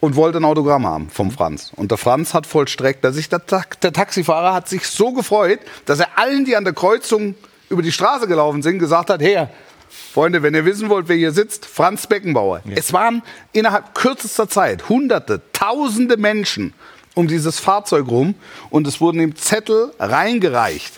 und 0.00 0.14
wollte 0.16 0.38
ein 0.38 0.44
Autogramm 0.44 0.86
haben 0.86 1.08
vom 1.08 1.30
Franz. 1.30 1.72
Und 1.74 1.90
der 1.90 1.98
Franz 1.98 2.34
hat 2.34 2.46
vollstreckt, 2.46 3.02
dass 3.02 3.16
sich 3.16 3.28
der, 3.30 3.40
der 3.82 3.92
Taxifahrer 3.92 4.52
hat 4.52 4.68
sich 4.68 4.86
so 4.86 5.12
gefreut, 5.12 5.60
dass 5.86 5.98
er 6.00 6.18
allen, 6.18 6.44
die 6.44 6.54
an 6.56 6.64
der 6.64 6.74
Kreuzung 6.74 7.34
über 7.70 7.80
die 7.82 7.90
Straße 7.92 8.28
gelaufen 8.28 8.62
sind, 8.62 8.78
gesagt 8.78 9.08
hat, 9.08 9.22
her, 9.22 9.50
Freunde, 10.14 10.44
wenn 10.44 10.54
ihr 10.54 10.64
wissen 10.64 10.90
wollt, 10.90 11.08
wer 11.08 11.16
hier 11.16 11.32
sitzt, 11.32 11.66
Franz 11.66 12.06
Beckenbauer. 12.06 12.62
Es 12.76 12.92
waren 12.92 13.24
innerhalb 13.52 13.96
kürzester 13.96 14.48
Zeit 14.48 14.88
hunderte, 14.88 15.42
tausende 15.52 16.16
Menschen 16.16 16.72
um 17.14 17.26
dieses 17.26 17.58
Fahrzeug 17.58 18.06
rum 18.06 18.36
und 18.70 18.86
es 18.86 19.00
wurden 19.00 19.18
ihm 19.18 19.34
Zettel 19.34 19.92
reingereicht. 19.98 20.92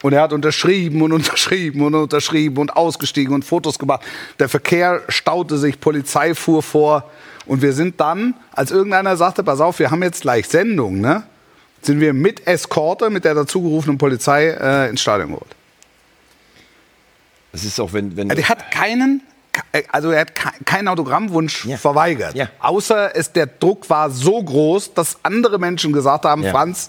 Und 0.00 0.14
er 0.14 0.22
hat 0.22 0.32
unterschrieben 0.32 1.02
und 1.02 1.12
unterschrieben 1.18 1.82
und 1.82 1.94
unterschrieben 1.94 2.56
und 2.56 2.74
ausgestiegen 2.74 3.34
und 3.34 3.44
Fotos 3.44 3.78
gemacht. 3.78 4.00
Der 4.38 4.48
Verkehr 4.48 5.02
staute 5.10 5.58
sich, 5.58 5.78
Polizei 5.78 6.34
fuhr 6.34 6.62
vor. 6.62 7.10
Und 7.44 7.60
wir 7.60 7.74
sind 7.74 8.00
dann, 8.00 8.32
als 8.52 8.70
irgendeiner 8.70 9.18
sagte, 9.18 9.44
pass 9.44 9.60
auf, 9.60 9.78
wir 9.78 9.90
haben 9.90 10.02
jetzt 10.02 10.22
gleich 10.22 10.48
Sendung, 10.48 11.02
ne? 11.02 11.24
sind 11.82 12.00
wir 12.00 12.14
mit 12.14 12.46
Eskorte, 12.46 13.10
mit 13.10 13.26
der 13.26 13.34
dazugerufenen 13.34 13.98
Polizei 13.98 14.46
äh, 14.48 14.88
ins 14.88 15.02
Stadion 15.02 15.32
geholt. 15.32 15.57
Das 17.52 17.64
ist 17.64 17.80
auch, 17.80 17.92
wenn. 17.92 18.16
wenn 18.16 18.28
Der 18.28 18.48
hat 18.48 18.70
keinen, 18.70 19.22
also 19.90 20.10
er 20.10 20.20
hat 20.22 20.34
ke- 20.34 20.64
keinen 20.64 20.88
Autogrammwunsch 20.88 21.64
Ja. 21.64 21.76
verweigert. 21.76 22.34
Ja. 22.34 22.48
Außer 22.60 23.14
es, 23.16 23.32
der 23.32 23.46
Druck 23.46 23.88
war 23.90 24.10
so 24.10 24.42
groß, 24.42 24.94
dass 24.94 25.18
andere 25.24 25.58
Menschen 25.58 25.92
gesagt 25.92 26.24
haben, 26.24 26.42
Ja. 26.44 26.50
Franz, 26.50 26.88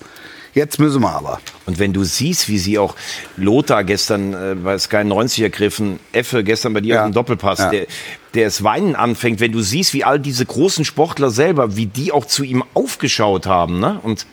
jetzt 0.53 0.77
müssen 0.79 1.01
wir 1.01 1.11
aber. 1.11 1.39
Und 1.65 1.79
wenn 1.79 1.93
du 1.93 2.03
siehst, 2.03 2.49
wie 2.49 2.57
sie 2.57 2.77
auch 2.77 2.95
Lothar 3.37 3.83
gestern 3.83 4.33
äh, 4.33 4.55
bei 4.55 4.77
Sky 4.77 5.03
90 5.05 5.43
ergriffen, 5.43 5.99
Effe 6.11 6.43
gestern 6.43 6.73
bei 6.73 6.81
dir 6.81 6.95
Ja. 6.95 7.01
auf 7.03 7.09
dem 7.09 7.13
Doppelpass, 7.13 7.59
Ja. 7.59 7.69
der, 7.69 7.87
der 8.33 8.45
das 8.45 8.63
Weinen 8.63 8.95
anfängt, 8.95 9.39
wenn 9.39 9.51
du 9.53 9.61
siehst, 9.61 9.93
wie 9.93 10.03
all 10.03 10.19
diese 10.19 10.45
großen 10.45 10.83
Sportler 10.85 11.29
selber, 11.29 11.75
wie 11.77 11.85
die 11.85 12.11
auch 12.11 12.25
zu 12.25 12.43
ihm 12.43 12.63
aufgeschaut 12.73 13.47
haben, 13.47 13.79
ne? 13.79 13.99
Und 14.03 14.25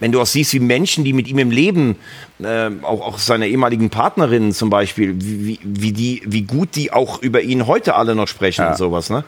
wenn 0.00 0.12
du 0.12 0.20
auch 0.20 0.26
siehst, 0.26 0.52
wie 0.54 0.60
Menschen, 0.60 1.04
die 1.04 1.12
mit 1.12 1.28
ihm 1.28 1.38
im 1.38 1.50
Leben, 1.50 1.96
äh, 2.42 2.70
auch, 2.82 3.00
auch 3.06 3.18
seine 3.18 3.48
ehemaligen 3.48 3.90
Partnerinnen 3.90 4.52
zum 4.52 4.70
Beispiel, 4.70 5.14
wie, 5.18 5.60
wie, 5.62 5.92
die, 5.92 6.22
wie 6.26 6.42
gut 6.42 6.74
die 6.74 6.92
auch 6.92 7.22
über 7.22 7.42
ihn 7.42 7.66
heute 7.66 7.94
alle 7.94 8.14
noch 8.14 8.28
sprechen 8.28 8.66
und 8.66 8.76
sowas, 8.76 9.10
ne? 9.10 9.24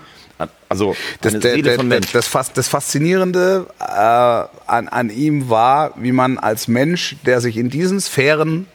Also, 0.68 0.96
Das, 1.20 1.38
der, 1.38 1.56
der, 1.58 2.00
das, 2.00 2.52
das 2.52 2.68
Faszinierende 2.68 3.66
äh, 3.78 3.84
an, 3.84 4.88
an 4.88 5.10
ihm 5.10 5.48
war, 5.48 5.92
wie 5.96 6.10
man 6.10 6.38
als 6.38 6.66
Mensch, 6.66 7.16
der 7.24 7.40
sich 7.40 7.56
in 7.56 7.70
diesen 7.70 8.00
Sphären 8.00 8.66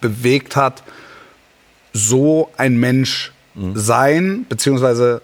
bewegt 0.00 0.56
hat, 0.56 0.82
so 1.92 2.50
ein 2.56 2.76
Mensch 2.76 3.32
sein 3.74 4.46
bzw. 4.48 5.18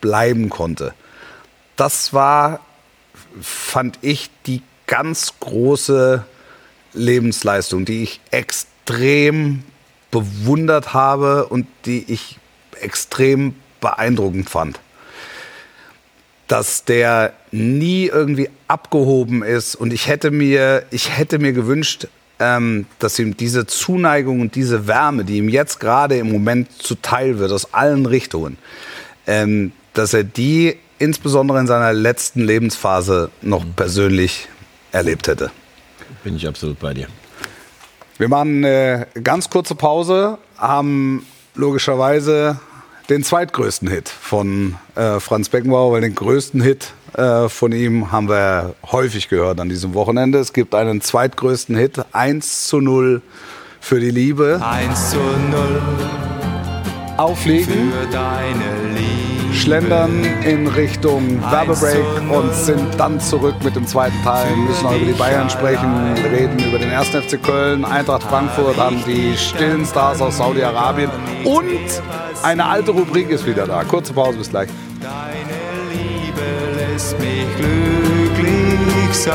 bleiben 0.00 0.48
konnte. 0.48 0.94
Das 1.76 2.12
war, 2.12 2.60
fand 3.40 3.98
ich, 4.02 4.30
die 4.46 4.62
ganz 4.92 5.32
große 5.40 6.22
Lebensleistung, 6.92 7.86
die 7.86 8.02
ich 8.02 8.20
extrem 8.30 9.62
bewundert 10.10 10.92
habe 10.92 11.46
und 11.46 11.66
die 11.86 12.04
ich 12.12 12.38
extrem 12.78 13.54
beeindruckend 13.80 14.50
fand. 14.50 14.80
Dass 16.46 16.84
der 16.84 17.32
nie 17.52 18.04
irgendwie 18.08 18.50
abgehoben 18.68 19.42
ist 19.42 19.76
und 19.76 19.94
ich 19.94 20.08
hätte 20.08 20.30
mir, 20.30 20.84
ich 20.90 21.16
hätte 21.16 21.38
mir 21.38 21.54
gewünscht, 21.54 22.08
ähm, 22.38 22.84
dass 22.98 23.18
ihm 23.18 23.34
diese 23.34 23.66
Zuneigung 23.66 24.42
und 24.42 24.56
diese 24.56 24.86
Wärme, 24.86 25.24
die 25.24 25.38
ihm 25.38 25.48
jetzt 25.48 25.80
gerade 25.80 26.18
im 26.18 26.30
Moment 26.30 26.70
zuteil 26.82 27.38
wird, 27.38 27.50
aus 27.50 27.72
allen 27.72 28.04
Richtungen, 28.04 28.58
ähm, 29.26 29.72
dass 29.94 30.12
er 30.12 30.24
die 30.24 30.76
insbesondere 30.98 31.60
in 31.60 31.66
seiner 31.66 31.94
letzten 31.94 32.42
Lebensphase 32.42 33.30
noch 33.40 33.64
persönlich 33.74 34.48
erlebt 34.92 35.28
hätte. 35.28 35.50
Bin 36.22 36.36
ich 36.36 36.46
absolut 36.46 36.78
bei 36.78 36.94
dir. 36.94 37.08
Wir 38.18 38.28
machen 38.28 38.64
eine 38.64 39.08
ganz 39.24 39.50
kurze 39.50 39.74
Pause, 39.74 40.38
haben 40.56 41.26
logischerweise 41.54 42.60
den 43.08 43.24
zweitgrößten 43.24 43.88
Hit 43.88 44.08
von 44.08 44.76
äh, 44.94 45.18
Franz 45.18 45.48
Beckenbauer, 45.48 45.92
weil 45.92 46.02
den 46.02 46.14
größten 46.14 46.60
Hit 46.60 46.92
äh, 47.14 47.48
von 47.48 47.72
ihm 47.72 48.12
haben 48.12 48.28
wir 48.28 48.74
häufig 48.90 49.28
gehört 49.28 49.60
an 49.60 49.68
diesem 49.68 49.94
Wochenende. 49.94 50.38
Es 50.38 50.52
gibt 50.52 50.74
einen 50.74 51.00
zweitgrößten 51.00 51.76
Hit, 51.76 52.04
1 52.12 52.68
zu 52.68 52.80
0 52.80 53.22
für 53.80 54.00
die 54.00 54.10
Liebe. 54.10 54.60
1 54.64 55.10
zu 55.10 55.16
0 55.16 55.82
Auflegen, 57.16 57.92
für 57.92 58.06
deine 58.10 58.52
Liebe. 58.58 58.61
Schlendern 59.62 60.24
in 60.44 60.66
Richtung 60.66 61.40
Werbebreak 61.50 62.04
und 62.30 62.52
sind 62.52 62.98
dann 62.98 63.20
zurück 63.20 63.54
mit 63.62 63.76
dem 63.76 63.86
zweiten 63.86 64.20
Teil. 64.24 64.48
Wir 64.48 64.56
müssen 64.56 64.82
noch 64.82 64.96
über 64.96 65.06
die 65.06 65.12
Bayern 65.12 65.48
sprechen, 65.48 66.16
wir 66.16 66.32
reden 66.32 66.58
über 66.58 66.78
den 66.78 66.90
1. 66.90 67.08
FC 67.10 67.40
Köln, 67.40 67.84
Eintracht 67.84 68.24
Frankfurt, 68.24 68.76
haben 68.76 69.02
die 69.06 69.36
stillen 69.36 69.86
Stars 69.86 70.20
aus 70.20 70.38
Saudi-Arabien 70.38 71.10
und 71.44 72.02
eine 72.42 72.64
alte 72.64 72.90
Rubrik 72.90 73.30
ist 73.30 73.46
wieder 73.46 73.68
da. 73.68 73.84
Kurze 73.84 74.12
Pause, 74.12 74.38
bis 74.38 74.50
gleich. 74.50 74.68
Deine 75.00 75.62
Liebe 75.92 76.92
lässt 76.92 77.16
mich 77.20 77.46
glücklich 77.56 79.14
sein. 79.14 79.32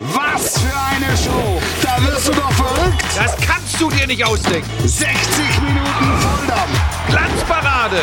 Was 0.00 0.58
für 0.58 0.76
eine 0.90 1.16
Show! 1.16 1.60
Da 1.80 2.02
wirst 2.04 2.26
du 2.26 2.32
doch 2.32 2.52
verrückt! 2.52 3.04
Das 3.14 3.36
kannst 3.76 3.92
du 3.92 3.98
dir 3.98 4.06
nicht 4.06 4.24
ausdenken. 4.24 4.70
60 4.88 5.60
Minuten 5.60 6.20
Volldampf! 6.20 7.08
Glanzparade. 7.08 8.02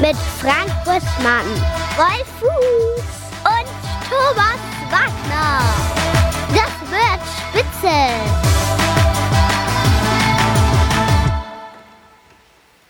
Mit 0.00 0.16
Frank 0.40 0.70
Buschmann, 0.84 1.46
Wolf 1.96 2.26
Fuß 2.40 3.02
und 3.44 3.66
Thomas 4.08 4.60
Wagner. 4.90 5.60
Das 6.50 6.90
wird 6.90 7.20
spitze. 7.48 7.96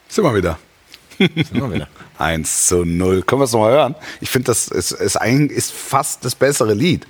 Sind 0.09 0.25
wir 0.25 0.35
wieder. 0.35 0.59
Immer 1.53 1.73
wieder. 1.73 1.89
1 2.19 2.67
zu 2.67 2.85
0. 2.85 3.23
Können 3.23 3.41
wir 3.41 3.45
es 3.45 3.53
nochmal 3.53 3.73
hören? 3.73 3.95
Ich 4.21 4.31
finde, 4.31 4.47
das 4.47 4.69
ist, 4.69 4.93
ist, 4.93 5.17
ein, 5.17 5.49
ist 5.49 5.73
fast 5.73 6.25
das 6.25 6.35
bessere 6.35 6.75
Lied. 6.75 7.07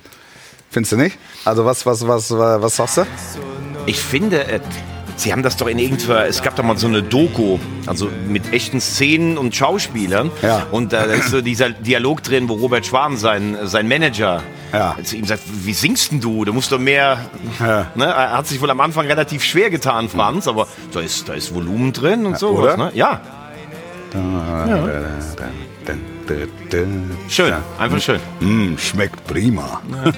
Findest 0.69 0.93
du 0.93 0.97
nicht? 0.97 1.17
Also 1.45 1.65
was, 1.65 1.85
was, 1.85 2.07
was, 2.07 2.31
was 2.31 2.75
sagst 2.75 2.97
du? 2.97 3.05
Ich 3.87 3.99
finde, 3.99 4.45
äh, 4.47 4.59
sie 5.15 5.31
haben 5.31 5.43
das 5.43 5.55
doch 5.57 5.67
in 5.67 5.79
irgendwer, 5.79 6.27
es 6.27 6.41
gab 6.43 6.55
doch 6.57 6.63
mal 6.63 6.77
so 6.77 6.87
eine 6.87 7.01
Doku, 7.01 7.57
also 7.85 8.09
mit 8.27 8.53
echten 8.53 8.81
Szenen 8.81 9.37
und 9.37 9.55
Schauspielern. 9.55 10.29
Ja. 10.41 10.67
Und 10.71 10.91
da 10.93 11.03
ist 11.03 11.29
so 11.29 11.41
dieser 11.41 11.69
Dialog 11.69 12.21
drin, 12.21 12.49
wo 12.49 12.55
Robert 12.55 12.85
Schwan, 12.85 13.15
sein, 13.15 13.57
sein 13.63 13.87
Manager, 13.87 14.43
Ja. 14.73 14.97
zu 15.01 15.15
ihm 15.15 15.25
sagt, 15.25 15.41
wie 15.63 15.73
singst 15.73 16.11
denn 16.11 16.19
du? 16.19 16.43
Du 16.43 16.51
musst 16.53 16.71
doch 16.71 16.79
mehr... 16.79 17.17
Ja. 17.59 17.91
Ne? 17.95 18.05
Er 18.05 18.37
hat 18.37 18.47
sich 18.47 18.61
wohl 18.61 18.69
am 18.69 18.81
Anfang 18.81 19.07
relativ 19.07 19.41
schwer 19.43 19.69
getan, 19.69 20.09
Franz, 20.09 20.47
aber 20.49 20.67
da 20.91 20.99
ist, 20.99 21.29
da 21.29 21.33
ist 21.33 21.55
Volumen 21.55 21.93
drin 21.93 22.25
und 22.25 22.37
so. 22.37 22.49
oder? 22.49 22.75
Ne? 22.75 22.91
Ja, 22.93 23.21
schön, 27.29 27.53
einfach 27.79 28.01
schön. 28.01 28.19
Mm, 28.41 28.77
schmeckt 28.77 29.25
prima. 29.27 29.81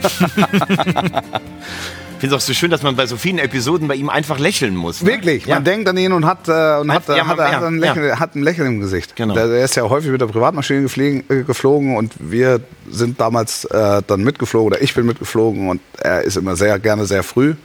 Ich 2.19 2.21
finde 2.21 2.35
es 2.35 2.43
auch 2.43 2.45
so 2.47 2.53
schön, 2.53 2.69
dass 2.69 2.83
man 2.83 2.97
bei 2.97 3.05
so 3.07 3.15
vielen 3.15 3.37
Episoden 3.39 3.87
bei 3.87 3.95
ihm 3.95 4.09
einfach 4.09 4.39
lächeln 4.39 4.75
muss. 4.75 5.01
Ne? 5.01 5.07
Wirklich, 5.11 5.45
Ja. 5.45 5.55
man 5.55 5.63
denkt 5.63 5.87
an 5.87 5.95
ihn 5.95 6.11
und 6.11 6.25
hat, 6.25 6.49
äh, 6.49 6.77
und 6.81 6.91
hat, 6.91 7.07
Ja, 7.07 7.15
äh, 7.15 7.19
hat, 7.21 7.37
man- 7.37 7.39
hat, 7.45 7.61
ja, 7.61 7.65
ein 7.67 7.77
Lächeln, 7.79 8.19
hat 8.19 8.35
ein 8.35 8.43
Lächeln 8.43 8.67
im 8.67 8.79
Gesicht. 8.81 9.15
Genau. 9.15 9.33
Der, 9.35 9.47
der 9.47 9.63
ist 9.63 9.77
ja 9.77 9.83
häufig 9.89 10.11
mit 10.11 10.19
der 10.19 10.27
Privatmaschine 10.27 10.81
gefliegen, 10.81 11.23
äh, 11.29 11.43
geflogen 11.43 11.95
und 11.95 12.13
wir 12.19 12.59
sind 12.89 13.21
damals 13.21 13.63
äh, 13.63 14.01
dann 14.05 14.21
mitgeflogen 14.21 14.67
oder 14.73 14.81
ich 14.81 14.93
bin 14.93 15.05
mitgeflogen 15.05 15.69
und 15.69 15.79
er 15.97 16.23
ist 16.23 16.35
immer 16.35 16.57
sehr 16.57 16.77
gerne 16.79 17.05
sehr 17.05 17.23
früh 17.23 17.55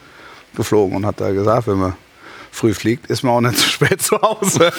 geflogen 0.55 0.97
und 0.99 1.05
hat 1.05 1.21
da 1.21 1.33
gesagt, 1.33 1.67
wenn 1.67 1.79
man 1.79 1.95
früh 2.53 2.75
fliegt, 2.75 3.07
ist 3.11 3.25
man 3.25 3.33
auch 3.33 3.41
nicht 3.41 3.59
zu 3.59 3.69
spät 3.69 4.01
zu 4.01 4.23
Hause. 4.23 4.71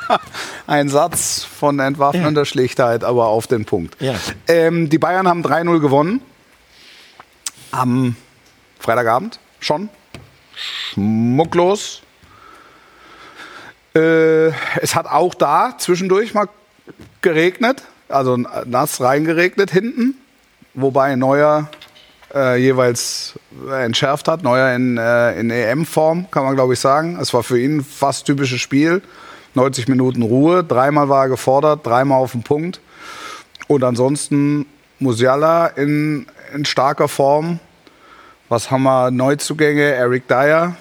ein 0.66 0.88
Satz 0.88 1.44
von 1.60 1.78
entwaffnender 1.78 2.44
Schlichtheit, 2.44 3.04
aber 3.04 3.26
auf 3.28 3.46
den 3.46 3.66
Punkt. 3.66 3.94
Ja. 4.02 4.14
Ähm, 4.48 4.88
die 4.90 4.98
Bayern 4.98 5.28
haben 5.28 5.44
3-0 5.44 5.78
gewonnen. 5.78 6.20
Am 7.70 8.16
Freitagabend 8.82 9.38
schon. 9.60 9.88
Schmucklos. 10.54 12.02
Äh, 13.94 14.48
es 14.80 14.94
hat 14.94 15.06
auch 15.06 15.34
da 15.34 15.76
zwischendurch 15.78 16.34
mal 16.34 16.48
geregnet, 17.20 17.84
also 18.08 18.36
nass 18.36 19.00
reingeregnet 19.00 19.70
hinten, 19.70 20.16
wobei 20.74 21.14
Neuer 21.14 21.68
äh, 22.34 22.56
jeweils 22.56 23.38
entschärft 23.70 24.26
hat. 24.26 24.42
Neuer 24.42 24.74
in, 24.74 24.98
äh, 24.98 25.38
in 25.38 25.50
EM-Form, 25.50 26.30
kann 26.30 26.44
man 26.44 26.56
glaube 26.56 26.74
ich 26.74 26.80
sagen. 26.80 27.18
Es 27.20 27.32
war 27.32 27.44
für 27.44 27.60
ihn 27.60 27.84
fast 27.84 28.26
typisches 28.26 28.60
Spiel. 28.60 29.00
90 29.54 29.86
Minuten 29.86 30.22
Ruhe, 30.22 30.64
dreimal 30.64 31.08
war 31.08 31.24
er 31.24 31.28
gefordert, 31.28 31.86
dreimal 31.86 32.18
auf 32.18 32.32
den 32.32 32.42
Punkt. 32.42 32.80
Und 33.68 33.84
ansonsten 33.84 34.66
Musiala 34.98 35.66
in, 35.66 36.26
in 36.54 36.64
starker 36.64 37.06
Form. 37.06 37.60
Was 38.52 38.70
haben 38.70 38.82
wir? 38.82 39.10
Neuzugänge, 39.10 39.94
Eric 39.94 40.28
Dyer 40.28 40.76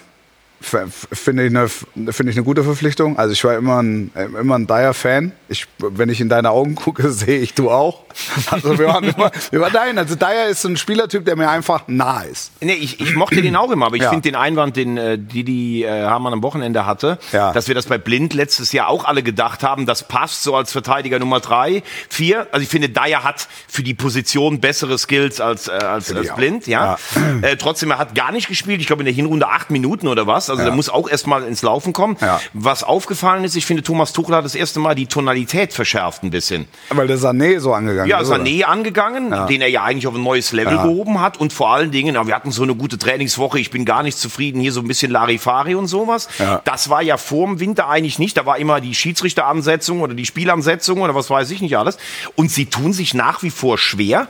finde 0.62 1.44
ich, 1.46 1.50
eine, 1.50 1.68
finde 1.70 2.32
ich 2.32 2.38
eine 2.38 2.44
gute 2.44 2.64
Verpflichtung. 2.64 3.18
Also 3.18 3.34
ich 3.34 3.44
war 3.44 3.56
immer 3.56 3.82
ein, 3.82 4.12
immer 4.40 4.56
ein 4.58 4.68
Dyer-Fan. 4.68 5.32
Ich, 5.50 5.66
wenn 5.80 6.10
ich 6.10 6.22
in 6.22 6.30
deine 6.30 6.52
Augen 6.52 6.76
gucke, 6.76 7.10
sehe 7.12 7.40
ich 7.40 7.54
du 7.54 7.70
auch. 7.72 8.04
Also 8.50 8.78
wir 8.78 8.88
waren 8.88 9.04
immer, 9.06 9.32
wir 9.52 9.62
waren 9.62 9.72
Dyer. 9.72 9.98
Also 9.98 10.16
Dyer 10.16 10.48
ist 10.50 10.62
so 10.62 10.70
ein 10.70 10.78
Spielertyp, 10.78 11.26
der 11.26 11.36
mir 11.36 11.50
einfach 11.50 11.84
nah 11.88 12.22
ist. 12.22 12.52
Nee, 12.62 12.74
ich, 12.74 13.00
ich 13.00 13.16
mochte 13.16 13.42
den 13.42 13.56
auch 13.56 13.72
immer, 13.72 13.88
aber 13.88 13.96
ich 13.96 14.04
Ja. 14.04 14.10
finde 14.10 14.24
den 14.30 14.36
Einwand, 14.36 14.76
den 14.78 14.98
äh, 14.98 15.18
Didi 15.18 15.84
äh, 15.84 16.06
Hamann 16.06 16.34
am 16.34 16.44
Wochenende 16.44 16.86
hatte, 16.86 17.18
Ja. 17.32 17.52
dass 17.54 17.68
wir 17.68 17.76
das 17.76 17.86
bei 17.88 17.98
Blind 17.98 18.34
letztes 18.34 18.72
Jahr 18.72 18.88
auch 18.88 19.06
alle 19.06 19.24
gedacht 19.24 19.64
haben, 19.64 19.86
das 19.86 20.08
passt 20.08 20.44
so 20.44 20.56
als 20.56 20.72
Verteidiger 20.72 21.20
Nummer 21.20 21.40
drei, 21.40 21.84
vier. 22.10 22.48
Also 22.52 22.64
ich 22.64 22.70
finde, 22.70 22.90
Dyer 22.90 23.24
hat 23.24 23.48
für 23.68 23.84
die 23.84 23.94
Position 23.94 24.60
bessere 24.60 24.98
Skills 24.98 25.40
als, 25.42 25.68
äh, 25.68 25.72
als, 25.72 26.14
als. 26.14 26.36
Blind, 26.36 26.68
ja. 26.68 26.98
Äh, 27.42 27.58
trotzdem, 27.58 27.92
er 27.92 27.98
hat 27.98 28.16
gar 28.16 28.32
nicht 28.32 28.48
gespielt. 28.48 28.80
Ich 28.82 28.88
glaube, 28.88 29.02
in 29.02 29.06
der 29.06 29.14
Hinrunde 29.14 29.48
acht 29.48 29.70
Minuten 29.72 30.08
oder 30.08 30.28
was. 30.28 30.50
Also 30.52 30.64
der 30.64 30.74
muss 30.74 30.90
auch 30.90 31.10
erstmal 31.10 31.44
ins 31.44 31.62
Laufen 31.62 31.94
kommen. 31.94 32.18
Ja. 32.22 32.40
Was 32.54 32.84
aufgefallen 32.84 33.44
ist, 33.44 33.56
ich 33.56 33.66
finde, 33.66 33.84
Thomas 33.84 34.14
Tuchel 34.14 34.36
hat 34.36 34.46
das 34.46 34.56
erste 34.56 34.80
Mal 34.80 34.96
die 34.96 35.08
Tonalität 35.08 35.74
verschärft 35.74 36.24
ein 36.24 36.30
bisschen. 36.30 36.68
Weil 36.90 37.08
der 37.08 37.18
Sané 37.18 37.60
so 37.60 37.74
angegangen 37.74 38.10
Ja, 38.10 38.20
ist. 38.22 38.30
oder? 38.30 38.38
Sané 38.40 38.64
angegangen, 38.64 39.34
den 39.48 39.62
er 39.62 39.70
ja 39.70 39.84
eigentlich 39.84 40.08
auf 40.08 40.16
ein 40.16 40.24
neues 40.24 40.52
Level 40.52 40.74
Ja. 40.76 40.84
gehoben 40.84 41.20
hat. 41.22 41.38
Und 41.40 41.54
vor 41.54 41.72
allen 41.74 41.92
Dingen, 41.92 42.16
ja, 42.16 42.28
wir 42.28 42.36
hatten 42.36 42.52
so 42.52 42.64
eine 42.64 42.76
gute 42.76 42.98
Trainingswoche, 42.98 43.60
ich 43.60 43.72
bin 43.72 43.86
gar 43.86 44.04
nicht 44.04 44.18
zufrieden, 44.18 44.60
hier 44.62 44.72
so 44.72 44.82
ein 44.82 44.88
bisschen 44.88 45.12
Larifari 45.12 45.76
und 45.76 45.88
sowas. 45.88 46.28
Ja. 46.40 46.62
Das 46.66 46.90
war 46.90 47.02
ja 47.02 47.18
vor 47.18 47.48
dem 47.48 47.60
Winter 47.60 47.88
eigentlich 47.90 48.20
nicht. 48.20 48.38
Da 48.38 48.46
war 48.46 48.58
immer 48.58 48.82
die 48.82 48.94
Schiedsrichteransetzung 48.96 50.02
oder 50.02 50.14
die 50.14 50.26
Spielansetzung 50.26 51.02
oder 51.02 51.16
was 51.16 51.30
weiß 51.30 51.52
ich 51.52 51.62
nicht 51.62 51.78
alles. 51.78 51.98
Und 52.36 52.52
sie 52.52 52.66
tun 52.66 52.94
sich 52.94 53.14
nach 53.14 53.44
wie 53.44 53.50
vor 53.50 53.78
schwer, 53.78 54.28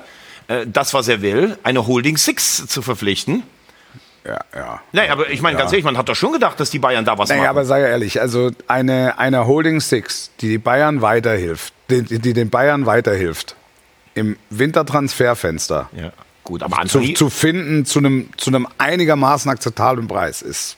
äh, 0.47 0.65
das, 0.67 0.93
was 0.93 1.07
er 1.07 1.21
will, 1.21 1.57
eine 1.63 1.87
Holding 1.87 2.17
Six 2.17 2.67
zu 2.67 2.81
verpflichten. 2.81 3.43
Ja, 4.25 4.39
ja. 4.55 4.81
Naja, 4.91 5.13
aber 5.13 5.29
ich 5.29 5.41
meine, 5.41 5.57
ganz 5.57 5.71
ehrlich, 5.71 5.85
man 5.85 5.97
hat 5.97 6.07
doch 6.07 6.15
schon 6.15 6.33
gedacht, 6.33 6.59
dass 6.59 6.69
die 6.69 6.79
Bayern 6.79 7.05
da 7.05 7.17
was 7.17 7.29
Naja, 7.29 7.41
machen. 7.41 7.49
aber 7.49 7.65
sei 7.65 7.81
ehrlich, 7.81 8.21
also 8.21 8.51
eine, 8.67 9.17
eine 9.17 9.47
Holding 9.47 9.79
Six, 9.79 10.31
die 10.41 10.49
die 10.49 10.57
Bayern 10.59 11.01
weiterhilft, 11.01 11.73
die, 11.89 12.03
die 12.03 12.33
den 12.33 12.49
Bayern 12.49 12.85
weiterhilft, 12.85 13.55
im 14.13 14.37
Wintertransferfenster 14.49 15.89
ja, 15.95 16.11
gut, 16.43 16.61
aber 16.63 16.75
zu, 16.75 16.81
Anthony, 16.81 17.13
zu 17.13 17.29
finden 17.29 17.85
zu 17.85 17.99
einem, 17.99 18.29
zu 18.37 18.49
einem 18.51 18.67
einigermaßen 18.77 19.49
akzeptablen 19.49 20.07
Preis 20.07 20.41
ist 20.41 20.77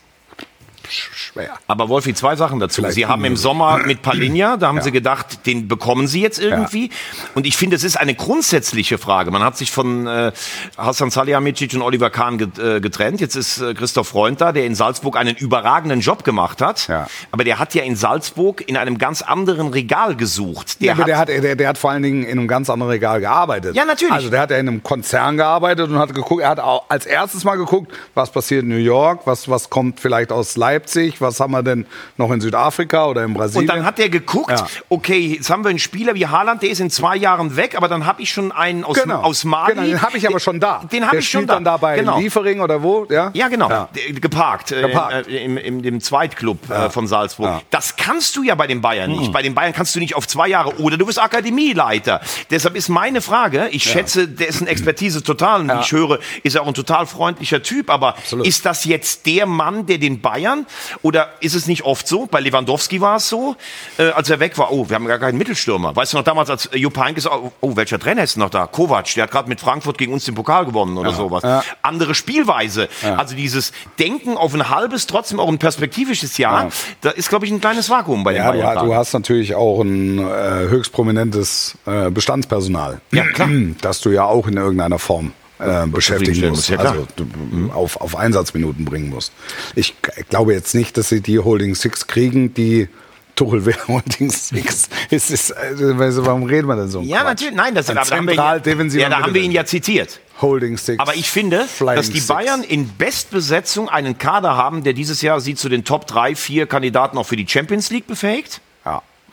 schwer. 0.90 1.58
Aber 1.68 1.90
Wolfi, 1.90 2.14
zwei 2.14 2.36
Sachen 2.36 2.60
dazu. 2.60 2.82
Vielleicht 2.82 2.96
Sie 2.96 3.06
haben 3.06 3.24
im. 3.26 3.38
Sommer 3.44 3.78
mit 3.86 4.02
Palinja, 4.02 4.58
da 4.58 4.68
haben 4.68 4.82
Sie 4.82 4.92
gedacht, 4.92 5.46
den 5.46 5.68
bekommen 5.68 6.08
Sie 6.08 6.22
jetzt 6.22 6.40
irgendwie. 6.40 6.90
Und 7.36 7.46
ich 7.46 7.58
finde, 7.58 7.76
es 7.76 7.84
ist 7.84 7.98
eine 7.98 8.16
grundsätzliche 8.16 8.98
Frage. 8.98 9.32
Man 9.32 9.44
hat 9.44 9.58
sich 9.58 9.72
von 9.72 10.08
äh, 10.08 10.32
Hassan 10.78 11.10
Salihamidzic 11.10 11.74
und 11.74 11.82
Oliver 11.82 12.10
Kahn 12.10 12.40
äh, 12.40 12.80
getrennt. 12.80 13.22
Jetzt 13.22 13.36
ist 13.36 13.60
äh, 13.60 13.74
Christoph 13.74 14.08
Freund 14.08 14.40
da, 14.40 14.52
der 14.52 14.66
in 14.66 14.76
Salzburg 14.76 15.18
einen 15.18 15.36
überragenden 15.36 16.00
Job 16.00 16.24
gemacht 16.24 16.62
hat. 16.62 16.88
Ja. 16.88 17.08
Aber 17.32 17.44
der 17.44 17.60
hat 17.60 17.74
ja 17.74 17.84
in 17.84 17.96
Salzburg 17.96 18.68
in 18.68 18.78
einem 18.78 18.98
ganz 18.98 19.22
anderen 19.22 19.68
Regal 19.68 20.16
gesucht. 20.16 20.82
Der 20.82 20.88
Ja, 20.88 20.94
aber 20.94 21.04
der 21.04 21.18
hat, 21.18 21.30
der, 21.30 21.56
der 21.56 21.68
hat 21.68 21.78
vor 21.78 21.92
allen 21.92 22.04
Dingen 22.04 22.24
in 22.24 22.40
einem 22.40 22.48
ganz 22.48 22.70
anderen 22.70 22.92
Regal 22.92 23.20
gearbeitet. 23.20 23.76
Ja, 23.76 23.86
natürlich. 23.86 24.14
Also 24.14 24.30
der 24.30 24.42
hat 24.42 24.52
ja 24.52 24.58
in 24.58 24.68
einem 24.68 24.84
Konzern 24.84 25.38
gearbeitet 25.38 25.90
und 25.90 25.98
hat 25.98 26.14
geguckt, 26.14 26.42
er 26.42 26.50
hat 26.50 26.60
auch 26.60 26.86
als 26.90 27.06
erstes 27.06 27.44
mal 27.44 27.56
geguckt, 27.56 27.92
was 28.14 28.32
passiert 28.32 28.64
in 28.64 28.70
New 28.70 28.76
York, 28.76 29.22
was, 29.26 29.50
was 29.50 29.70
kommt 29.70 30.00
vielleicht 30.00 30.32
aus 30.32 30.56
Leipzig, 30.56 30.73
was 31.20 31.40
haben 31.40 31.52
wir 31.52 31.64
denn 31.64 31.86
noch 32.18 32.32
in 32.32 32.42
Südafrika 32.42 33.06
oder 33.06 33.24
in 33.24 33.34
Brasilien. 33.34 33.70
Und 33.70 33.76
dann 33.76 33.86
hat 33.86 34.00
er 34.00 34.10
geguckt, 34.10 34.52
Ja. 34.52 34.68
okay, 34.90 35.36
jetzt 35.38 35.50
haben 35.50 35.64
wir 35.64 35.70
einen 35.70 35.80
Spieler 35.80 36.16
wie 36.16 36.28
Haaland, 36.28 36.62
der 36.62 36.70
ist 36.70 36.80
in 36.80 36.90
zwei 36.90 37.16
Jahren 37.16 37.56
weg, 37.56 37.76
aber 37.76 37.88
dann 37.88 38.06
habe 38.06 38.22
ich 38.22 38.32
schon 38.32 38.52
einen 38.52 38.84
aus, 38.84 39.02
genau. 39.02 39.22
aus 39.22 39.44
Mali. 39.44 39.74
Genau, 39.74 39.86
den 39.86 40.02
habe 40.02 40.18
ich 40.18 40.28
aber 40.28 40.40
schon 40.40 40.60
da. 40.60 40.84
Den 40.92 41.08
habe 41.08 41.18
ich 41.18 41.30
schon 41.30 41.48
da. 41.48 41.56
dann 41.56 41.64
da 41.64 41.78
bei 41.78 41.98
genau. 41.98 42.20
Liefering 42.20 42.60
oder 42.60 42.82
wo, 42.84 43.06
ja? 43.10 43.32
Ja, 43.34 43.48
genau. 43.48 43.70
Ja. 43.70 43.90
Geparkt. 44.20 44.72
äh, 44.72 44.82
Geparkt. 44.82 45.28
Äh, 45.28 45.44
im, 45.44 45.58
im, 45.58 45.82
dem 45.82 46.02
Zweitclub 46.02 46.70
äh, 46.70 46.90
von 46.90 47.08
Salzburg. 47.08 47.48
Ja. 47.48 47.62
Das 47.70 47.96
kannst 47.96 48.36
du 48.36 48.44
ja 48.44 48.56
bei 48.56 48.68
den 48.68 48.82
Bayern 48.82 49.12
nicht. 49.12 49.32
Bei 49.32 49.42
den 49.42 49.56
Bayern 49.56 49.74
kannst 49.74 49.96
du 49.96 50.00
nicht 50.00 50.16
auf 50.16 50.28
zwei 50.28 50.48
Jahre 50.48 50.78
oder 50.80 50.98
du 50.98 51.06
bist 51.06 51.22
Akademieleiter. 51.22 52.22
Deshalb 52.50 52.76
ist 52.76 52.90
meine 52.90 53.22
Frage, 53.22 53.68
ich 53.72 53.84
schätze, 53.84 54.28
dessen 54.28 54.68
Expertise 54.68 55.24
total 55.24 55.62
und 55.62 55.70
wie 55.70 55.80
ich 55.82 55.92
höre, 55.92 56.20
ist 56.44 56.56
er 56.56 56.64
auch 56.64 56.68
ein 56.68 56.74
total 56.74 57.06
freundlicher 57.06 57.62
Typ, 57.62 57.90
aber 57.90 58.16
ist 58.44 58.66
das 58.66 58.86
jetzt 58.86 59.26
der 59.26 59.46
Mann, 59.46 59.86
der 59.86 59.98
den 59.98 60.22
Bayern 60.22 60.63
oder 61.02 61.30
ist 61.40 61.56
es 61.56 61.68
nicht 61.68 61.84
oft 61.84 62.08
so? 62.08 62.26
Bei 62.26 62.40
Lewandowski 62.40 63.02
war 63.02 63.18
es 63.18 63.30
so, 63.30 63.56
äh, 63.98 64.10
als 64.12 64.30
er 64.30 64.40
weg 64.40 64.58
war, 64.58 64.72
oh, 64.72 64.90
wir 64.90 64.96
haben 64.96 65.06
gar 65.06 65.20
keinen 65.20 65.38
Mittelstürmer. 65.38 65.96
Weißt 65.96 66.14
du 66.14 66.18
noch 66.18 66.24
damals, 66.24 66.50
als 66.50 66.70
Jupp 66.74 66.98
Heynckes, 66.98 67.28
oh, 67.30 67.52
oh, 67.62 67.76
welcher 67.76 68.00
Trainer 68.00 68.24
ist 68.24 68.38
noch 68.38 68.50
da? 68.50 68.68
Kovac, 68.68 69.14
der 69.16 69.24
hat 69.24 69.32
gerade 69.32 69.50
mit 69.50 69.60
Frankfurt 69.60 69.98
gegen 69.98 70.14
uns 70.14 70.26
den 70.26 70.36
Pokal 70.36 70.66
gewonnen 70.66 70.98
oder 70.98 71.14
sowas. 71.14 71.44
Andere 71.82 72.16
Spielweise. 72.16 72.90
Also 73.18 73.36
dieses 73.36 73.72
Denken 74.00 74.38
auf 74.38 74.54
ein 74.54 74.70
halbes, 74.70 75.08
trotzdem 75.08 75.40
auch 75.40 75.48
ein 75.50 75.58
perspektivisches 75.58 76.38
Jahr, 76.38 76.70
da 77.02 77.10
ist, 77.10 77.30
glaube 77.30 77.46
ich, 77.46 77.52
ein 77.52 77.62
kleines 77.62 77.90
Vakuum 77.90 78.24
bei 78.24 78.34
den 78.34 78.44
Ja, 78.44 78.52
du, 78.52 78.60
Bayern. 78.60 78.76
du 78.80 78.86
gerade. 78.86 78.96
hast 78.96 79.14
natürlich 79.14 79.56
auch 79.56 79.82
ein 79.82 80.20
äh, 80.20 80.24
höchst 80.70 80.92
prominentes 80.92 81.78
äh, 81.86 82.10
Bestandspersonal, 82.10 83.02
Ja, 83.12 83.26
klar. 83.26 83.50
das 83.82 84.02
du 84.02 84.10
ja 84.10 84.26
auch 84.26 84.48
in 84.48 84.58
irgendeiner 84.58 85.00
Form 85.00 85.34
äh, 85.64 85.88
beschäftigen 85.88 86.50
musst, 86.50 86.70
ja, 86.70 86.78
also 86.78 87.08
du, 87.16 87.26
auf, 87.74 88.00
auf 88.00 88.16
Einsatzminuten 88.16 88.86
bringen 88.86 89.10
musst. 89.10 89.32
Ich 89.76 89.96
glaube 90.30 90.54
jetzt 90.54 90.76
nicht, 90.76 90.98
dass 90.98 91.10
sie 91.10 91.22
die 91.22 91.40
Holding 91.40 91.76
Six 91.76 92.08
kriegen, 92.08 92.54
die 92.54 92.90
Tuchel 93.36 93.66
will 93.66 93.76
Holding 93.88 94.30
Six. 94.30 94.90
Es 95.10 95.32
ist, 95.32 95.52
also, 95.52 96.26
warum 96.26 96.44
reden 96.44 96.68
wir 96.68 96.76
denn 96.76 96.90
so? 96.90 97.02
ja, 97.02 97.18
Quatsch? 97.18 97.28
natürlich. 97.28 97.56
Nein, 97.56 97.76
das 97.76 97.90
Ein 97.90 97.98
aber 97.98 98.10
da 98.10 98.16
haben 98.18 98.28
wir 98.28 98.34
ihn, 98.34 98.38
zentral 98.38 99.02
ja, 99.02 99.10
da 99.10 99.22
haben 99.22 99.34
wir 99.34 99.42
ihn 99.42 99.52
ja 99.52 99.66
zitiert. 99.66 100.20
Holding 100.42 100.78
Six. 100.78 101.00
Aber 101.00 101.16
ich 101.16 101.30
finde, 101.30 101.66
Flying 101.66 101.96
dass 101.96 102.08
die 102.10 102.20
Six. 102.20 102.28
Bayern 102.28 102.64
in 102.64 102.90
Bestbesetzung 102.90 103.90
einen 103.90 104.18
Kader 104.18 104.56
haben, 104.56 104.84
der 104.84 104.94
dieses 104.94 105.22
Jahr 105.22 105.40
sie 105.40 105.56
zu 105.56 105.70
den 105.70 105.84
Top 105.84 106.08
3, 106.08 106.36
4 106.36 106.68
Kandidaten 106.68 107.18
auch 107.18 107.26
für 107.26 107.36
die 107.36 107.48
Champions 107.48 107.90
League 107.90 108.08
befähigt. 108.08 108.62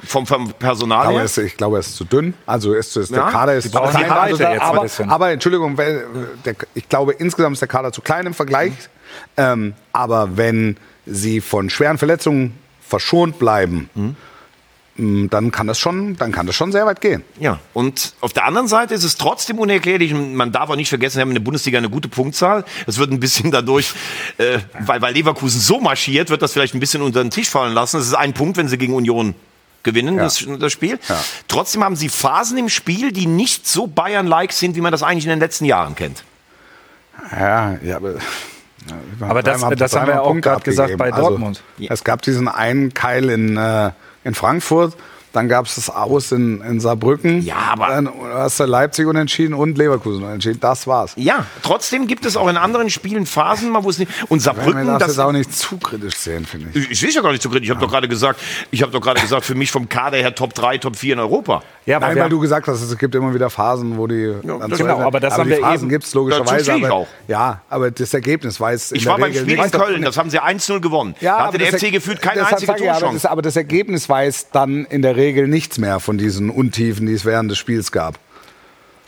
Vom, 0.04 0.26
vom 0.26 0.52
Personal 0.54 1.06
Aber 1.06 1.16
her. 1.16 1.24
es, 1.24 1.36
ich 1.38 1.56
glaube, 1.56 1.76
er 1.76 1.80
ist 1.80 1.96
zu 1.96 2.04
dünn. 2.04 2.34
Also 2.46 2.72
ist, 2.74 2.96
ist 2.96 3.10
Ja, 3.10 3.24
der 3.24 3.32
Kader 3.32 3.54
ist 3.56 3.64
zu 3.64 3.78
klein. 3.78 4.10
Also 4.10 4.36
da, 4.36 4.60
aber, 4.60 4.86
aber 5.08 5.30
Entschuldigung, 5.30 5.76
weil, 5.76 6.06
der, 6.44 6.54
ich 6.74 6.88
glaube, 6.88 7.12
insgesamt 7.12 7.54
ist 7.54 7.60
der 7.60 7.68
Kader 7.68 7.92
zu 7.92 8.00
klein 8.00 8.26
im 8.26 8.34
Vergleich. 8.34 8.72
Ähm, 9.36 9.74
aber 9.92 10.36
wenn 10.36 10.76
sie 11.06 11.40
von 11.40 11.70
schweren 11.70 11.98
Verletzungen 11.98 12.58
verschont 12.80 13.38
bleiben, 13.38 13.90
mh, 13.94 15.28
dann 15.30 15.50
kann 15.50 15.66
das 15.66 15.78
schon, 15.78 16.16
dann 16.16 16.30
kann 16.30 16.46
das 16.46 16.54
schon 16.54 16.72
sehr 16.72 16.84
weit 16.86 17.00
gehen. 17.00 17.24
Ja, 17.38 17.58
und 17.72 18.14
auf 18.20 18.32
der 18.32 18.44
anderen 18.44 18.68
Seite 18.68 18.94
ist 18.94 19.04
es 19.04 19.16
trotzdem 19.16 19.58
unerklärlich. 19.58 20.12
Man 20.12 20.52
darf 20.52 20.68
auch 20.70 20.76
nicht 20.76 20.90
vergessen, 20.90 21.16
wir 21.16 21.22
haben 21.22 21.30
in 21.30 21.36
der 21.36 21.42
Bundesliga 21.42 21.78
eine 21.78 21.88
gute 21.90 22.08
Punktzahl. 22.08 22.64
Es 22.86 22.98
wird 22.98 23.10
ein 23.10 23.20
bisschen 23.20 23.50
dadurch, 23.50 23.94
äh, 24.38 24.58
weil, 24.80 25.00
weil 25.00 25.14
Leverkusen 25.14 25.60
so 25.60 25.80
marschiert, 25.80 26.30
wird 26.30 26.42
das 26.42 26.52
vielleicht 26.52 26.74
ein 26.74 26.80
bisschen 26.80 27.02
unter 27.02 27.22
den 27.22 27.30
Tisch 27.30 27.48
fallen 27.48 27.72
lassen. 27.72 27.98
Es 27.98 28.06
ist 28.08 28.14
ein 28.14 28.34
Punkt, 28.34 28.56
wenn 28.56 28.68
sie 28.68 28.78
gegen 28.78 28.94
Union 28.94 29.34
gewinnen, 29.82 30.16
Ja. 30.16 30.24
das, 30.24 30.44
das 30.58 30.72
Spiel. 30.72 30.98
Ja. 31.08 31.18
Trotzdem 31.48 31.82
haben 31.84 31.96
sie 31.96 32.08
Phasen 32.08 32.58
im 32.58 32.68
Spiel, 32.68 33.12
die 33.12 33.26
nicht 33.26 33.66
so 33.66 33.86
Bayern-like 33.86 34.52
sind, 34.52 34.76
wie 34.76 34.80
man 34.80 34.92
das 34.92 35.02
eigentlich 35.02 35.24
in 35.24 35.30
den 35.30 35.40
letzten 35.40 35.64
Jahren 35.64 35.94
kennt. 35.94 36.22
Ja, 37.32 37.76
ja, 37.82 37.96
aber. 37.96 38.12
ja, 38.14 38.18
Aber 39.28 39.42
das- 39.42 39.60
dreimal- 39.60 39.76
das 39.76 39.94
haben 39.96 40.06
wir 40.08 40.22
auch 40.22 40.34
gerade 40.40 40.62
gesagt 40.62 40.96
bei 40.96 41.08
abgegeben. 41.08 41.28
Dortmund. 41.28 41.62
Also, 41.78 41.92
es 41.94 42.04
gab 42.04 42.22
diesen 42.22 42.48
einen 42.48 42.94
Keil 42.94 43.28
in, 43.30 43.56
äh, 43.56 43.90
in 44.24 44.34
Frankfurt, 44.34 44.94
dann 45.32 45.48
gab 45.48 45.66
es 45.66 45.76
das 45.76 45.90
Aus 45.90 46.32
in, 46.32 46.60
in 46.62 46.80
Saarbrücken. 46.80 47.42
Ja, 47.42 47.56
aber- 47.72 47.88
Dann 47.88 48.10
hast 48.34 48.58
du 48.60 48.64
Leipzig 48.64 49.06
unentschieden 49.06 49.54
und 49.54 49.78
Leverkusen 49.78 50.24
unentschieden. 50.24 50.58
Das 50.60 50.86
war's. 50.86 51.12
Ja, 51.16 51.46
trotzdem 51.62 52.06
gibt 52.06 52.26
es 52.26 52.36
auch 52.36 52.48
in 52.48 52.56
anderen 52.56 52.90
Spielen 52.90 53.26
Phasen, 53.26 53.70
mal, 53.70 53.84
wo 53.84 53.90
es 53.90 53.98
nicht. 53.98 54.10
Und 54.28 54.44
Weil 54.44 54.54
man 54.54 54.64
Saarbrücken, 54.64 54.86
darf 54.86 54.98
das. 55.08 55.18
auch 55.18 55.32
nicht 55.32 55.56
zu 55.56 55.78
kritisch 55.78 56.16
sehen, 56.16 56.44
finde 56.46 56.70
ich. 56.78 56.90
Ich 56.90 57.00
sehe 57.00 57.08
es 57.10 57.14
ja 57.14 57.22
gar 57.22 57.32
nicht 57.32 57.42
so 57.42 57.48
kritisch. 57.48 57.66
Ich 57.66 57.70
habe 57.70 57.80
doch 57.80 57.90
gerade 57.90 58.08
gesagt, 58.08 58.40
ich 58.70 58.82
habe 58.82 58.90
doch 58.92 59.00
gerade 59.00 59.20
gesagt, 59.20 59.44
für 59.44 59.54
mich 59.54 59.70
vom 59.70 59.88
Kader 59.88 60.16
her 60.18 60.34
Top 60.34 60.54
3, 60.54 60.78
Top 60.78 60.96
4 60.96 61.14
in 61.14 61.20
Europa. 61.20 61.62
Ja, 61.90 61.96
aber 61.96 62.06
Nein, 62.06 62.18
weil 62.18 62.28
du 62.28 62.38
gesagt 62.38 62.68
hast, 62.68 62.82
es 62.82 62.96
gibt 62.98 63.14
immer 63.16 63.34
wieder 63.34 63.50
Phasen, 63.50 63.98
wo 63.98 64.06
die. 64.06 64.32
so 64.44 64.58
genau, 64.58 65.00
aber 65.00 65.18
das 65.18 65.36
haben 65.36 65.44
die 65.50 65.56
wir 65.56 65.60
Phasen 65.60 65.88
gibt 65.88 66.04
es 66.04 66.14
logischerweise. 66.14 66.72
aber, 66.72 66.92
auch. 66.92 67.06
Ja, 67.26 67.62
aber 67.68 67.90
das 67.90 68.14
Ergebnis 68.14 68.60
weiß. 68.60 68.92
in 68.92 68.98
Ich 68.98 69.02
der 69.02 69.10
war 69.12 69.18
beim 69.18 69.32
Regel 69.32 69.42
Spiel 69.42 69.58
in. 69.64 69.70
Köln, 69.72 70.02
das 70.02 70.16
haben 70.16 70.30
sie 70.30 70.40
1-0 70.40 70.78
gewonnen. 70.80 71.16
da 71.20 71.32
hatte 71.38 71.48
aber 71.48 71.58
der 71.58 71.72
das 71.72 71.80
FC 71.82 71.90
gefühlt 71.90 72.22
keine 72.22 72.46
einzige 72.46 72.72
aber, 72.72 72.78
Torchance. 72.80 73.14
das, 73.14 73.26
aber 73.26 73.42
das 73.42 73.56
Ergebnis 73.56 74.08
weiß 74.08 74.50
dann 74.52 74.84
in 74.84 75.02
der 75.02 75.16
Regel 75.16 75.48
nichts 75.48 75.78
mehr 75.78 75.98
von 75.98 76.16
diesen 76.16 76.50
Untiefen, 76.50 77.06
die 77.06 77.12
es 77.14 77.24
während 77.24 77.50
des 77.50 77.58
Spiels 77.58 77.90
gab. 77.90 78.20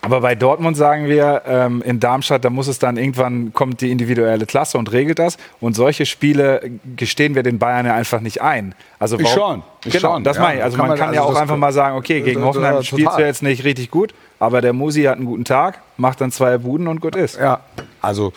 Aber 0.05 0.20
bei 0.20 0.34
Dortmund 0.34 0.76
sagen 0.76 1.07
wir, 1.07 1.42
ähm, 1.46 1.80
in 1.80 2.00
Darmstadt, 2.00 2.44
da 2.44 2.50
muss 2.50 2.66
es 2.66 2.80
dann 2.80 2.96
irgendwann 2.96 3.53
kommt 3.53 3.80
die 3.80 3.92
individuelle 3.92 4.46
Klasse 4.46 4.76
und 4.76 4.90
regelt 4.90 5.20
das. 5.20 5.36
Und 5.61 5.74
solche 5.76 6.07
Spiele 6.07 6.72
gestehen 6.96 7.36
wir 7.36 7.44
den 7.44 7.61
Bayern 7.61 7.86
ja 7.86 7.94
einfach 7.94 8.20
nicht 8.20 8.42
ein. 8.42 8.74
Also 8.98 9.16
Ich 9.20 9.28
schon, 9.28 9.62
ich 9.84 9.92
genau, 9.92 10.14
schon, 10.14 10.24
das 10.24 10.38
ja. 10.38 10.42
meine 10.42 10.59
ich. 10.59 10.64
Also 10.64 10.76
Kann 10.76 10.88
man 10.88 10.98
man- 10.98 11.07
kann 11.07 11.14
ja 11.14 11.22
also 11.22 11.32
auch 11.36 11.40
einfach 11.40 11.57
mal 11.57 11.72
sagen, 11.72 11.96
okay, 11.96 12.20
gegen 12.20 12.42
Hoffenheim 12.42 12.74
das- 12.74 12.86
spielst 12.86 13.05
du 13.07 13.11
total. 13.11 13.26
jetzt 13.26 13.44
nicht 13.44 13.62
richtig 13.62 13.92
gut, 13.92 14.12
aber 14.40 14.61
der 14.61 14.72
Musi 14.72 15.05
hat 15.05 15.18
einen 15.18 15.26
guten 15.26 15.44
Tag, 15.44 15.80
macht 15.96 16.20
dann 16.20 16.32
zwei 16.32 16.59
Buden 16.59 16.88
und 16.88 17.00
gut 17.00 17.14
ist. 17.14 17.38
Ja, 17.38 17.61
also 18.00 18.32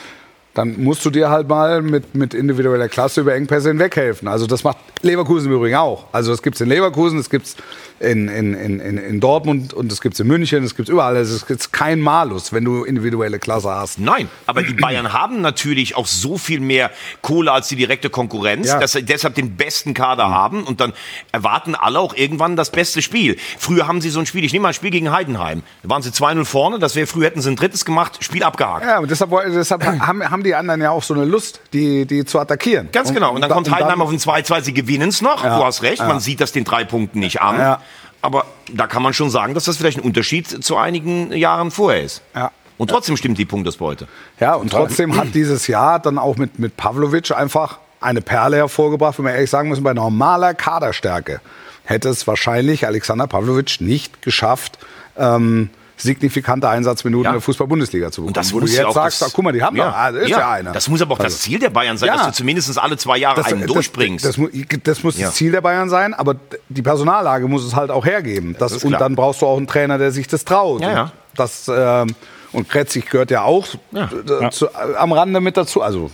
dann 0.53 0.81
musst 0.83 1.03
du 1.03 1.09
dir 1.09 1.31
halt 1.31 1.49
mal 1.49 1.81
mit, 1.81 2.13
mit 2.13 2.33
individueller 2.35 2.87
Klasse 2.89 3.21
über 3.21 3.33
Engpässe 3.33 3.69
hinweghelfen. 3.69 4.27
Also 4.27 4.45
das 4.45 4.63
macht 4.63 4.77
Leverkusen 5.01 5.47
im 5.51 5.57
Übrigen 5.57 5.75
auch. 5.77 6.05
Also 6.11 6.29
das 6.31 6.43
gibt 6.43 6.55
es 6.55 6.61
in 6.61 6.69
Leverkusen, 6.69 7.17
das 7.17 7.29
gibt 7.29 7.47
es 7.47 7.55
in, 7.99 8.27
in, 8.27 8.53
in, 8.53 8.79
in 8.97 9.19
Dortmund 9.21 9.73
und 9.73 9.91
das 9.91 10.01
gibt 10.01 10.15
es 10.15 10.19
in 10.19 10.27
München, 10.27 10.61
das 10.63 10.75
gibt 10.75 10.89
es 10.89 10.93
überall. 10.93 11.15
Also 11.15 11.35
Es 11.35 11.45
gibt 11.47 11.71
kein 11.71 12.01
Malus, 12.01 12.51
wenn 12.51 12.65
du 12.65 12.83
individuelle 12.83 13.39
Klasse 13.39 13.69
hast. 13.69 13.99
Nein, 13.99 14.27
aber 14.45 14.63
die 14.63 14.73
Bayern 14.73 15.13
haben 15.13 15.39
natürlich 15.41 15.95
auch 15.95 16.05
so 16.05 16.37
viel 16.37 16.59
mehr 16.59 16.91
Kohle 17.21 17.51
als 17.53 17.67
die 17.69 17.75
direkte 17.77 18.09
Konkurrenz, 18.09 18.67
Ja. 18.67 18.79
dass 18.79 18.91
sie 18.91 19.03
deshalb 19.03 19.35
den 19.35 19.55
besten 19.55 19.93
Kader 19.93 20.29
haben 20.29 20.63
und 20.63 20.81
dann 20.81 20.93
erwarten 21.31 21.73
alle 21.75 21.99
auch 21.99 22.13
irgendwann 22.15 22.55
das 22.55 22.69
beste 22.69 23.01
Spiel. 23.01 23.37
Früher 23.57 23.87
haben 23.87 24.01
sie 24.01 24.09
so 24.09 24.19
ein 24.19 24.25
Spiel, 24.25 24.43
ich 24.43 24.51
nehme 24.51 24.63
mal 24.63 24.69
ein 24.69 24.73
Spiel 24.73 24.91
gegen 24.91 25.11
Heidenheim, 25.11 25.63
da 25.83 25.89
waren 25.89 26.01
sie 26.01 26.09
2-0 26.09 26.43
vorne, 26.45 26.79
das 26.79 26.95
wäre 26.95 27.07
früher 27.07 27.27
hätten 27.27 27.41
sie 27.41 27.49
ein 27.49 27.55
drittes 27.55 27.85
gemacht, 27.85 28.17
Spiel 28.23 28.43
abgehakt. 28.43 28.85
Ja, 28.85 28.99
und 28.99 29.09
deshalb, 29.09 29.31
deshalb 29.53 29.85
haben, 29.85 30.29
haben 30.29 30.43
die 30.43 30.53
anderen 30.55 30.81
ja 30.81 30.91
auch 30.91 31.03
so 31.03 31.13
eine 31.13 31.23
Lust, 31.25 31.61
die, 31.73 32.05
die 32.05 32.25
zu 32.25 32.39
attackieren. 32.39 32.89
Ganz 32.91 33.13
genau. 33.13 33.33
Und 33.33 33.41
dann 33.41 33.49
kommt 33.49 33.71
Heidenheim 33.71 34.01
auf 34.01 34.09
ein 34.09 34.17
2-2, 34.19 34.61
sie 34.63 34.73
gewinnen 34.73 35.09
es 35.09 35.21
noch. 35.21 35.43
Ja. 35.43 35.57
Du 35.57 35.63
hast 35.65 35.81
recht, 35.81 35.99
Ja. 35.99 36.07
man 36.07 36.19
sieht 36.19 36.41
das 36.41 36.51
den 36.51 36.65
drei 36.65 36.83
Punkten 36.83 37.19
nicht 37.19 37.41
an. 37.41 37.77
Aber 38.25 38.45
da 38.73 38.87
kann 38.87 39.03
man 39.03 39.13
schon 39.13 39.29
sagen, 39.29 39.53
dass 39.53 39.65
das 39.65 39.77
vielleicht 39.77 39.97
ein 39.97 40.03
Unterschied 40.03 40.63
zu 40.63 40.77
einigen 40.77 41.31
Jahren 41.31 41.69
vorher 41.69 42.01
ist. 42.01 42.23
Ja. 42.33 42.51
Und 42.77 42.89
trotzdem 42.89 43.15
stimmt 43.15 43.37
die 43.37 43.45
Punktesbeute. 43.45 44.07
Ja, 44.39 44.55
und 44.55 44.71
trotzdem 44.71 45.15
hat 45.15 45.33
dieses 45.35 45.67
Jahr 45.67 45.99
dann 45.99 46.17
auch 46.17 46.35
mit, 46.35 46.57
mit 46.57 46.75
Pavlovic 46.75 47.31
einfach 47.31 47.77
eine 48.01 48.21
Perle 48.21 48.57
hervorgebracht, 48.57 49.17
wenn 49.19 49.25
wir 49.25 49.33
ehrlich 49.33 49.49
sagen 49.49 49.69
müssen, 49.69 49.83
bei 49.83 49.93
normaler 49.93 50.55
Kaderstärke 50.55 51.39
hätte 51.83 52.09
es 52.09 52.25
wahrscheinlich 52.25 52.87
Alexander 52.87 53.27
Pavlovic 53.27 53.79
nicht 53.79 54.23
geschafft, 54.23 54.79
ähm, 55.17 55.69
signifikante 55.97 56.67
Einsatzminuten 56.69 57.23
Ja. 57.25 57.29
in 57.31 57.35
der 57.35 57.41
Fußball-Bundesliga 57.41 58.11
zu 58.11 58.21
bekommen. 58.21 58.27
Und 58.29 58.37
das 58.37 58.51
Wo 58.53 58.59
muss 58.59 58.69
du 58.71 58.75
ja 58.75 58.81
jetzt 58.83 58.89
auch 58.89 58.93
sagst, 58.95 59.21
das- 59.21 59.29
ah, 59.29 59.31
guck 59.33 59.43
mal, 59.45 59.51
die 59.53 59.63
haben 59.63 59.75
doch, 59.77 59.85
ah, 59.85 60.11
das 60.11 60.23
ist 60.23 60.29
ja, 60.29 60.51
einer. 60.51 60.71
Das 60.71 60.89
muss 60.89 61.01
aber 61.01 61.13
auch 61.13 61.17
das 61.17 61.25
Also, 61.25 61.37
Ziel 61.37 61.59
der 61.59 61.69
Bayern 61.69 61.97
sein, 61.97 62.07
Ja. 62.07 62.17
dass 62.17 62.27
du 62.27 62.31
zumindest 62.33 62.77
alle 62.77 62.97
zwei 62.97 63.17
Jahre 63.17 63.43
einen 63.45 63.65
durchbringst. 63.65 64.25
Das, 64.25 64.31
das, 64.35 64.37
mu- 64.37 64.49
das 64.83 65.03
muss 65.03 65.17
Ja. 65.17 65.27
das 65.27 65.35
Ziel 65.35 65.51
der 65.51 65.61
Bayern 65.61 65.89
sein, 65.89 66.13
aber 66.13 66.35
die 66.69 66.81
Personallage 66.81 67.47
muss 67.47 67.63
es 67.65 67.75
halt 67.75 67.91
auch 67.91 68.05
hergeben. 68.05 68.55
Das, 68.59 68.73
und 68.83 68.89
klar. 68.89 68.99
dann 68.99 69.15
brauchst 69.15 69.41
du 69.41 69.45
auch 69.47 69.57
einen 69.57 69.67
Trainer, 69.67 69.97
der 69.97 70.11
sich 70.11 70.27
das 70.27 70.43
traut. 70.45 70.81
Ja, 70.81 70.91
ja. 70.91 71.01
Und 71.03 71.11
Das, 71.37 71.69
ähm, 71.73 72.15
und 72.53 72.69
Kretzig 72.69 73.09
gehört 73.09 73.31
ja 73.31 73.43
auch 73.43 73.67
Ja. 73.91 74.07
d- 74.07 74.49
Zu, 74.51 74.67
äh, 74.67 74.95
am 74.97 75.11
Rande 75.11 75.41
mit 75.41 75.57
dazu. 75.57 75.81
Also 75.81 76.11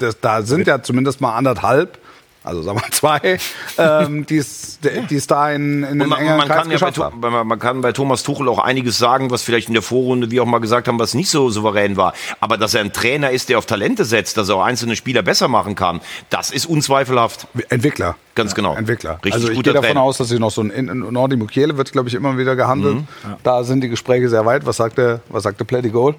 das, 0.00 0.18
da 0.20 0.42
sind 0.42 0.66
ja 0.66 0.82
zumindest 0.82 1.20
mal 1.20 1.36
anderthalb, 1.36 1.98
also 2.44 2.62
sagen 2.62 2.80
wir 2.80 2.90
zwei, 2.92 3.38
ähm, 3.78 4.26
die 4.26 4.36
es 4.36 4.78
da 5.26 5.50
in, 5.52 5.82
in 5.84 5.98
den 5.98 6.08
man, 6.08 6.18
engeren 6.20 6.36
man, 6.38 6.46
Kreis 6.48 6.56
kann 6.62 6.70
ja 6.70 6.78
bei, 6.78 6.86
geschafft 6.90 6.94
Tho- 6.96 7.04
haben. 7.04 7.48
man, 7.48 7.58
kann 7.58 7.80
bei 7.80 7.92
Thomas 7.92 8.22
Tuchel 8.22 8.48
auch 8.48 8.58
einiges 8.58 8.98
sagen, 8.98 9.30
was 9.30 9.42
vielleicht 9.42 9.68
in 9.68 9.74
der 9.74 9.82
Vorrunde, 9.82 10.30
wie 10.30 10.40
auch 10.40 10.46
mal 10.46 10.58
gesagt 10.58 10.88
haben, 10.88 10.98
was 10.98 11.14
nicht 11.14 11.30
so 11.30 11.50
souverän 11.50 11.96
war. 11.96 12.14
Aber 12.40 12.56
dass 12.56 12.74
er 12.74 12.80
ein 12.80 12.92
Trainer 12.92 13.30
ist, 13.30 13.48
der 13.48 13.58
auf 13.58 13.66
Talente 13.66 14.04
setzt, 14.04 14.36
dass 14.36 14.48
er 14.48 14.56
auch 14.56 14.62
einzelne 14.64 14.96
Spieler 14.96 15.22
besser 15.22 15.48
machen 15.48 15.74
kann, 15.74 16.00
das 16.30 16.50
ist 16.50 16.66
unzweifelhaft. 16.66 17.46
Entwickler. 17.68 18.16
Ganz 18.34 18.54
genau. 18.54 18.76
Entwickler. 18.76 19.14
Richtig 19.16 19.34
also 19.34 19.48
ich 19.48 19.62
gehe 19.62 19.72
davon 19.72 19.88
Trainer. 19.88 20.02
aus, 20.02 20.18
dass 20.18 20.28
sie 20.28 20.38
noch 20.38 20.52
so 20.52 20.60
ein 20.62 20.70
in, 20.70 20.88
in 20.88 20.98
Nordi 21.12 21.34
Mukiele 21.36 21.76
wird, 21.76 21.90
glaube 21.90 22.08
ich, 22.08 22.14
immer 22.14 22.38
wieder 22.38 22.54
gehandelt. 22.54 22.96
Mhm. 22.98 23.06
Da 23.42 23.64
sind 23.64 23.80
die 23.80 23.88
Gespräche 23.88 24.28
sehr 24.28 24.46
weit. 24.46 24.64
Was 24.64 24.76
sagt 24.76 24.96
der, 24.98 25.20
was 25.28 25.42
sagt 25.42 25.58
der 25.58 25.64
Plady 25.64 25.90
Goal? 25.90 26.14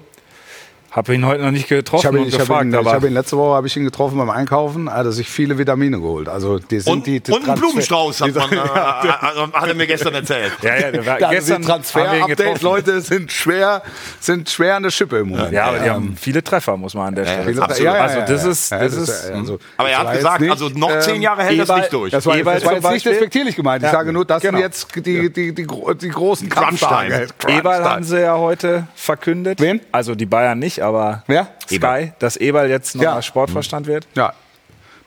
Habe 0.92 1.14
ihn 1.14 1.24
heute 1.24 1.42
noch 1.44 1.52
nicht 1.52 1.68
getroffen 1.68 2.00
Ich 2.00 2.06
habe 2.06 2.16
ihn, 2.18 2.22
und 2.24 2.28
ich 2.30 2.38
gefragt, 2.38 2.64
ihn, 2.64 2.72
ich 2.72 2.76
aber 2.78 2.92
habe 2.92 3.06
ihn 3.06 3.12
letzte 3.14 3.36
Woche 3.36 3.54
habe 3.54 3.66
ich 3.68 3.76
ihn 3.76 3.84
getroffen 3.84 4.18
beim 4.18 4.28
Einkaufen. 4.30 4.88
Er 4.88 4.94
hat 4.94 5.12
sich 5.12 5.28
viele 5.28 5.56
Vitamine 5.56 5.98
geholt. 6.00 6.28
Also 6.28 6.58
die 6.58 6.80
sind 6.80 6.92
Und, 6.92 7.06
die, 7.06 7.20
die 7.20 7.30
und 7.30 7.48
einen 7.48 7.58
Blumenstrauß 7.60 8.20
hat, 8.22 8.34
man, 8.34 8.52
äh, 8.52 8.56
hat 8.58 9.68
er 9.68 9.74
mir 9.74 9.86
gestern 9.86 10.14
erzählt. 10.14 10.52
ja, 10.62 10.76
ja, 10.76 10.90
der 10.90 11.06
war 11.06 11.14
Also 11.14 11.28
gestern 11.30 11.30
die 11.30 11.52
haben 11.52 11.58
wir 11.60 11.62
ihn 11.62 11.66
Transfer-Updates, 11.66 12.36
getroffen. 12.36 12.64
Leute, 12.64 13.00
sind 13.02 13.30
schwer, 13.30 13.82
sind 14.18 14.50
schwer 14.50 14.76
an 14.76 14.82
der 14.82 14.90
Schippe 14.90 15.18
im 15.18 15.28
Moment. 15.28 15.52
Ja, 15.52 15.66
aber 15.66 15.78
die 15.78 15.84
Ähm, 15.86 15.92
haben 15.94 16.16
viele 16.20 16.42
Treffer, 16.42 16.76
muss 16.76 16.94
man 16.94 17.06
an 17.08 17.14
der 17.14 17.24
Stelle 17.24 17.54
sagen. 17.54 17.70
absolut. 17.70 17.94
Also 17.94 18.20
das 18.32 18.44
ist, 18.44 18.70
ja, 18.72 18.78
das 18.80 18.94
ja, 18.96 19.02
ist, 19.02 19.28
ja, 19.28 19.34
also, 19.36 19.58
Aber 19.76 19.88
er 19.90 19.98
das 19.98 20.06
hat 20.08 20.16
gesagt, 20.16 20.40
nicht, 20.40 20.50
also 20.50 20.68
noch 20.70 20.98
zehn 20.98 21.14
ähm, 21.16 21.22
Jahre 21.22 21.42
hält 21.44 21.60
das 21.60 21.68
Ewald- 21.68 21.80
nicht 21.82 21.92
durch. 21.92 22.10
Das 22.10 22.26
war, 22.26 22.36
Ewald 22.36 22.56
das 22.56 22.64
war 22.66 22.74
jetzt 22.74 22.90
nicht 22.90 23.06
respektierlich 23.06 23.54
gemeint. 23.54 23.82
Ich 23.84 23.86
Ja. 23.86 23.92
sage 23.92 24.12
nur, 24.12 24.24
das 24.24 24.42
Genau. 24.42 24.58
sind 24.58 24.64
jetzt 24.66 24.88
die, 24.96 25.30
die, 25.32 25.54
die, 25.54 25.54
die 25.54 26.08
großen. 26.08 26.48
Kampftage. 26.48 27.28
Eberl 27.46 27.84
haben 27.84 28.02
sie 28.02 28.20
ja 28.20 28.36
heute 28.36 28.88
verkündet. 28.96 29.60
Wen? 29.60 29.80
Also 29.92 30.16
die 30.16 30.26
Bayern 30.26 30.58
nicht, 30.58 30.79
aber 30.82 31.22
Wer? 31.26 31.48
Sky, 31.66 32.12
dass 32.18 32.36
Eberl 32.36 32.68
jetzt 32.68 32.94
nochmal 32.94 33.16
Ja. 33.16 33.22
Sportverstand 33.22 33.86
wird. 33.86 34.06
Ja. 34.14 34.32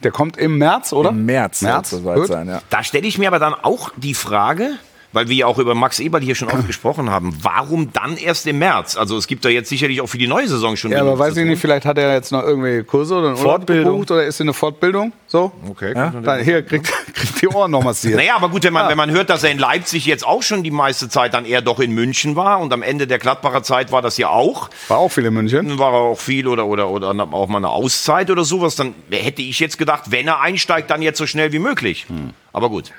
Der 0.03 0.11
kommt 0.11 0.35
im 0.37 0.57
März, 0.57 0.91
oder? 0.91 1.09
Im 1.09 1.25
März, 1.25 1.61
März? 1.61 1.91
soll 1.91 1.99
es 1.99 2.03
soweit 2.03 2.27
sein, 2.27 2.47
ja. 2.49 2.61
Da 2.69 2.83
stelle 2.83 3.07
ich 3.07 3.17
mir 3.17 3.27
aber 3.29 3.39
dann 3.39 3.53
auch 3.53 3.91
die 3.95 4.13
Frage, 4.13 4.71
weil 5.13 5.29
wir 5.29 5.35
ja 5.35 5.45
auch 5.47 5.59
über 5.59 5.75
Max 5.75 5.99
Eberl 5.99 6.21
hier 6.21 6.35
schon 6.35 6.49
oft 6.49 6.67
gesprochen 6.67 7.09
haben, 7.09 7.37
warum 7.41 7.93
dann 7.93 8.17
erst 8.17 8.45
im 8.47 8.59
März? 8.59 8.97
Also 8.97 9.15
es 9.17 9.27
gibt 9.27 9.45
da 9.45 9.49
jetzt 9.49 9.69
sicherlich 9.69 10.01
auch 10.01 10.07
für 10.07 10.17
die 10.17 10.27
neue 10.27 10.47
Saison 10.47 10.75
schon 10.75 10.91
Ja, 10.91 11.01
aber 11.01 11.17
weiß 11.17 11.37
ich 11.37 11.45
nicht, 11.45 11.59
vielleicht 11.61 11.85
hat 11.85 11.97
er 11.97 12.13
jetzt 12.13 12.31
noch 12.31 12.43
irgendwelche 12.43 12.83
Kurse 12.83 13.15
oder 13.15 13.27
einen 13.29 13.37
Fortbildung. 13.37 13.93
gebucht 13.93 14.11
oder 14.11 14.25
ist 14.25 14.39
in 14.41 14.45
eine 14.45 14.53
Fortbildung. 14.53 15.13
So? 15.27 15.51
Okay. 15.69 15.93
Dann 15.93 16.43
hier 16.43 16.61
kriegt, 16.63 16.91
kriegt 17.13 17.41
die 17.41 17.47
Ohren 17.47 17.71
noch 17.71 17.83
massiert. 17.83 18.15
Naja, 18.17 18.35
aber 18.35 18.49
gut, 18.49 18.63
wenn 18.63 18.73
man, 18.73 18.89
wenn 18.89 18.97
man 18.97 19.11
hört, 19.11 19.29
dass 19.29 19.43
er 19.43 19.51
in 19.51 19.59
Leipzig 19.59 20.05
jetzt 20.05 20.25
auch 20.25 20.43
schon 20.43 20.63
die 20.63 20.71
meiste 20.71 21.09
Zeit 21.09 21.33
dann 21.33 21.45
eher 21.45 21.61
doch 21.61 21.79
in 21.79 21.91
München 21.91 22.35
war 22.35 22.59
und 22.59 22.73
am 22.73 22.81
Ende 22.81 23.07
der 23.07 23.19
Gladbacher 23.19 23.63
Zeit 23.63 23.91
war 23.91 24.01
das 24.01 24.17
ja 24.17 24.29
auch, 24.29 24.69
War 24.87 24.97
auch 24.97 25.09
viel 25.09 25.25
in 25.25 25.33
München. 25.33 25.67
dann 25.69 25.79
war 25.79 25.93
er 25.93 25.99
auch 25.99 26.19
viel 26.19 26.47
oder, 26.47 26.65
oder, 26.65 26.89
oder 26.89 27.09
auch 27.31 27.47
mal 27.47 27.57
eine 27.57 27.69
Auszeit 27.69 28.31
oder 28.31 28.43
sowas, 28.43 28.75
dann 28.75 28.95
hätte 29.11 29.41
ich 29.41 29.59
jetzt 29.59 29.77
gedacht, 29.77 30.05
wenn 30.09 30.27
er 30.27 30.41
einsteigt, 30.41 30.89
dann 30.89 31.01
jetzt 31.01 31.17
so 31.17 31.27
schnell 31.27 31.51
wie 31.51 31.59
möglich. 31.59 32.05
Aber 32.51 32.69
gut. 32.69 32.91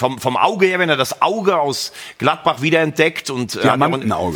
Vom, 0.00 0.18
vom 0.18 0.38
Auge 0.38 0.64
her, 0.64 0.78
wenn 0.78 0.88
er 0.88 0.96
das 0.96 1.20
Auge 1.20 1.58
aus 1.58 1.92
Gladbach 2.16 2.62
wiederentdeckt 2.62 3.28
und 3.28 3.56
er 3.56 3.72
hat, 3.72 3.80
ja 3.80 3.86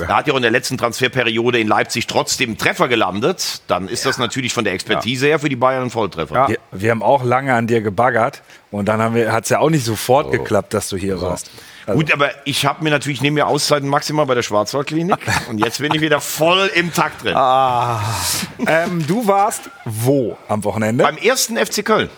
er 0.03 0.17
hat 0.17 0.27
ja 0.27 0.35
auch 0.35 0.37
in 0.37 0.43
der 0.43 0.51
letzten 0.51 0.77
Transferperiode 0.77 1.59
in 1.59 1.69
Leipzig 1.69 2.07
trotzdem 2.07 2.59
Treffer 2.59 2.87
gelandet, 2.87 3.63
dann 3.67 3.89
ist 3.89 4.05
das 4.05 4.19
natürlich 4.19 4.53
von 4.53 4.65
der 4.65 4.75
Expertise 4.75 5.27
her 5.27 5.39
für 5.39 5.49
die 5.49 5.57
Bayern 5.57 5.85
ein 5.85 5.91
Volltreffer. 5.91 6.35
Ja. 6.35 6.49
Wir, 6.49 6.59
wir 6.71 6.91
haben 6.91 7.03
auch 7.03 7.25
lange 7.25 7.55
an 7.55 7.67
dir 7.67 7.81
gebaggert 7.81 8.43
und 8.71 8.91
dann 8.91 9.01
hat 9.33 9.45
es 9.45 9.49
ja 9.49 9.61
auch 9.61 9.71
nicht 9.71 9.87
sofort 9.87 10.33
geklappt, 10.33 10.75
dass 10.75 10.91
du 10.91 10.99
hier 10.99 11.23
warst. 11.23 11.51
Also, 11.87 11.99
Gut, 11.99 12.13
aber 12.13 12.31
ich 12.45 12.67
habe 12.67 12.85
mir 12.85 12.91
natürlich, 12.91 13.23
nehme 13.23 13.37
mir 13.37 13.47
Auszeiten 13.47 13.89
maximal 13.89 14.27
bei 14.27 14.35
der 14.35 14.43
Schwarzwaldklinik 14.43 15.17
und 15.49 15.65
jetzt 15.65 15.79
bin 15.79 15.95
ich 15.95 16.03
wieder 16.03 16.21
voll 16.21 16.71
im 16.75 16.93
Takt 16.93 17.25
drin. 17.25 17.37
ähm, 18.67 19.07
du 19.07 19.27
warst 19.27 19.71
wo 19.87 20.37
am 20.47 20.63
Wochenende? 20.65 21.05
Beim 21.05 21.17
ersten 21.17 21.57
FC 21.57 21.83
Köln. 21.83 22.11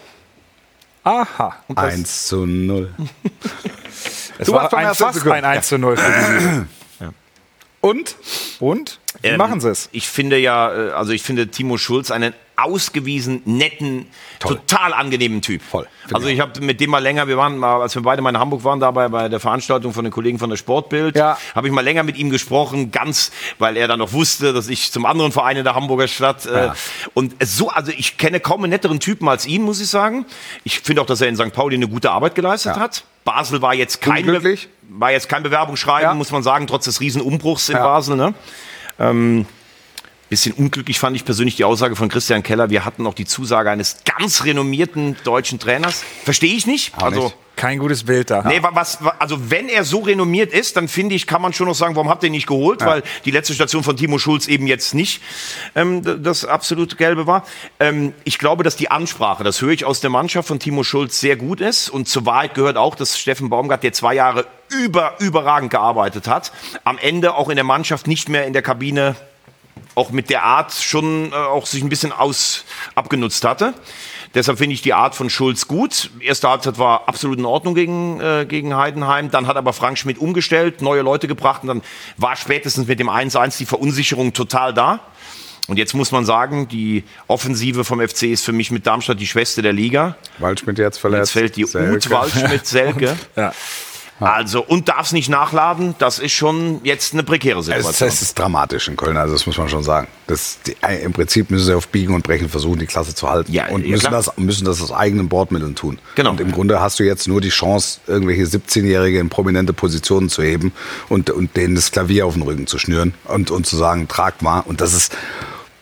Aha. 1.07 1.55
1 1.75 2.27
zu 2.27 2.47
0. 2.47 2.93
Es 4.39 4.49
Du 4.49 4.53
war 4.53 4.71
ein, 4.75 4.95
fast 4.95 5.27
ein 5.27 5.45
1 5.47 5.67
zu 5.69 5.79
0 5.79 5.97
für 5.97 6.67
die. 7.01 7.07
Und? 7.81 8.17
Und? 8.59 8.99
Wie 9.23 9.29
Ähm, 9.29 9.39
machen 9.39 9.61
sie 9.61 9.71
es? 9.71 9.89
Ich 9.93 10.09
finde 10.09 10.37
ja, 10.37 10.75
äh, 10.75 10.91
also 10.91 11.13
ich 11.13 11.23
finde 11.23 11.49
Timo 11.49 11.79
Schulz 11.79 12.11
einen 12.11 12.35
ausgewiesen 12.57 13.43
netten, 13.45 14.07
total 14.39 14.93
angenehmen 14.95 15.43
Typ. 15.43 15.63
Voll. 15.63 15.87
Also 16.13 16.29
ich 16.29 16.41
habe 16.41 16.61
mit 16.61 16.81
dem 16.81 16.91
mal 16.91 17.03
länger, 17.03 17.29
wir 17.29 17.37
waren 17.37 17.59
mal, 17.59 17.83
als 17.83 17.95
wir 17.95 18.03
beide 18.03 18.23
mal 18.23 18.31
in 18.31 18.39
Hamburg 18.39 18.65
waren, 18.65 18.81
dabei 18.81 19.09
bei 19.09 19.29
der 19.29 19.41
Veranstaltung 19.41 19.93
von 19.93 20.05
den 20.05 20.13
Kollegen 20.13 20.39
von 20.39 20.49
der 20.51 20.57
Sportbild, 20.57 21.17
Ja. 21.17 21.37
habe 21.55 21.67
ich 21.69 21.73
mal 21.73 21.83
länger 21.85 22.03
mit 22.03 22.17
ihm 22.17 22.31
gesprochen, 22.31 22.91
ganz, 22.91 23.31
weil 23.59 23.77
er 23.77 23.89
dann 23.89 23.99
noch 23.99 24.13
wusste, 24.13 24.53
dass 24.53 24.69
ich 24.69 24.93
zum 24.93 25.05
anderen 25.07 25.33
Verein 25.33 25.57
in 25.57 25.65
der 25.65 25.75
Hamburger 25.75 26.09
Stadt 26.09 26.47
äh, 26.47 26.71
und 27.15 27.35
so, 27.45 27.69
also 27.71 27.93
ich 27.97 28.17
kenne 28.19 28.41
kaum 28.41 28.63
einen 28.65 28.71
netteren 28.71 29.01
Typen 29.01 29.29
als 29.29 29.47
ihn, 29.47 29.63
muss 29.63 29.81
ich 29.81 29.89
sagen. 29.89 30.25
Ich 30.65 30.81
finde 30.81 31.03
auch, 31.03 31.07
dass 31.07 31.21
er 31.21 31.29
in 31.29 31.37
St. 31.37 31.53
Pauli 31.53 31.77
eine 31.77 31.89
gute 31.89 32.11
Arbeit 32.11 32.35
geleistet 32.35 32.77
Ja. 32.77 32.81
hat. 32.83 33.05
Basel 33.25 33.61
war 33.61 33.75
jetzt 33.75 34.01
kein, 34.01 34.25
Be 34.25 34.57
war 34.89 35.11
jetzt 35.11 35.29
kein 35.29 35.43
Bewerbungsschreiben, 35.43 36.03
Ja. 36.11 36.15
muss 36.15 36.31
man 36.31 36.43
sagen, 36.43 36.67
trotz 36.69 36.85
des 36.85 37.01
Riesenumbruchs 37.01 37.69
in 37.69 37.77
Ja. 37.77 37.83
Basel. 37.85 38.17
Ne? 38.17 38.35
Ähm, 38.99 39.47
bisschen 40.29 40.53
unglücklich 40.53 40.99
fand 40.99 41.15
ich 41.17 41.25
persönlich 41.25 41.57
die 41.57 41.65
Aussage 41.65 41.97
von 41.97 42.09
Christian 42.09 42.43
Keller. 42.43 42.71
Wir 42.71 42.85
hatten 42.85 43.03
noch 43.03 43.15
die 43.15 43.25
Zusage 43.27 43.71
eines 43.71 43.99
ganz 44.19 44.45
renommierten 44.45 45.17
deutschen 45.25 45.59
Trainers. 45.59 46.03
Verstehe 46.25 46.55
ich 46.55 46.67
nicht. 46.67 46.93
also 47.01 47.25
nicht. 47.25 47.37
Kein 47.57 47.79
gutes 47.79 48.05
Bild 48.05 48.29
da. 48.29 48.43
Nee, 48.47 48.63
wa- 48.63 48.73
was, 48.75 49.03
wa- 49.03 49.15
also 49.19 49.51
wenn 49.51 49.71
er 49.71 49.85
so 49.85 50.01
renommiert 50.01 50.53
ist, 50.53 50.77
dann 50.77 50.89
finde 50.89 51.15
ich, 51.15 51.27
kann 51.27 51.41
man 51.41 51.55
schon 51.55 51.67
noch 51.67 51.75
sagen, 51.75 51.97
warum 51.97 52.11
habt 52.11 52.23
ihr 52.23 52.27
ihn 52.27 52.33
nicht 52.33 52.47
geholt? 52.47 52.85
Weil 52.85 53.03
die 53.25 53.31
letzte 53.31 53.55
Station 53.55 53.83
von 53.83 53.97
Timo 53.97 54.19
Schulz 54.19 54.47
eben 54.47 54.67
jetzt 54.67 54.93
nicht 54.95 55.23
ähm, 55.75 56.03
das 56.23 56.45
absolut 56.45 56.99
Gelbe 56.99 57.27
war. 57.27 57.47
Ähm, 57.81 58.13
ich 58.25 58.39
glaube, 58.39 58.63
dass 58.63 58.77
die 58.77 58.91
Ansprache, 58.91 59.43
das 59.43 59.63
höre 59.63 59.71
ich 59.71 59.87
aus 59.87 60.01
der 60.01 60.11
Mannschaft 60.11 60.49
von 60.49 60.59
Timo 60.59 60.83
Schulz, 60.83 61.19
sehr 61.19 61.37
gut 61.37 61.63
ist. 61.63 61.89
Und 61.89 62.09
zur 62.11 62.27
Wahrheit 62.27 62.53
gehört 62.53 62.77
auch, 62.77 62.95
dass 62.95 63.19
Steffen 63.19 63.49
Baumgart, 63.49 63.83
der 63.83 63.95
zwei 63.95 64.13
Jahre 64.15 64.45
über, 64.69 65.15
überragend 65.21 65.71
gearbeitet 65.71 66.29
hat, 66.29 66.53
am 66.85 66.99
Ende 66.99 67.37
auch 67.37 67.49
in 67.49 67.55
der 67.57 67.65
Mannschaft 67.65 68.07
nicht 68.07 68.29
mehr 68.29 68.45
in 68.47 68.53
der 68.53 68.61
Kabine 68.63 69.17
auch 69.97 70.11
mit 70.11 70.31
der 70.31 70.45
Art 70.45 70.73
schon 70.73 71.33
äh, 71.33 71.35
auch 71.35 71.67
sich 71.67 71.83
ein 71.83 71.89
bisschen 71.89 72.13
aus 72.13 72.65
abgenutzt 72.95 73.45
hatte. 73.45 73.75
Deshalb 74.35 74.59
finde 74.59 74.75
ich 74.75 74.83
die 74.83 74.93
Art 74.93 75.15
von 75.15 75.31
Schulz 75.31 75.67
gut. 75.67 76.11
Erste 76.21 76.49
Halbzeit 76.51 76.79
war 76.79 77.09
absolut 77.09 77.39
in 77.39 77.47
Ordnung 77.47 77.75
gegen, 77.75 78.21
äh, 78.21 78.45
gegen 78.47 78.77
Heidenheim. 78.77 79.31
Dann 79.31 79.47
hat 79.47 79.57
aber 79.57 79.73
Frank 79.73 79.97
Schmidt 79.97 80.19
umgestellt, 80.19 80.83
neue 80.83 81.01
Leute 81.01 81.27
gebracht 81.27 81.63
und 81.63 81.69
dann 81.69 81.83
war 82.19 82.37
spätestens 82.37 82.87
mit 82.87 83.01
dem 83.01 83.09
1-1 83.09 83.57
die 83.57 83.65
Verunsicherung 83.65 84.35
total 84.35 84.75
da. 84.75 85.01
Und 85.69 85.79
jetzt 85.79 85.95
muss 85.95 86.13
man 86.13 86.27
sagen, 86.27 86.69
die 86.69 87.03
Offensive 87.27 87.85
vom 87.85 88.07
FC 88.07 88.25
ist 88.25 88.45
für 88.45 88.53
mich 88.53 88.71
mit 88.71 88.87
Darmstadt 88.87 89.19
die 89.19 89.27
Schwester 89.27 89.63
der 89.63 89.73
Liga. 89.73 90.17
Waldschmidt 90.39 90.79
jetzt 90.79 90.99
verletzt. 90.99 91.21
Jetzt 91.21 91.33
fällt 91.33 91.57
die 91.57 91.65
Selke. 91.65 91.95
Ut 91.97 92.11
Waldschmidt-Selke. 92.11 93.17
Ja. 93.37 93.53
Also, 94.19 94.63
und 94.65 94.89
darfst 94.89 95.13
nicht 95.13 95.29
nachladen, 95.29 95.95
das 95.99 96.19
ist 96.19 96.33
schon 96.33 96.81
jetzt 96.85 97.13
eine 97.13 97.23
prekäre 97.23 97.61
Es, 97.61 97.67
Situation. 97.67 98.09
es 98.09 98.23
ist 98.23 98.39
dramatisch 98.39 98.89
in 98.89 98.97
Köln, 98.97 99.17
also 99.17 99.35
das 99.35 99.47
muss 99.47 99.59
man 99.59 99.69
schon 99.69 99.83
sagen. 99.83 100.09
Das, 100.27 100.59
die, 100.67 100.75
äh, 100.83 101.03
Im 101.03 101.13
Prinzip 101.13 101.51
müssen 101.51 101.67
sie 101.67 101.77
auf 101.77 101.89
Biegen 101.89 102.15
und 102.15 102.23
Brechen 102.23 102.49
versuchen, 102.49 102.79
die 102.79 102.87
Klasse 102.87 103.15
zu 103.15 103.29
halten. 103.29 103.53
Ja, 103.53 103.69
und 103.69 103.85
ja, 103.85 103.91
müssen, 103.91 104.11
das, 104.11 104.37
müssen 104.39 104.65
das 104.65 104.81
aus 104.81 104.91
eigenen 104.91 105.29
Bordmitteln 105.29 105.75
tun. 105.75 105.99
Genau. 106.15 106.31
Und 106.31 106.41
im 106.41 106.51
Grunde 106.51 106.81
hast 106.81 106.99
du 106.99 107.05
jetzt 107.05 107.29
nur 107.29 107.41
die 107.41 107.51
Chance, 107.51 108.01
irgendwelche 108.07 108.45
17-Jährige 108.45 109.19
in 109.19 109.29
prominente 109.29 109.75
Positionen 109.75 110.31
zu 110.31 110.43
heben 110.43 110.73
und, 111.09 111.31
und 111.31 111.57
denen 111.57 111.75
das 111.75 111.91
Klavier 111.91 112.27
auf 112.27 112.35
den 112.35 112.43
Rücken 112.43 112.67
zu 112.67 112.79
schnüren 112.79 113.13
und, 113.25 113.51
und 113.51 113.67
zu 113.67 113.77
sagen, 113.77 114.09
tragt 114.09 114.41
mal. 114.41 114.61
Und 114.61 114.81
das 114.81 114.95
ist, 114.95 115.15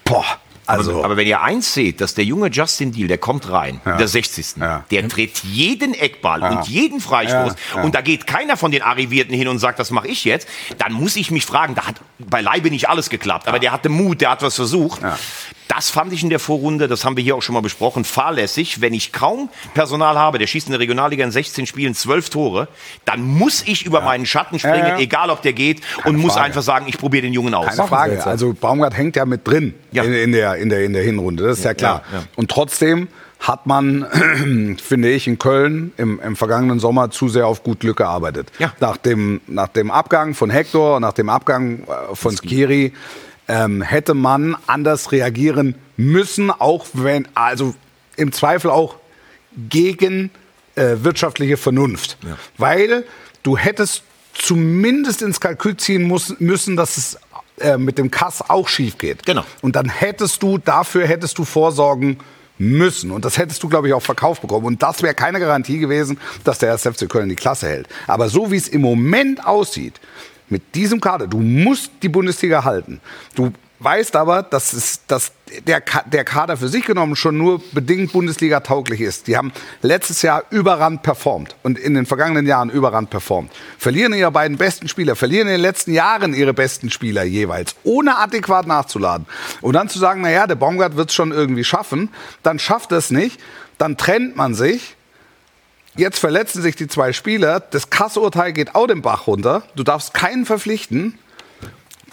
boah, 0.05 0.25
also. 0.67 0.93
aber, 0.97 1.05
aber 1.07 1.17
wenn 1.17 1.27
ihr 1.27 1.41
eins 1.43 1.75
seht, 1.75 2.01
dass 2.01 2.15
der 2.15 2.25
junge 2.25 2.49
Justin 2.49 2.93
Deal, 2.93 3.09
der 3.09 3.19
kommt 3.19 3.51
rein, 3.51 3.81
Ja. 3.85 3.97
der 3.97 4.09
60. 4.09 4.57
Ja. 4.61 4.85
Der 4.91 5.09
tritt 5.09 5.39
jeden 5.45 5.95
Eckball 5.95 6.43
und 6.43 6.69
jeden 6.69 7.01
Freistoß 7.01 7.53
Ja, 7.73 7.77
ja. 7.77 7.83
und 7.83 7.95
da 7.95 8.01
geht 8.01 8.27
keiner 8.27 8.57
von 8.57 8.71
den 8.71 8.83
Arrivierten 8.83 9.35
hin 9.35 9.49
und 9.49 9.59
sagt, 9.59 9.79
das 9.79 9.91
mache 9.91 10.09
ich 10.09 10.25
jetzt. 10.25 10.49
Dann 10.79 10.93
muss 10.93 11.17
ich 11.17 11.31
mich 11.31 11.45
fragen, 11.45 11.75
da 11.75 11.87
hat 11.87 11.97
beileibe 12.19 12.71
nicht 12.71 12.89
alles 12.89 13.11
geklappt, 13.11 13.49
aber 13.49 13.59
der 13.59 13.73
hatte 13.73 13.89
Mut, 13.89 14.21
der 14.21 14.31
hat 14.31 14.43
was 14.43 14.55
versucht. 14.57 15.01
Ja. 15.69 15.77
Das 15.77 15.91
fand 15.91 16.13
ich 16.13 16.23
in 16.23 16.31
der 16.31 16.39
Vorrunde, 16.39 16.89
das 16.89 17.05
haben 17.05 17.17
wir 17.17 17.25
hier 17.25 17.35
auch 17.37 17.43
schon 17.43 17.55
mal 17.55 17.63
besprochen, 17.63 18.05
fahrlässig. 18.05 18.81
Wenn 18.81 18.95
ich 18.95 19.13
kaum 19.13 19.49
Personal 19.75 20.19
habe, 20.19 20.39
der 20.39 20.47
schießt 20.47 20.67
in 20.69 20.73
der 20.73 20.81
Regionalliga 20.81 21.25
in 21.25 21.31
16 21.31 21.67
Spielen 21.67 21.95
12 21.95 22.31
Tore, 22.31 22.69
dann 23.05 23.23
muss 23.23 23.63
ich 23.67 23.85
über 23.87 24.01
meinen 24.03 24.27
Schatten 24.27 24.59
springen, 24.59 24.79
Ja, 24.79 24.89
ja. 24.91 24.99
egal 24.99 25.31
ob 25.31 25.43
der 25.43 25.53
geht, 25.55 25.81
und 26.05 26.17
muss 26.17 26.35
Frage. 26.35 26.47
einfach 26.47 26.63
sagen, 26.63 26.85
ich 26.89 26.99
probiere 26.99 27.23
den 27.23 27.33
Jungen 27.33 27.55
aus. 27.55 27.77
Keine 27.77 27.89
Frage. 27.89 28.27
Also 28.27 28.53
Baumgart 28.53 28.97
hängt 28.97 29.17
ja 29.17 29.25
mit 29.25 29.47
drin 29.49 29.75
Ja. 29.91 30.03
In, 30.05 30.13
in, 30.13 30.33
der, 30.33 30.57
in, 30.57 30.69
der, 30.69 30.85
in 30.85 30.93
der 30.93 31.03
Hinrunde, 31.03 31.45
das 31.45 31.59
ist 31.59 31.65
ja 31.65 31.75
klar. 31.75 32.03
ja, 32.13 32.19
ja. 32.19 32.25
Und 32.37 32.51
trotzdem 32.51 33.09
hat 33.41 33.67
man, 33.67 34.07
finde 34.83 35.11
ich, 35.11 35.27
in 35.27 35.39
Köln 35.39 35.93
im, 35.97 36.21
im 36.21 36.37
vergangenen 36.37 36.79
Sommer 36.79 37.11
zu 37.11 37.29
sehr 37.29 37.47
auf 37.47 37.63
gut 37.63 37.81
Glück 37.81 37.97
gearbeitet. 37.99 38.51
Ja. 38.59 38.73
Nach, 38.81 38.97
dem, 38.97 39.41
nach 39.47 39.69
dem 39.69 39.91
Abgang 39.91 40.35
von 40.35 40.51
Hector, 40.51 41.01
nach 41.01 41.13
dem 41.13 41.29
Abgang 41.29 41.81
äh, 41.81 42.15
von 42.15 42.37
Skiri, 42.37 42.93
ähm, 43.49 43.83
hätte 43.83 44.15
man 44.15 44.57
anders 44.67 45.13
reagieren 45.13 45.75
müssen, 45.97 46.51
auch 46.51 46.87
wenn, 46.93 47.29
also 47.35 47.75
im 48.17 48.33
Zweifel 48.33 48.71
auch 48.71 48.97
gegen 49.69 50.31
äh, 50.75 50.97
wirtschaftliche 51.03 51.57
Vernunft. 51.57 52.19
Weil 52.59 53.05
du 53.43 53.57
hättest 53.57 54.03
zumindest 54.33 55.23
ins 55.23 55.41
Kalkül 55.41 55.77
ziehen 55.77 56.03
muss, 56.03 56.39
müssen, 56.41 56.77
dass 56.77 56.97
es 56.97 57.19
äh, 57.61 57.79
mit 57.79 57.99
dem 57.99 58.11
Kass 58.11 58.49
auch 58.49 58.69
schief 58.69 58.99
geht. 58.99 59.25
Genau. 59.25 59.45
Und 59.63 59.77
dann 59.77 59.89
hättest 59.89 60.43
du, 60.43 60.59
dafür 60.59 61.07
hättest 61.07 61.39
du 61.39 61.45
vorsorgen 61.45 62.19
müssen. 62.59 63.11
Und 63.11 63.25
das 63.25 63.39
hättest 63.39 63.63
du, 63.63 63.69
glaube 63.69 63.89
ich, 63.89 63.95
auch 63.95 64.03
verkauft 64.03 64.43
bekommen. 64.43 64.67
Und 64.67 64.83
das 64.83 65.03
wäre 65.03 65.15
keine 65.15 65.41
Garantie 65.41 65.79
gewesen, 65.79 66.19
dass 66.45 66.59
der 66.59 66.73
1. 66.73 66.83
FC 66.83 67.09
Köln 67.09 67.29
die 67.29 67.37
Klasse 67.37 67.69
hält. 67.69 67.89
Aber 68.07 68.29
so 68.29 68.51
wie 68.51 68.57
es 68.57 68.69
im 68.69 68.81
Moment 68.81 69.45
aussieht, 69.47 70.01
mit 70.55 70.77
diesem 70.77 71.01
Kader, 71.01 71.27
du 71.27 71.41
musst 71.41 71.91
die 72.01 72.09
Bundesliga 72.09 72.63
halten. 72.63 73.01
Du 73.35 73.53
weißt 73.81 74.15
aber, 74.15 74.45
dass, 74.45 74.73
es, 74.73 75.05
dass 75.09 75.33
der, 75.67 75.83
der 76.07 76.25
Kader 76.25 76.57
für 76.57 76.69
sich 76.69 76.85
genommen 76.85 77.17
schon 77.17 77.37
nur 77.37 77.61
bedingt 77.73 78.13
Bundesliga 78.13 78.61
tauglich 78.61 79.01
ist. 79.01 79.27
Die 79.27 79.37
haben 79.37 79.53
letztes 79.83 80.23
Jahr 80.23 80.45
überrannt 80.51 81.03
performt 81.03 81.57
und 81.65 81.77
in 81.77 81.95
den 81.95 82.07
vergangenen 82.07 82.47
Jahren 82.47 82.71
überrannt 82.71 83.11
performt. 83.11 83.51
Verlieren 83.77 84.15
ihre 84.15 84.31
beiden 84.31 84.59
besten 84.59 84.87
Spieler, 84.87 85.17
verlieren 85.17 85.49
in 85.49 85.55
den 85.55 85.61
letzten 85.61 85.93
Jahren 85.93 86.35
ihre 86.35 86.55
besten 86.55 86.89
Spieler 86.89 87.25
jeweils, 87.25 87.75
ohne 87.83 88.17
adäquat 88.17 88.69
nachzuladen. 88.69 89.27
Und 89.61 89.75
dann 89.75 89.89
zu 89.89 89.99
sagen, 89.99 90.21
naja, 90.21 90.47
der 90.47 90.55
Baumgart 90.55 90.95
wird 90.95 91.09
es 91.09 91.17
schon 91.17 91.33
irgendwie 91.33 91.65
schaffen, 91.65 92.11
dann 92.45 92.61
schafft 92.61 92.93
er 92.93 92.99
es 92.99 93.11
nicht, 93.11 93.41
dann 93.77 93.97
trennt 93.97 94.37
man 94.37 94.55
sich, 94.55 94.95
Jetzt 95.97 96.19
verletzen 96.19 96.61
sich 96.63 96.77
die 96.77 96.89
zwei 96.89 97.13
Spieler. 97.13 97.61
Das 97.61 97.91
Kassurteil 97.91 98.53
geht 98.53 98.75
auch 98.75 98.87
den 98.87 99.03
Bach 99.03 99.27
runter. 99.27 99.63
Du 99.77 99.83
darfst 99.85 100.13
keinen 100.15 100.45
verpflichten. 100.47 101.19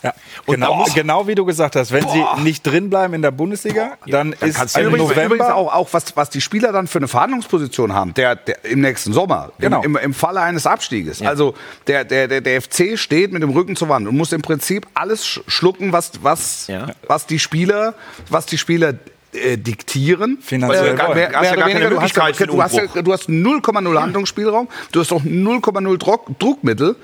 Ja. 0.04 0.14
Und 0.48 0.56
Genau, 0.56 0.84
genau 0.96 1.28
wie 1.28 1.36
du 1.36 1.46
gesagt 1.46 1.76
hast, 1.76 1.92
wenn 1.92 2.08
sie 2.10 2.24
nicht 2.42 2.66
drin 2.66 2.90
bleiben 2.90 3.14
in 3.14 3.22
der 3.22 3.30
Bundesliga, 3.30 3.98
dann, 4.08 4.34
ist 4.34 4.56
kannst 4.56 4.76
du 4.76 4.80
im 4.80 4.86
ja 4.86 4.90
Übrigens, 4.90 5.10
November 5.10 5.36
übrigens 5.36 5.54
auch, 5.54 5.72
auch 5.72 5.90
was, 5.92 6.18
was 6.18 6.32
die 6.32 6.42
Spieler 6.42 6.72
dann 6.72 6.88
für 6.88 6.98
eine 6.98 7.08
Verhandlungsposition 7.08 7.94
haben, 7.94 8.16
der, 8.16 8.36
der 8.36 8.66
im 8.66 8.82
nächsten 8.82 9.14
Sommer, 9.14 9.52
Genau. 9.60 9.84
im, 9.84 9.96
im, 9.98 10.04
im 10.04 10.14
Falle 10.16 10.42
eines 10.42 10.66
Abstieges. 10.66 11.22
Also 11.22 11.54
der, 11.86 12.04
der, 12.04 12.28
der, 12.28 12.42
der 12.42 12.62
FC 12.64 12.98
steht 12.98 13.32
mit 13.32 13.44
dem 13.44 13.52
Rücken 13.52 13.76
zur 13.76 13.90
Wand 13.90 14.08
und 14.08 14.18
muss 14.18 14.32
im 14.32 14.42
Prinzip 14.42 14.88
alles 14.96 15.24
sch- 15.24 15.42
schlucken, 15.46 15.92
was, 15.92 16.14
was, 16.24 16.66
Ja. 16.66 16.88
was 17.06 17.28
die 17.28 17.38
Spieler, 17.38 17.94
was 18.28 18.48
die 18.48 18.58
Spieler 18.58 18.94
äh, 19.34 19.58
diktieren. 19.58 20.40
Finanziell 20.42 20.98
Äh, 21.00 21.14
mehr, 21.14 21.32
Hast 21.34 21.46
ja 21.46 21.56
keine. 21.56 21.90
Du 21.90 22.02
hast, 22.02 22.16
ja, 22.18 22.24
Möglichkeit 22.24 22.36
für 22.36 22.48
den 22.48 22.56
du, 22.56 22.64
hast 22.64 22.76
ja, 22.76 22.84
Umbruch. 22.84 23.04
du 23.04 23.14
hast 23.14 23.30
0,0 23.30 24.00
Handlungsspielraum, 24.02 24.68
du 24.92 25.00
hast 25.00 25.12
auch 25.12 25.24
0,0 25.24 25.98
Druck, 25.98 26.40
Druckmittel 26.40 26.96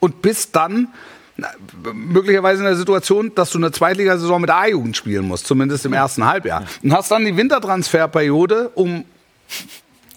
und 0.00 0.22
bist 0.22 0.54
dann 0.54 0.88
na, 1.36 1.48
möglicherweise 1.94 2.60
in 2.60 2.66
der 2.66 2.76
Situation, 2.76 3.34
dass 3.34 3.50
du 3.50 3.58
eine 3.58 3.72
Zweitligasaison 3.72 4.40
mit 4.40 4.50
A-Jugend 4.50 4.96
spielen 4.96 5.26
musst, 5.26 5.46
zumindest 5.46 5.84
im 5.86 5.92
ersten 5.92 6.26
Halbjahr. 6.26 6.64
Und 6.82 6.92
hast 6.92 7.10
dann 7.10 7.24
die 7.24 7.36
Wintertransferperiode, 7.36 8.70
um 8.74 9.04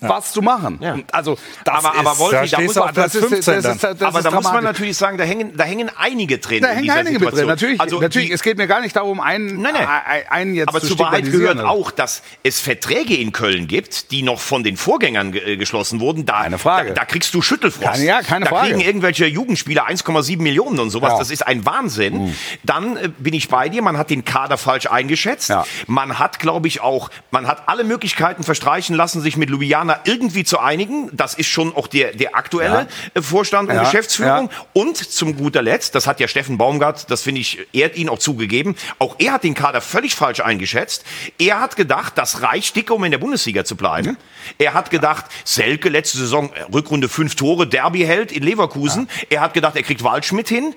was 0.10 0.32
zu 0.32 0.42
machen. 0.42 0.80
Also, 1.12 1.38
das 1.64 1.76
Aber- 1.86 1.98
aber 1.98 2.12
ist, 2.14 2.20
Wolfi, 2.20 2.50
da 2.50 2.58
da 2.58 2.64
muss 2.64 2.76
man- 2.76 2.94
Platz 2.94 3.14
das 3.14 3.16
ist- 3.16 3.28
15 3.30 3.56
das 3.62 3.66
ist- 3.76 3.84
das 3.84 4.02
aber 4.02 4.22
da 4.22 4.32
muss 4.32 4.44
man 4.46 4.64
natürlich 4.64 4.98
sagen, 4.98 5.18
da 5.18 5.24
hängen, 5.24 5.56
da 5.58 5.64
hängen 5.64 5.90
einige 5.98 6.38
drin 6.40 6.62
Da 6.62 6.70
in 6.70 6.78
hängen 6.78 6.90
einige 6.92 7.14
mit 7.20 7.22
drin, 7.22 7.30
Situation. 7.38 7.48
natürlich. 7.48 7.82
Also 7.82 8.00
natürlich. 8.02 8.28
die- 8.30 8.34
Es 8.34 8.44
geht 8.44 8.58
mir 8.58 8.68
gar 8.68 8.82
nicht 8.82 8.96
darum, 8.96 9.20
einen, 9.20 9.62
Nein, 9.62 9.74
nein. 9.74 9.88
ein- 9.88 10.28
einen 10.30 10.56
jetzt 10.56 10.70
Aber 10.70 10.82
zu 10.82 10.88
zur 10.88 11.00
Wahrheit 11.00 11.26
gehört 11.32 11.60
auch, 11.62 11.92
dass 11.92 12.22
es 12.44 12.60
Verträge 12.60 13.16
in 13.16 13.32
Köln 13.32 13.68
gibt, 13.68 14.12
die 14.12 14.22
noch 14.24 14.40
von 14.40 14.64
den 14.64 14.78
Vorgängern 14.78 15.32
ge 15.32 15.54
äh, 15.54 15.58
geschlossen 15.58 16.00
wurden. 16.00 16.26
Da, 16.26 16.44
Keine 16.44 16.58
Frage. 16.58 16.90
Da, 16.90 17.02
da 17.02 17.06
kriegst 17.06 17.34
du 17.34 17.42
Schüttelfrost. 17.42 17.86
Keine- 17.94 18.06
ja, 18.06 18.22
keine 18.22 18.46
da 18.46 18.52
Frage. 18.52 18.70
kriegen 18.70 18.82
irgendwelche 18.82 19.26
Jugendspieler 19.26 19.86
1,7 19.88 20.44
Millionen 20.44 20.80
und 20.80 20.90
sowas. 20.90 21.14
Ja. 21.14 21.20
Das 21.20 21.32
ist 21.32 21.46
ein 21.46 21.66
Wahnsinn. 21.66 22.36
Dann 22.64 22.98
äh, 22.98 23.10
bin 23.18 23.34
ich 23.34 23.50
bei 23.50 23.70
dir. 23.70 23.82
Man 23.82 23.98
hat 23.98 24.10
den 24.10 24.26
Kader 24.26 24.58
falsch 24.58 24.88
eingeschätzt. 24.88 25.50
Ja. 25.50 25.66
Man 25.88 26.20
hat, 26.20 26.40
glaube 26.40 26.68
ich, 26.68 26.82
auch, 26.82 27.10
man 27.32 27.48
hat 27.48 27.64
alle 27.68 27.84
Möglichkeiten 27.84 28.44
verstreichen 28.44 28.96
lassen, 28.96 29.22
sich 29.22 29.38
mit 29.38 29.50
Ljubljana 29.50 29.95
irgendwie 30.04 30.44
zu 30.44 30.60
einigen. 30.60 31.10
Das 31.14 31.34
ist 31.34 31.48
schon 31.48 31.76
auch 31.76 31.88
der, 31.88 32.14
der 32.14 32.36
aktuelle 32.36 32.88
äh, 33.14 33.22
Vorstand 33.22 33.70
und 33.70 33.76
Ja, 33.76 33.84
Geschäftsführung. 33.84 34.50
ja. 34.52 34.66
Und 34.74 34.98
zum 34.98 35.38
guter 35.38 35.62
Letzt, 35.62 35.96
das 35.96 36.08
hat 36.08 36.20
ja 36.20 36.28
Steffen 36.28 36.58
Baumgart, 36.58 37.10
das 37.10 37.22
finde 37.22 37.42
ich, 37.42 37.60
er 37.74 37.86
hat 37.86 37.96
ihn 37.96 38.10
auch 38.10 38.20
zugegeben, 38.20 38.76
auch 39.00 39.16
er 39.20 39.34
hat 39.34 39.44
den 39.44 39.54
Kader 39.54 39.82
völlig 39.82 40.16
falsch 40.16 40.40
eingeschätzt. 40.42 41.06
Er 41.40 41.60
hat 41.60 41.76
gedacht, 41.76 42.14
das 42.18 42.42
reicht 42.42 42.76
dicke, 42.76 42.94
um 42.94 43.04
in 43.04 43.12
der 43.12 43.18
Bundesliga 43.18 43.64
zu 43.66 43.76
bleiben. 43.76 44.18
Er 44.58 44.74
hat 44.74 44.90
gedacht, 44.90 45.26
Selke 45.44 45.90
letzte 45.90 46.18
Saison, 46.18 46.52
äh, 46.54 46.62
Rückrunde 46.74 47.10
fünf 47.10 47.36
Tore, 47.36 47.68
Derby-Held 47.68 48.32
in 48.32 48.44
Leverkusen. 48.44 49.10
Er 49.30 49.42
hat 49.42 49.54
gedacht, 49.54 49.76
er 49.76 49.84
kriegt 49.84 50.04
Waldschmidt 50.04 50.48
hin. 50.50 50.76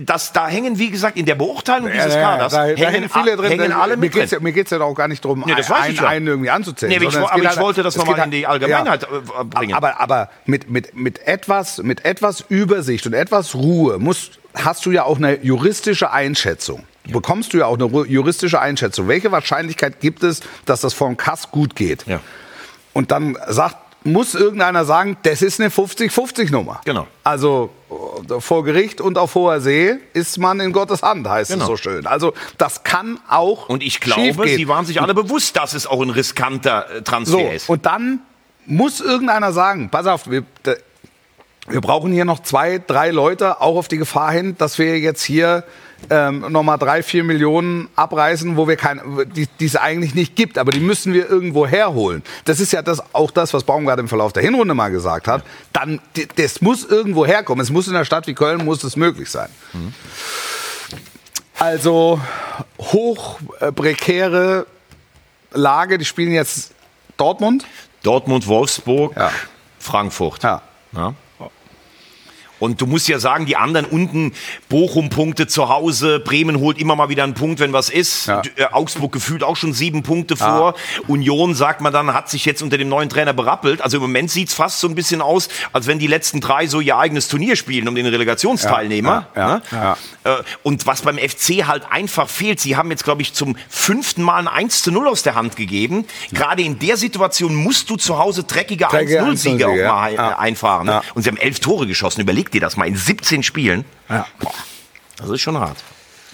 Das, 0.00 0.32
da 0.32 0.48
hängen, 0.48 0.78
wie 0.78 0.90
gesagt, 0.90 1.16
in 1.16 1.24
der 1.26 1.36
Beurteilung 1.36 1.90
dieses 1.92 2.14
Ja, 2.14 2.20
ja, 2.20 2.30
Kaders, 2.32 2.52
da, 2.52 2.58
da 2.58 2.64
hängen, 2.66 2.78
hängen 2.90 3.08
viele 3.10 3.36
drin. 3.36 3.50
hängen 3.50 3.70
Da- 3.70 3.80
alle 3.80 3.96
mir 3.96 4.00
mit 4.02 4.12
geht's 4.12 4.30
drin. 4.30 4.40
ja, 4.40 4.42
mir 4.42 4.52
geht 4.52 4.66
es 4.66 4.70
ja 4.70 4.80
auch 4.80 4.94
gar 4.94 5.06
nicht 5.08 5.24
darum, 5.24 5.44
Nee, 5.46 5.54
das 5.54 5.70
einen, 5.70 5.94
ja. 5.94 6.02
einen 6.08 6.26
irgendwie 6.26 6.50
anzuzählen. 6.50 6.90
Nee, 6.90 7.06
aber 7.06 7.08
ich, 7.08 7.16
aber 7.30 7.42
ich 7.42 7.48
halt- 7.48 7.60
wollte 7.60 7.82
das 7.82 7.96
nochmal 7.96 8.18
in 8.24 8.30
die 8.32 8.46
halt- 8.46 8.53
Allgemeinheit 8.54 9.02
Ja. 9.02 9.40
äh, 9.40 9.44
bringen. 9.44 9.74
Aber, 9.74 10.00
aber 10.00 10.30
mit, 10.46 10.70
mit, 10.70 10.94
mit, 10.96 11.26
etwas, 11.26 11.78
mit 11.78 12.04
etwas 12.04 12.44
Übersicht 12.48 13.06
und 13.06 13.12
etwas 13.12 13.54
Ruhe 13.54 13.98
muss, 13.98 14.30
hast 14.54 14.86
du 14.86 14.90
ja 14.90 15.04
auch 15.04 15.16
eine 15.18 15.42
juristische 15.44 16.10
Einschätzung. 16.10 16.84
Bekommst 17.06 17.52
du 17.52 17.58
ja 17.58 17.66
auch 17.66 17.74
eine 17.78 17.86
juristische 18.06 18.60
Einschätzung. 18.60 19.08
Welche 19.08 19.30
Wahrscheinlichkeit 19.30 20.00
gibt 20.00 20.22
es, 20.22 20.40
dass 20.64 20.80
das 20.80 20.94
vom 20.94 21.16
Kass 21.18 21.50
gut 21.50 21.76
geht? 21.76 22.06
Ja. 22.06 22.20
Und 22.94 23.10
dann 23.10 23.36
sagt, 23.48 23.76
muss 24.06 24.34
irgendeiner 24.34 24.84
sagen, 24.84 25.16
das 25.22 25.40
ist 25.42 25.60
eine 25.60 25.70
50-50-Nummer. 25.70 26.80
Genau. 26.84 27.06
Also 27.24 27.70
äh, 28.28 28.40
vor 28.40 28.62
Gericht 28.64 29.00
und 29.00 29.16
auf 29.18 29.34
hoher 29.34 29.60
See 29.60 29.94
ist 30.12 30.38
man 30.38 30.60
in 30.60 30.72
Gottes 30.72 31.02
Hand, 31.02 31.26
heißt 31.28 31.50
Genau. 31.50 31.64
es 31.64 31.68
so 31.68 31.76
schön. 31.76 32.06
Also 32.06 32.34
das 32.58 32.84
kann 32.84 33.18
auch 33.28 33.68
Und 33.68 33.82
ich 33.82 34.00
glaube, 34.00 34.46
sie 34.48 34.68
waren 34.68 34.84
sich 34.86 35.00
alle 35.00 35.14
bewusst, 35.14 35.56
dass 35.56 35.72
es 35.74 35.86
auch 35.86 36.02
ein 36.02 36.10
riskanter 36.10 36.86
äh, 36.90 37.02
Transfer 37.02 37.32
So, 37.38 37.50
ist. 37.50 37.68
und 37.68 37.86
dann 37.86 38.20
muss 38.66 39.00
irgendeiner 39.00 39.52
sagen, 39.52 39.88
pass 39.90 40.06
auf, 40.06 40.30
wir, 40.30 40.44
wir 41.68 41.80
brauchen 41.80 42.12
hier 42.12 42.24
noch 42.24 42.40
zwei, 42.40 42.78
drei 42.84 43.10
Leute, 43.10 43.60
auch 43.60 43.76
auf 43.76 43.88
die 43.88 43.98
Gefahr 43.98 44.32
hin, 44.32 44.56
dass 44.58 44.78
wir 44.78 44.98
jetzt 44.98 45.22
hier 45.22 45.64
ähm, 46.10 46.44
nochmal 46.50 46.78
drei, 46.78 47.02
vier 47.02 47.24
Millionen 47.24 47.88
abreißen, 47.96 48.56
wo 48.56 48.68
wir 48.68 48.76
kein, 48.76 49.00
die 49.34 49.46
die 49.58 49.64
es 49.64 49.76
eigentlich 49.76 50.14
nicht 50.14 50.36
gibt, 50.36 50.58
aber 50.58 50.70
die 50.72 50.80
müssen 50.80 51.14
wir 51.14 51.28
irgendwo 51.28 51.66
herholen. 51.66 52.22
Das 52.44 52.60
ist 52.60 52.72
ja 52.72 52.82
das, 52.82 53.02
auch 53.14 53.30
das, 53.30 53.54
was 53.54 53.64
Baumgart 53.64 53.98
im 53.98 54.08
Verlauf 54.08 54.32
der 54.32 54.42
Hinrunde 54.42 54.74
mal 54.74 54.90
gesagt 54.90 55.26
hat. 55.26 55.42
Dann, 55.72 56.00
das 56.36 56.60
muss 56.60 56.84
irgendwo 56.84 57.24
herkommen. 57.24 57.62
Es 57.62 57.70
muss 57.70 57.88
in 57.88 57.94
einer 57.94 58.04
Stadt 58.04 58.26
wie 58.26 58.34
Köln, 58.34 58.64
muss 58.64 58.84
es 58.84 58.96
möglich 58.96 59.30
sein. 59.30 59.48
Also 61.58 62.20
hoch 62.78 63.38
äh, 63.60 63.72
prekäre 63.72 64.66
Lage, 65.52 65.98
die 65.98 66.04
spielen 66.04 66.32
jetzt 66.32 66.72
Dortmund. 67.16 67.64
Dortmund, 68.04 68.46
Wolfsburg, 68.46 69.16
Ja. 69.16 69.30
Frankfurt. 69.78 70.42
Ja. 70.42 70.62
Ja. 70.92 71.14
Und 72.64 72.80
du 72.80 72.86
musst 72.86 73.08
ja 73.08 73.18
sagen, 73.18 73.46
die 73.46 73.56
anderen 73.56 73.84
unten, 73.84 74.32
Bochum 74.68 75.10
Punkte 75.10 75.46
zu 75.46 75.68
Hause, 75.68 76.18
Bremen 76.18 76.60
holt 76.60 76.78
immer 76.78 76.96
mal 76.96 77.08
wieder 77.10 77.22
einen 77.22 77.34
Punkt, 77.34 77.60
wenn 77.60 77.72
was 77.72 77.90
ist. 77.90 78.26
Ja. 78.26 78.42
Äh, 78.56 78.66
Augsburg 78.72 79.12
gefühlt 79.12 79.42
auch 79.42 79.56
schon 79.56 79.72
sieben 79.74 80.02
Punkte 80.02 80.36
vor. 80.36 80.74
Union, 81.06 81.54
sagt 81.54 81.80
man 81.82 81.92
dann, 81.92 82.14
hat 82.14 82.30
sich 82.30 82.44
jetzt 82.44 82.62
unter 82.62 82.78
dem 82.78 82.88
neuen 82.88 83.08
Trainer 83.10 83.34
berappelt. 83.34 83.82
Also 83.82 83.98
im 83.98 84.02
Moment 84.02 84.30
sieht's 84.30 84.54
fast 84.54 84.80
so 84.80 84.88
ein 84.88 84.94
bisschen 84.94 85.20
aus, 85.20 85.48
als 85.72 85.86
wenn 85.86 85.98
die 85.98 86.06
letzten 86.06 86.40
drei 86.40 86.66
so 86.66 86.80
ihr 86.80 86.96
eigenes 86.96 87.28
Turnier 87.28 87.56
spielen 87.56 87.86
um 87.86 87.94
den 87.94 88.06
Relegationsteilnehmer. 88.06 89.28
Ja, 89.36 89.40
ja, 89.40 89.54
ne? 89.54 89.62
ja. 90.24 90.38
Äh, 90.38 90.42
Und 90.62 90.86
was 90.86 91.02
beim 91.02 91.18
FC 91.18 91.66
halt 91.66 91.84
einfach 91.90 92.28
fehlt, 92.28 92.60
sie 92.60 92.76
haben 92.76 92.90
jetzt, 92.90 93.04
glaube 93.04 93.20
ich, 93.20 93.34
zum 93.34 93.56
fünften 93.68 94.22
Mal 94.22 94.38
ein 94.38 94.48
1 94.48 94.82
zu 94.82 94.90
0 94.90 95.08
aus 95.08 95.22
der 95.22 95.34
Hand 95.34 95.56
gegeben. 95.56 96.06
Gerade 96.32 96.62
in 96.62 96.78
der 96.78 96.96
Situation 96.96 97.54
musst 97.54 97.90
du 97.90 97.96
zu 97.96 98.18
Hause 98.18 98.44
dreckige 98.44 98.86
Dreckige 98.86 99.22
1-0-Siege 99.22 99.66
auch 99.66 99.70
1-0-Siege, 99.72 99.88
mal 99.88 100.14
ja. 100.14 100.30
äh, 100.30 100.34
einfahren. 100.36 100.86
Ne? 100.86 100.92
Ja. 100.92 101.02
Und 101.14 101.22
sie 101.22 101.28
haben 101.28 101.36
elf 101.36 101.60
Tore 101.60 101.86
geschossen. 101.86 102.22
Überleg 102.22 102.50
dir 102.54 102.60
das 102.60 102.76
mal 102.76 102.86
in 102.86 102.96
17 102.96 103.42
Spielen. 103.42 103.84
Ja. 104.08 104.26
Boah, 104.40 104.52
das 105.18 105.30
ist 105.30 105.40
schon 105.40 105.58
hart. 105.58 105.76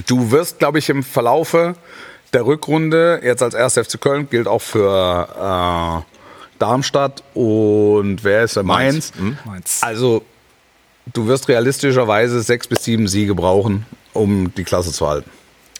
Du 0.07 0.31
wirst, 0.31 0.59
glaube 0.59 0.79
ich, 0.79 0.89
im 0.89 1.03
Verlaufe 1.03 1.75
der 2.33 2.47
Rückrunde, 2.47 3.21
jetzt 3.23 3.43
als 3.43 3.55
1. 3.55 3.75
FC 3.75 4.01
Köln, 4.01 4.29
gilt 4.31 4.47
auch 4.47 4.63
für 4.63 6.05
äh, 6.07 6.59
Darmstadt 6.59 7.23
und 7.35 8.23
wer 8.23 8.45
ist 8.45 8.57
der 8.57 8.63
Mainz? 8.63 9.13
Mainz. 9.45 9.81
Also, 9.83 10.25
du 11.13 11.27
wirst 11.27 11.49
realistischerweise 11.49 12.41
sechs 12.43 12.69
bis 12.69 12.85
sieben 12.85 13.09
Siege 13.09 13.35
brauchen, 13.35 13.87
um 14.13 14.55
die 14.55 14.65
Klasse 14.65 14.93
zu 14.93 15.09
halten. 15.09 15.31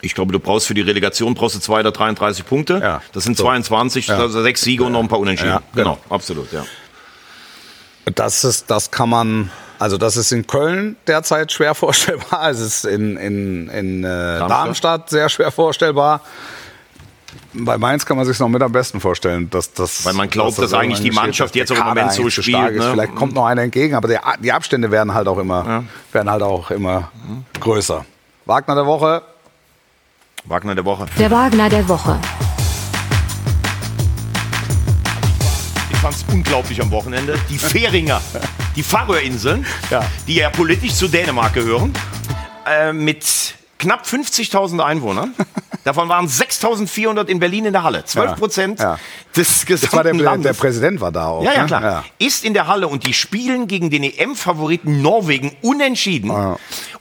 Ich 0.03 0.15
glaube, 0.15 0.33
du 0.33 0.41
brauchst 0.41 0.67
für 0.67 0.75
die 0.75 0.81
Relegation 0.81 1.35
brauchst 1.35 1.57
du 1.57 1.61
zwei 1.61 1.81
oder 1.81 1.93
33 1.93 2.47
Punkte. 2.47 2.81
Ja. 2.83 3.03
Das 3.13 3.25
sind 3.25 3.37
So. 3.37 3.45
22, 3.45 4.11
also 4.11 4.43
sechs 4.43 4.63
Siege 4.63 4.85
und 4.85 4.93
noch 4.93 5.01
ein 5.01 5.09
paar 5.09 5.19
Unentschieden. 5.19 5.53
Ja, 5.53 5.63
genau. 5.75 5.99
genau. 6.03 6.15
absolut, 6.15 6.51
ja. 6.53 6.65
Das 8.15 8.45
ist, 8.45 8.71
das 8.71 8.91
kann 8.91 9.11
man, 9.11 9.51
also 9.81 9.97
das 9.97 10.19
ist 10.19 10.31
in 10.31 10.47
Köln 10.47 10.97
derzeit 11.07 11.51
schwer 11.51 11.75
vorstellbar. 11.75 12.51
Es 12.51 12.61
ist 12.61 12.85
in, 12.85 13.17
in, 13.17 13.69
in 13.69 14.05
äh, 14.05 14.39
Darmstadt. 14.39 15.09
sehr 15.09 15.29
schwer 15.31 15.51
vorstellbar. 15.51 16.21
Bei 17.55 17.79
Mainz 17.79 18.05
kann 18.05 18.17
man 18.17 18.27
sich 18.27 18.39
noch 18.39 18.49
mit 18.49 18.63
am 18.63 18.73
besten 18.73 19.01
vorstellen, 19.01 19.49
dass 19.49 19.73
das. 19.73 20.05
Weil 20.05 20.13
man 20.13 20.29
glaubt, 20.29 20.59
dass 20.59 20.75
eigentlich 20.75 21.01
die 21.01 21.11
Mannschaft 21.11 21.51
steht, 21.51 21.61
jetzt 21.61 21.71
dass 21.71 21.79
auch 21.79 21.83
im 21.83 21.89
Moment 21.89 22.13
so 22.13 22.29
spielt, 22.29 22.57
stark 22.57 22.73
ist. 22.73 22.85
ne? 22.85 22.91
Vielleicht 22.93 23.15
kommt 23.15 23.35
noch 23.35 23.47
einer 23.47 23.63
entgegen, 23.63 23.95
aber 23.95 24.07
der, 24.07 24.21
die 24.41 24.53
Abstände 24.53 24.91
werden 24.91 25.15
halt 25.15 25.27
auch 25.27 25.39
immer, 25.39 25.85
werden 26.13 26.31
halt 26.31 26.43
auch 26.43 26.71
immer 26.71 27.11
größer. 27.59 28.05
Wagner 28.45 28.75
der 28.75 28.87
Woche. 28.87 29.23
Wagner 30.45 30.75
der 30.75 30.85
Woche. 30.85 31.07
Der 31.19 31.31
Wagner 31.31 31.69
der 31.71 31.89
Woche. 31.89 32.19
Ich 35.91 35.97
fand's 35.99 36.25
unglaublich 36.33 36.81
am 36.83 36.91
Wochenende. 36.91 37.39
Die 37.49 37.59
Fähringer, 37.59 38.21
die 38.81 38.85
Färöerinseln, 38.85 39.67
Ja. 39.91 40.03
die 40.27 40.37
ja 40.37 40.49
politisch 40.49 40.95
zu 40.95 41.07
Dänemark 41.07 41.53
gehören, 41.53 41.93
äh, 42.67 42.95
mit 42.95 43.55
knapp 43.81 44.05
50.000 44.05 44.81
Einwohnern. 44.81 45.35
Davon 45.85 46.09
waren 46.11 46.27
6.400 46.29 47.27
in 47.29 47.41
Berlin 47.41 47.65
in 47.65 47.73
der 47.73 47.83
Halle. 47.83 48.05
12 48.05 48.37
Prozent 48.37 48.81
Ja. 48.81 48.99
des 49.35 49.65
Das 49.67 49.93
war 49.93 50.03
der, 50.03 50.13
gesamten 50.13 50.19
Landes. 50.25 50.57
der 50.57 50.61
Präsident 50.61 51.01
war 51.01 51.11
da 51.11 51.27
auch. 51.29 51.43
Ja, 51.43 51.55
ja, 51.55 51.61
ne? 51.63 51.67
klar. 51.67 52.05
Ist 52.19 52.45
in 52.45 52.53
der 52.53 52.67
Halle 52.67 52.87
und 52.87 53.07
die 53.07 53.15
spielen 53.15 53.67
gegen 53.67 53.89
den 53.89 54.05
EM-Favoriten 54.05 55.01
Norwegen 55.01 55.57
unentschieden. 55.63 56.31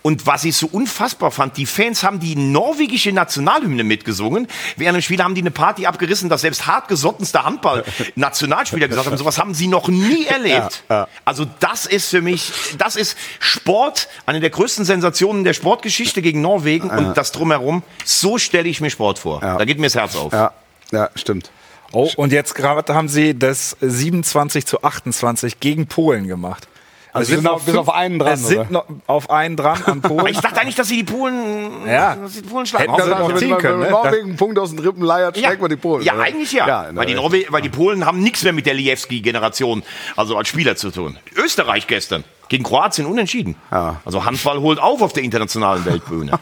Und 0.01 0.25
was 0.25 0.45
ich 0.45 0.55
so 0.55 0.67
unfassbar 0.67 1.29
fand, 1.31 1.57
die 1.57 1.65
Fans 1.65 2.03
haben 2.03 2.21
die 2.21 2.37
norwegische 2.37 3.11
Nationalhymne 3.11 3.83
mitgesungen. 3.83 4.47
Während 4.77 4.95
dem 4.95 5.01
Spiel 5.01 5.21
haben 5.21 5.35
die 5.35 5.41
eine 5.41 5.51
Party 5.51 5.85
abgerissen, 5.85 6.29
dass 6.29 6.41
selbst 6.41 6.65
hartgesottenste 6.65 7.43
Handball-Nationalspieler 7.43 8.87
gesagt 8.87 9.07
haben, 9.07 9.17
sowas 9.17 9.37
haben 9.37 9.53
sie 9.53 9.67
noch 9.67 9.89
nie 9.89 10.25
erlebt. 10.29 10.83
Also 11.25 11.45
das 11.59 11.85
ist 11.85 12.09
für 12.09 12.21
mich, 12.21 12.51
das 12.77 12.95
ist 12.95 13.17
Sport, 13.39 14.07
eine 14.25 14.39
der 14.39 14.51
größten 14.51 14.85
Sensationen 14.85 15.43
der 15.43 15.53
Sportgeschichte 15.53 16.21
gegen 16.21 16.39
Norwegen 16.41 16.68
und 16.77 17.17
das 17.17 17.31
drumherum. 17.31 17.83
So 18.05 18.37
stelle 18.37 18.69
ich 18.69 18.81
mir 18.81 18.89
Sport 18.89 19.19
vor. 19.19 19.39
Da 19.41 19.65
geht 19.65 19.79
mir 19.79 19.87
das 19.87 19.95
Herz 19.95 20.15
auf. 20.15 20.31
Ja, 20.33 20.53
ja, 20.91 21.09
stimmt. 21.15 21.51
Oh, 21.91 22.09
und 22.17 22.31
jetzt 22.31 22.53
gerade 22.53 22.93
haben 22.93 23.09
sie 23.09 23.37
das 23.37 23.75
27 23.81 24.65
zu 24.65 24.83
28 24.83 25.59
gegen 25.59 25.87
Polen 25.87 26.27
gemacht. 26.27 26.67
Also 27.11 27.23
Es 27.33 27.35
sind 27.39 27.43
noch 27.43 27.61
bis 27.61 27.75
auf 27.75 27.89
einen 27.89 28.19
dran, 28.19 28.33
Es 28.33 28.47
sind 28.47 28.69
noch 28.71 28.85
auf 29.07 29.29
einen 29.31 29.55
dran 29.55 29.81
an 29.85 30.01
Polen. 30.03 30.27
Ich 30.27 30.39
dachte 30.39 30.59
eigentlich, 30.61 30.75
dass 30.75 30.87
sie 30.89 31.03
die 31.03 31.11
Polen, 31.11 31.87
Ja. 31.87 32.15
dass 32.15 32.33
sie 32.33 32.41
die 32.43 32.47
Polen 32.49 32.65
schlagen. 32.67 32.93
Hätten 32.93 33.09
wir 33.09 33.15
doch 33.15 33.35
ziehen 33.35 33.57
können, 33.57 33.79
ne? 33.79 33.89
Norwegen 33.89 34.27
einen 34.29 34.37
Punkt 34.37 34.59
aus 34.59 34.69
den 34.69 34.79
Rippen 34.79 35.01
leiert, 35.03 35.35
Ja, 35.37 35.47
schlägt 35.47 35.61
man 35.61 35.69
die 35.71 35.75
Polen. 35.75 36.03
ja 36.03 36.13
oder? 36.13 36.23
eigentlich 36.23 36.51
ja. 36.51 36.83
in 36.89 36.95
weil, 36.95 37.05
die 37.07 37.15
Norwe 37.15 37.45
weil 37.49 37.61
die 37.63 37.69
Polen 37.69 38.05
haben 38.05 38.19
nichts 38.19 38.43
mehr 38.43 38.53
mit 38.53 38.65
der 38.67 38.75
Liewski-Generation, 38.75 39.83
also 40.15 40.37
als 40.37 40.47
Spieler 40.49 40.75
zu 40.75 40.91
tun. 40.91 41.17
Österreich 41.35 41.87
gestern 41.87 42.23
gegen 42.47 42.63
Kroatien 42.63 43.07
unentschieden. 43.07 43.55
Ja. 43.71 44.01
Also 44.05 44.25
Handball 44.25 44.59
holt 44.59 44.79
auf 44.79 45.01
auf 45.01 45.13
der 45.13 45.23
internationalen 45.23 45.85
Weltbühne. 45.85 46.39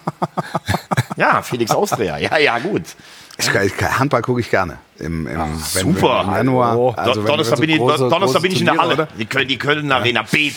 ja, 1.17 1.41
Felix 1.41 1.71
Austria. 1.71 2.17
Ja, 2.17 2.37
ja, 2.37 2.59
gut. 2.59 2.83
Ich, 3.39 3.53
ich, 3.53 3.73
Handball 3.99 4.21
gucke 4.21 4.39
ich 4.41 4.49
gerne. 4.49 4.79
Im, 4.99 5.27
im, 5.27 5.37
wenn, 5.37 5.57
super. 5.93 6.23
Im 6.27 6.33
Januar. 6.33 6.71
Hallo. 6.71 6.89
Also 6.97 7.21
wenn- 7.21 7.27
Donnerstag, 7.27 7.59
wenn 7.59 7.67
bin, 7.67 7.77
so 7.77 7.89
ich, 7.89 7.95
große- 7.95 7.97
Donnerstag 8.09 8.19
große 8.21 8.41
bin 8.41 8.51
ich 8.51 8.59
in 8.61 8.65
der 8.65 8.77
Halle. 8.77 8.93
oder? 8.93 9.07
Die 9.17 9.25
Köln, 9.25 9.47
die 9.47 9.57
Köln 9.57 9.91
Arena 9.91 10.23
bebt. 10.23 10.55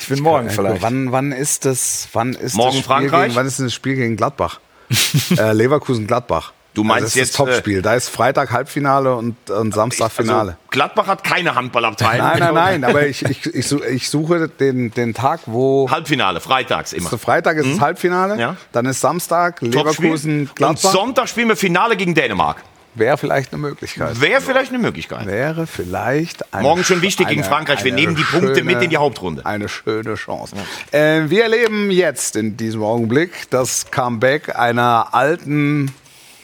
ich 0.00 0.08
bin 0.08 0.20
morgen 0.20 0.46
Äh, 0.46 0.50
vielleicht. 0.50 0.82
Wann, 0.82 1.12
wann 1.12 1.32
ist 1.32 1.64
das? 1.66 2.08
Wann 2.14 2.32
ist 2.32 2.54
Morgen 2.54 2.68
das 2.70 2.74
Spiel 2.76 2.84
Frankreich? 2.86 3.22
Gegen, 3.24 3.34
wann 3.36 3.46
ist 3.46 3.60
das 3.60 3.74
Spiel 3.74 3.94
gegen 3.96 4.16
Gladbach? 4.16 4.60
äh, 5.38 5.52
Leverkusen 5.52 6.06
Gladbach. 6.06 6.52
Du 6.74 6.84
meinst 6.84 7.04
also 7.04 7.04
das 7.04 7.14
ist 7.14 7.16
jetzt, 7.16 7.40
äh, 7.40 7.44
das 7.44 7.54
Topspiel. 7.56 7.82
Da 7.82 7.94
ist 7.94 8.08
Freitag 8.08 8.50
Halbfinale 8.50 9.14
und, 9.14 9.50
und 9.50 9.74
Samstag 9.74 10.10
Finale. 10.10 10.40
Also, 10.52 10.54
Gladbach 10.70 11.06
hat 11.06 11.22
keine 11.22 11.54
Handballabteilung. 11.54 12.26
nein, 12.26 12.38
nein, 12.38 12.54
nein. 12.80 12.84
Aber 12.84 13.06
ich, 13.06 13.22
ich, 13.24 13.46
ich, 13.54 13.66
su- 13.68 13.82
ich 13.82 14.08
suche 14.08 14.48
den, 14.48 14.90
den 14.90 15.12
Tag, 15.12 15.40
wo 15.46 15.90
Halbfinale, 15.90 16.40
freitags 16.40 16.92
immer. 16.94 17.10
Freitag 17.10 17.58
ist 17.58 17.72
das 17.74 17.80
Halbfinale. 17.80 18.38
Ja. 18.40 18.56
Dann 18.72 18.86
ist 18.86 19.00
Samstag. 19.00 19.60
Leverkusen 19.60 20.40
Und 20.40 20.56
Gladbach. 20.56 20.92
Sonntag 20.92 21.28
spielen 21.28 21.48
wir 21.48 21.56
Finale 21.56 21.96
gegen 21.96 22.14
Dänemark. 22.14 22.62
Wäre 22.94 23.16
vielleicht 23.16 23.52
eine 23.54 23.60
Möglichkeit. 23.62 24.20
Wäre 24.20 24.42
vielleicht 24.42 24.70
eine 24.70 24.78
Möglichkeit. 24.78 25.24
Wäre 25.26 25.66
vielleicht 25.66 26.52
eine, 26.52 26.62
Morgen 26.62 26.84
schon 26.84 27.00
wichtig 27.00 27.26
gegen 27.26 27.40
eine- 27.40 27.50
Frankreich. 27.50 27.84
Wir 27.84 27.92
nehmen 27.94 28.16
die 28.16 28.22
Punkte 28.22 28.64
mit 28.64 28.82
in 28.82 28.90
die 28.90 28.98
Hauptrunde. 28.98 29.46
Eine 29.46 29.70
schöne 29.70 30.14
Chance. 30.14 30.56
Äh, 30.90 31.22
wir 31.30 31.44
erleben 31.44 31.90
jetzt 31.90 32.36
in 32.36 32.58
diesem 32.58 32.82
Augenblick 32.82 33.48
das 33.48 33.90
Comeback 33.90 34.58
einer 34.58 35.08
alten, 35.14 35.90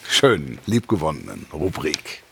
schönen, 0.08 0.58
liebgewonnenen 0.66 1.46
Rubrik. 1.52 2.22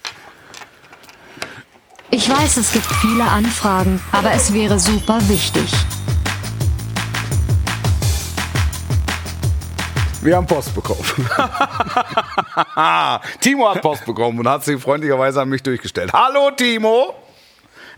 Ich 2.11 2.31
weiß, 2.31 2.57
es 2.57 2.72
gibt 2.72 2.87
viele 2.87 3.24
Anfragen, 3.24 4.01
aber 4.12 4.33
es 4.33 4.53
wäre 4.53 4.79
super 4.79 5.18
wichtig. 5.29 5.70
Wir 10.22 10.37
haben 10.37 10.47
Post 10.47 10.74
bekommen. 10.74 11.05
Timo 13.41 13.72
hat 13.72 13.83
Post 13.83 14.07
bekommen 14.07 14.39
und 14.41 14.49
hat 14.49 14.64
sie 14.64 14.79
freundlicherweise 14.79 15.43
an 15.43 15.49
mich 15.49 15.62
durchgestellt. 15.62 16.12
Hallo 16.12 16.51
Timo! 16.51 17.14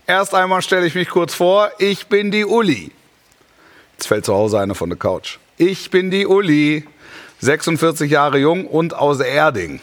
Erst 0.06 0.34
einmal 0.34 0.62
stelle 0.62 0.86
ich 0.86 0.94
mich 0.94 1.08
kurz 1.08 1.34
vor. 1.34 1.70
Ich 1.78 2.06
bin 2.06 2.30
die 2.30 2.44
Uli. 2.44 2.92
Jetzt 3.92 4.08
fällt 4.08 4.24
zu 4.24 4.34
Hause 4.34 4.58
einer 4.58 4.74
von 4.74 4.90
der 4.90 4.98
Couch. 4.98 5.38
Ich 5.56 5.90
bin 5.90 6.10
die 6.10 6.26
Uli, 6.26 6.86
46 7.40 8.10
Jahre 8.10 8.38
jung 8.38 8.66
und 8.66 8.94
aus 8.94 9.20
Erding. 9.20 9.80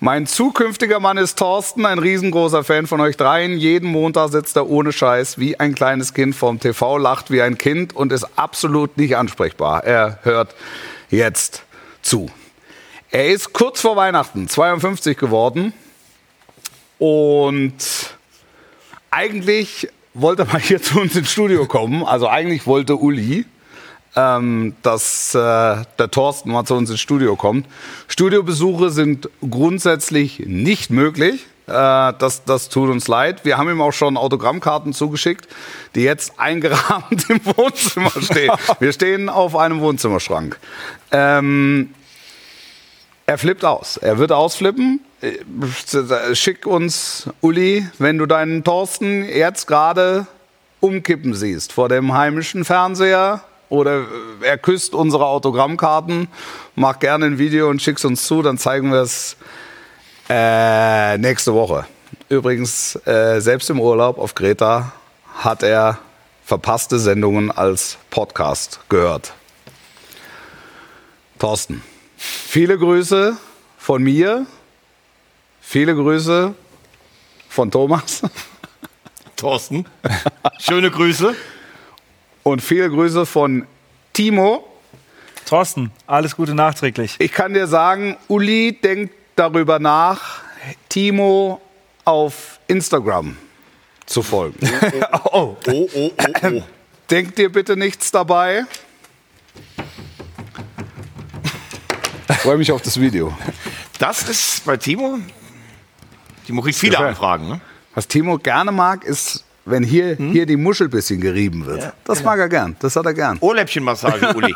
Mein 0.00 0.28
zukünftiger 0.28 1.00
Mann 1.00 1.18
ist 1.18 1.38
Thorsten, 1.38 1.84
ein 1.84 1.98
riesengroßer 1.98 2.62
Fan 2.62 2.86
von 2.86 3.00
euch 3.00 3.16
dreien. 3.16 3.58
Jeden 3.58 3.90
Montag 3.90 4.30
sitzt 4.30 4.54
er 4.54 4.68
ohne 4.68 4.92
Scheiß 4.92 5.38
wie 5.38 5.58
ein 5.58 5.74
kleines 5.74 6.14
Kind 6.14 6.36
vorm 6.36 6.60
TV, 6.60 6.98
lacht 6.98 7.32
wie 7.32 7.42
ein 7.42 7.58
Kind 7.58 7.96
und 7.96 8.12
ist 8.12 8.38
absolut 8.38 8.96
nicht 8.96 9.16
ansprechbar. 9.16 9.82
Er 9.82 10.20
hört 10.22 10.54
jetzt 11.10 11.64
zu. 12.00 12.30
Er 13.10 13.26
ist 13.26 13.52
kurz 13.52 13.80
vor 13.80 13.96
Weihnachten 13.96 14.48
52 14.48 15.18
geworden 15.18 15.72
und 16.98 17.74
eigentlich 19.10 19.88
wollte 20.14 20.42
er 20.42 20.52
mal 20.52 20.60
hier 20.60 20.80
zu 20.80 21.00
uns 21.00 21.16
ins 21.16 21.32
Studio 21.32 21.66
kommen. 21.66 22.04
Also 22.04 22.28
eigentlich 22.28 22.66
wollte 22.66 22.96
Uli, 22.96 23.46
ähm, 24.16 24.74
dass 24.82 25.34
äh, 25.34 25.38
der 25.38 26.10
Thorsten 26.10 26.50
mal 26.50 26.64
zu 26.64 26.74
uns 26.74 26.90
ins 26.90 27.00
Studio 27.00 27.36
kommt. 27.36 27.66
Studiobesuche 28.08 28.90
sind 28.90 29.28
grundsätzlich 29.48 30.40
nicht 30.40 30.90
möglich. 30.90 31.46
Äh, 31.66 32.14
das, 32.18 32.44
das 32.44 32.68
tut 32.68 32.90
uns 32.90 33.08
leid. 33.08 33.44
Wir 33.44 33.58
haben 33.58 33.68
ihm 33.68 33.80
auch 33.80 33.92
schon 33.92 34.16
Autogrammkarten 34.16 34.92
zugeschickt, 34.92 35.48
die 35.94 36.02
jetzt 36.02 36.38
eingerahmt 36.38 37.28
im 37.28 37.40
Wohnzimmer 37.44 38.12
stehen. 38.20 38.52
Wir 38.80 38.92
stehen 38.92 39.28
auf 39.28 39.54
einem 39.54 39.80
Wohnzimmerschrank. 39.80 40.58
Ähm, 41.12 41.94
er 43.26 43.36
flippt 43.36 43.64
aus. 43.64 43.98
Er 43.98 44.18
wird 44.18 44.32
ausflippen. 44.32 45.00
Äh, 45.20 46.34
Schick 46.34 46.66
uns, 46.66 47.28
Uli, 47.42 47.86
wenn 47.98 48.16
du 48.16 48.24
deinen 48.24 48.64
Thorsten 48.64 49.24
jetzt 49.24 49.66
gerade 49.66 50.26
umkippen 50.80 51.34
siehst 51.34 51.72
vor 51.72 51.88
dem 51.88 52.14
heimischen 52.14 52.64
Fernseher 52.64 53.42
oder 53.68 54.06
er 54.40 54.58
küsst 54.58 54.94
unsere 54.94 55.26
Autogrammkarten, 55.26 56.28
mach 56.74 56.98
gerne 56.98 57.26
ein 57.26 57.38
Video 57.38 57.68
und 57.68 57.82
schick's 57.82 58.04
uns 58.04 58.26
zu, 58.26 58.42
dann 58.42 58.58
zeigen 58.58 58.92
wir 58.92 59.02
es 59.02 59.36
äh, 60.28 61.18
nächste 61.18 61.54
Woche. 61.54 61.86
Übrigens, 62.28 62.96
äh, 63.06 63.40
selbst 63.40 63.70
im 63.70 63.80
Urlaub 63.80 64.18
auf 64.18 64.34
Kreta 64.34 64.92
hat 65.38 65.62
er 65.62 65.98
verpasste 66.44 66.98
Sendungen 66.98 67.50
als 67.50 67.98
Podcast 68.10 68.80
gehört. 68.88 69.32
Thorsten, 71.38 71.82
viele 72.16 72.78
Grüße 72.78 73.36
von 73.76 74.02
mir, 74.02 74.46
viele 75.60 75.94
Grüße 75.94 76.54
von 77.48 77.70
Thomas 77.70 78.22
Thorsten, 79.36 79.86
schöne 80.58 80.90
Grüße. 80.90 81.34
und 82.42 82.62
viele 82.62 82.88
Grüße 82.88 83.26
von 83.26 83.66
Timo. 84.12 84.64
Thorsten, 85.46 85.92
alles 86.06 86.36
Gute 86.36 86.54
nachträglich. 86.54 87.16
Ich 87.18 87.32
kann 87.32 87.54
dir 87.54 87.66
sagen, 87.66 88.16
Uli 88.28 88.78
denkt 88.82 89.14
darüber 89.36 89.78
nach, 89.78 90.42
Timo 90.88 91.60
auf 92.04 92.60
Instagram 92.66 93.36
zu 94.06 94.22
folgen. 94.22 94.58
Oh, 95.32 95.56
oh, 95.66 95.88
oh, 95.94 96.10
oh. 96.16 96.62
Denk 97.10 97.36
dir 97.36 97.50
bitte 97.50 97.76
nichts 97.76 98.10
dabei. 98.10 98.64
Freue 102.40 102.58
mich 102.58 102.72
auf 102.72 102.82
das 102.82 103.00
Video. 103.00 103.36
Das 103.98 104.28
ist 104.28 104.64
bei 104.64 104.76
Timo. 104.76 105.18
Timo 106.46 106.62
kriegt 106.62 106.78
viele. 106.78 106.98
Anfragen. 106.98 107.48
Ne? 107.48 107.60
Was 107.94 108.06
Timo 108.08 108.38
gerne 108.38 108.72
mag, 108.72 109.04
ist, 109.04 109.44
wenn 109.70 109.82
hier, 109.82 110.16
hier 110.16 110.46
die 110.46 110.56
Muschel 110.56 110.88
bisschen 110.88 111.20
gerieben 111.20 111.66
wird. 111.66 111.92
das 112.04 112.22
mag 112.22 112.38
er 112.38 112.48
gern. 112.48 112.76
Das 112.80 112.96
hat 112.96 113.06
er 113.06 113.14
gern. 113.14 113.38
Ohrläppchenmassage, 113.40 114.32
Uli. 114.36 114.54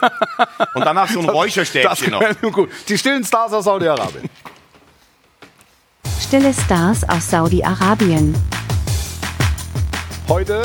Und 0.74 0.84
danach 0.84 1.08
so 1.08 1.20
ein 1.20 1.26
Das 1.26 1.34
Räucherstäbchen 1.34 2.10
noch. 2.12 2.20
gefällt 2.20 2.42
mir 2.42 2.50
gut. 2.50 2.70
Die 2.88 2.96
stillen 2.98 3.24
Stars 3.24 3.52
aus 3.52 3.64
Saudi-Arabien. 3.64 4.28
Stille 6.20 6.52
Stars 6.54 7.06
aus 7.08 7.28
Saudi-Arabien. 7.30 8.34
Heute 10.28 10.62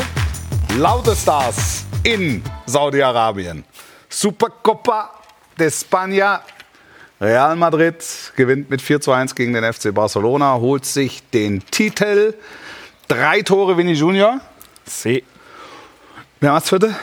laute 0.77 1.15
Stars 1.15 1.85
in 2.03 2.41
Saudi-Arabien. 2.65 3.63
Supercopa 4.09 5.11
de 5.59 5.67
España. 5.67 6.39
Real 7.19 7.55
Madrid 7.55 7.95
gewinnt 8.35 8.69
mit 8.69 8.81
4 8.81 9.01
zu 9.01 9.11
1 9.11 9.33
gegen 9.33 9.53
den 9.53 9.63
FC 9.73 9.91
Barcelona, 9.93 10.53
holt 10.55 10.85
sich 10.85 11.27
den 11.31 11.65
Titel. 11.71 12.35
Drei 13.07 13.41
Tore 13.41 13.77
Vinny 13.77 13.93
Junior. 13.93 14.39
See. 14.85 15.23
Wer 16.39 16.51
macht's 16.51 16.69
vierte? 16.69 16.93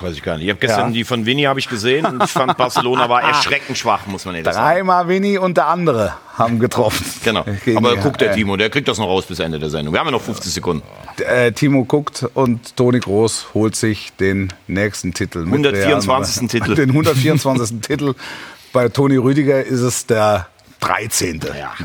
Weiß 0.00 0.14
ich 0.14 0.22
gar 0.24 0.34
nicht. 0.34 0.44
Ich 0.44 0.50
habe 0.50 0.58
gestern 0.58 0.88
Ja. 0.88 0.94
die 0.94 1.04
von 1.04 1.26
Vinny 1.26 1.44
habe 1.44 1.60
ich 1.60 1.68
gesehen 1.68 2.04
und 2.06 2.24
ich 2.24 2.30
fand 2.30 2.56
Barcelona 2.56 3.08
war 3.08 3.22
erschreckend 3.28 3.78
schwach, 3.78 4.06
muss 4.06 4.24
man 4.24 4.34
ehrlich 4.34 4.52
sagen. 4.52 4.66
Dreimal 4.66 5.06
Vinny 5.06 5.38
und 5.38 5.56
der 5.56 5.68
andere 5.68 6.14
haben 6.36 6.58
getroffen. 6.58 7.06
Genau. 7.22 7.44
Aber 7.76 7.96
guckt 7.98 8.20
der 8.20 8.32
äh, 8.32 8.34
Timo, 8.34 8.56
der 8.56 8.68
kriegt 8.68 8.88
das 8.88 8.98
noch 8.98 9.06
raus 9.06 9.26
bis 9.26 9.38
Ende 9.38 9.60
der 9.60 9.70
Sendung. 9.70 9.94
Wir 9.94 10.00
haben 10.00 10.08
ja 10.08 10.12
noch 10.12 10.20
50 10.22 10.52
Sekunden. 10.52 10.82
Äh, 11.18 11.52
Timo 11.52 11.84
guckt 11.84 12.26
und 12.34 12.74
Toni 12.76 12.98
Groß 12.98 13.54
holt 13.54 13.76
sich 13.76 14.12
den 14.18 14.52
nächsten 14.66 15.14
Titel. 15.14 15.44
mit 15.44 15.52
124. 15.52 16.40
Real- 16.42 16.48
Titel. 16.48 16.74
Den 16.82 16.90
124. 16.90 17.80
Titel. 17.80 18.14
Bei 18.72 18.88
Toni 18.88 19.18
Rüdiger 19.18 19.62
ist 19.64 19.80
es 19.82 20.06
der 20.06 20.48
13. 20.82 21.40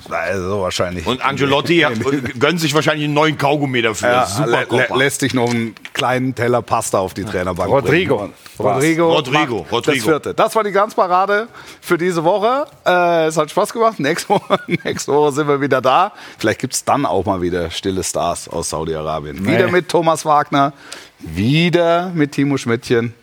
Also 0.10 0.62
wahrscheinlich. 0.62 1.06
Und 1.06 1.24
Angelotti 1.24 1.80
hat, 1.80 1.94
gönnt 2.40 2.60
sich 2.60 2.74
wahrscheinlich 2.74 3.06
einen 3.06 3.14
neuen 3.14 3.38
Kaugummi 3.38 3.82
dafür. 3.82 4.10
ja, 4.10 4.26
Super 4.26 4.66
lä 4.70 4.86
lässt 4.96 5.20
sich 5.22 5.34
noch 5.34 5.50
einen 5.50 5.76
kleinen 5.94 6.34
Teller 6.34 6.62
Pasta 6.62 6.98
auf 7.00 7.14
die 7.14 7.24
Trainerbank 7.24 7.70
Rodrigo. 7.70 8.30
Rodrigo. 8.60 9.14
Rodrigo, 9.14 9.66
Rodrigo. 9.72 9.82
Das 9.82 10.04
vierte. 10.04 10.34
Das 10.34 10.56
war 10.56 10.64
die 10.64 10.72
Glanzparade 10.72 11.48
für 11.80 11.98
diese 11.98 12.24
Woche. 12.24 12.66
Äh, 12.86 13.28
es 13.28 13.38
hat 13.38 13.52
Spaß 13.52 13.72
gemacht. 13.72 14.00
Nächste 14.00 14.30
Woche, 14.30 14.60
nächste 14.84 15.14
Woche 15.14 15.32
sind 15.32 15.48
wir 15.48 15.62
wieder 15.62 15.82
da. 15.82 16.12
Vielleicht 16.40 16.60
gibt 16.60 16.74
es 16.74 16.84
dann 16.84 17.06
auch 17.06 17.26
mal 17.26 17.42
wieder 17.42 17.70
stille 17.70 18.04
Stars 18.04 18.50
aus 18.50 18.72
Saudi-Arabien. 18.72 19.46
Wieder 19.46 19.70
mit 19.70 19.90
Thomas 19.90 20.26
Wagner, 20.26 20.74
wieder 21.20 22.12
mit 22.16 22.32
Timo 22.32 22.58
Schmidtchen. 22.58 23.14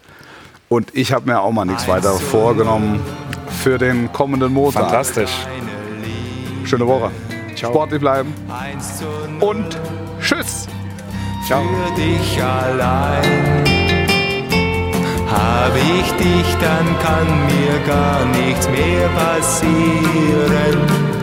Und 0.68 0.94
ich 0.94 1.12
habe 1.12 1.30
mir 1.30 1.40
auch 1.40 1.52
mal 1.52 1.64
nichts 1.64 1.86
weiter 1.88 2.14
vorgenommen 2.14 3.00
für 3.62 3.78
den 3.78 4.12
kommenden 4.12 4.52
Montag. 4.52 4.82
Fantastisch. 4.84 5.46
Schöne 6.64 6.86
Woche. 6.86 7.10
Sportlich 7.56 8.00
bleiben. 8.00 8.34
Und 9.40 9.78
tschüss. 10.20 10.66
für 11.46 11.62
dich 11.96 12.42
allein. 12.42 13.64
Habe 15.30 15.78
ich 15.78 16.12
dich, 16.12 16.56
dann 16.60 16.98
kann 17.00 17.46
mir 17.46 17.78
gar 17.86 18.24
nichts 18.26 18.68
mehr 18.68 19.08
passieren. 19.08 21.13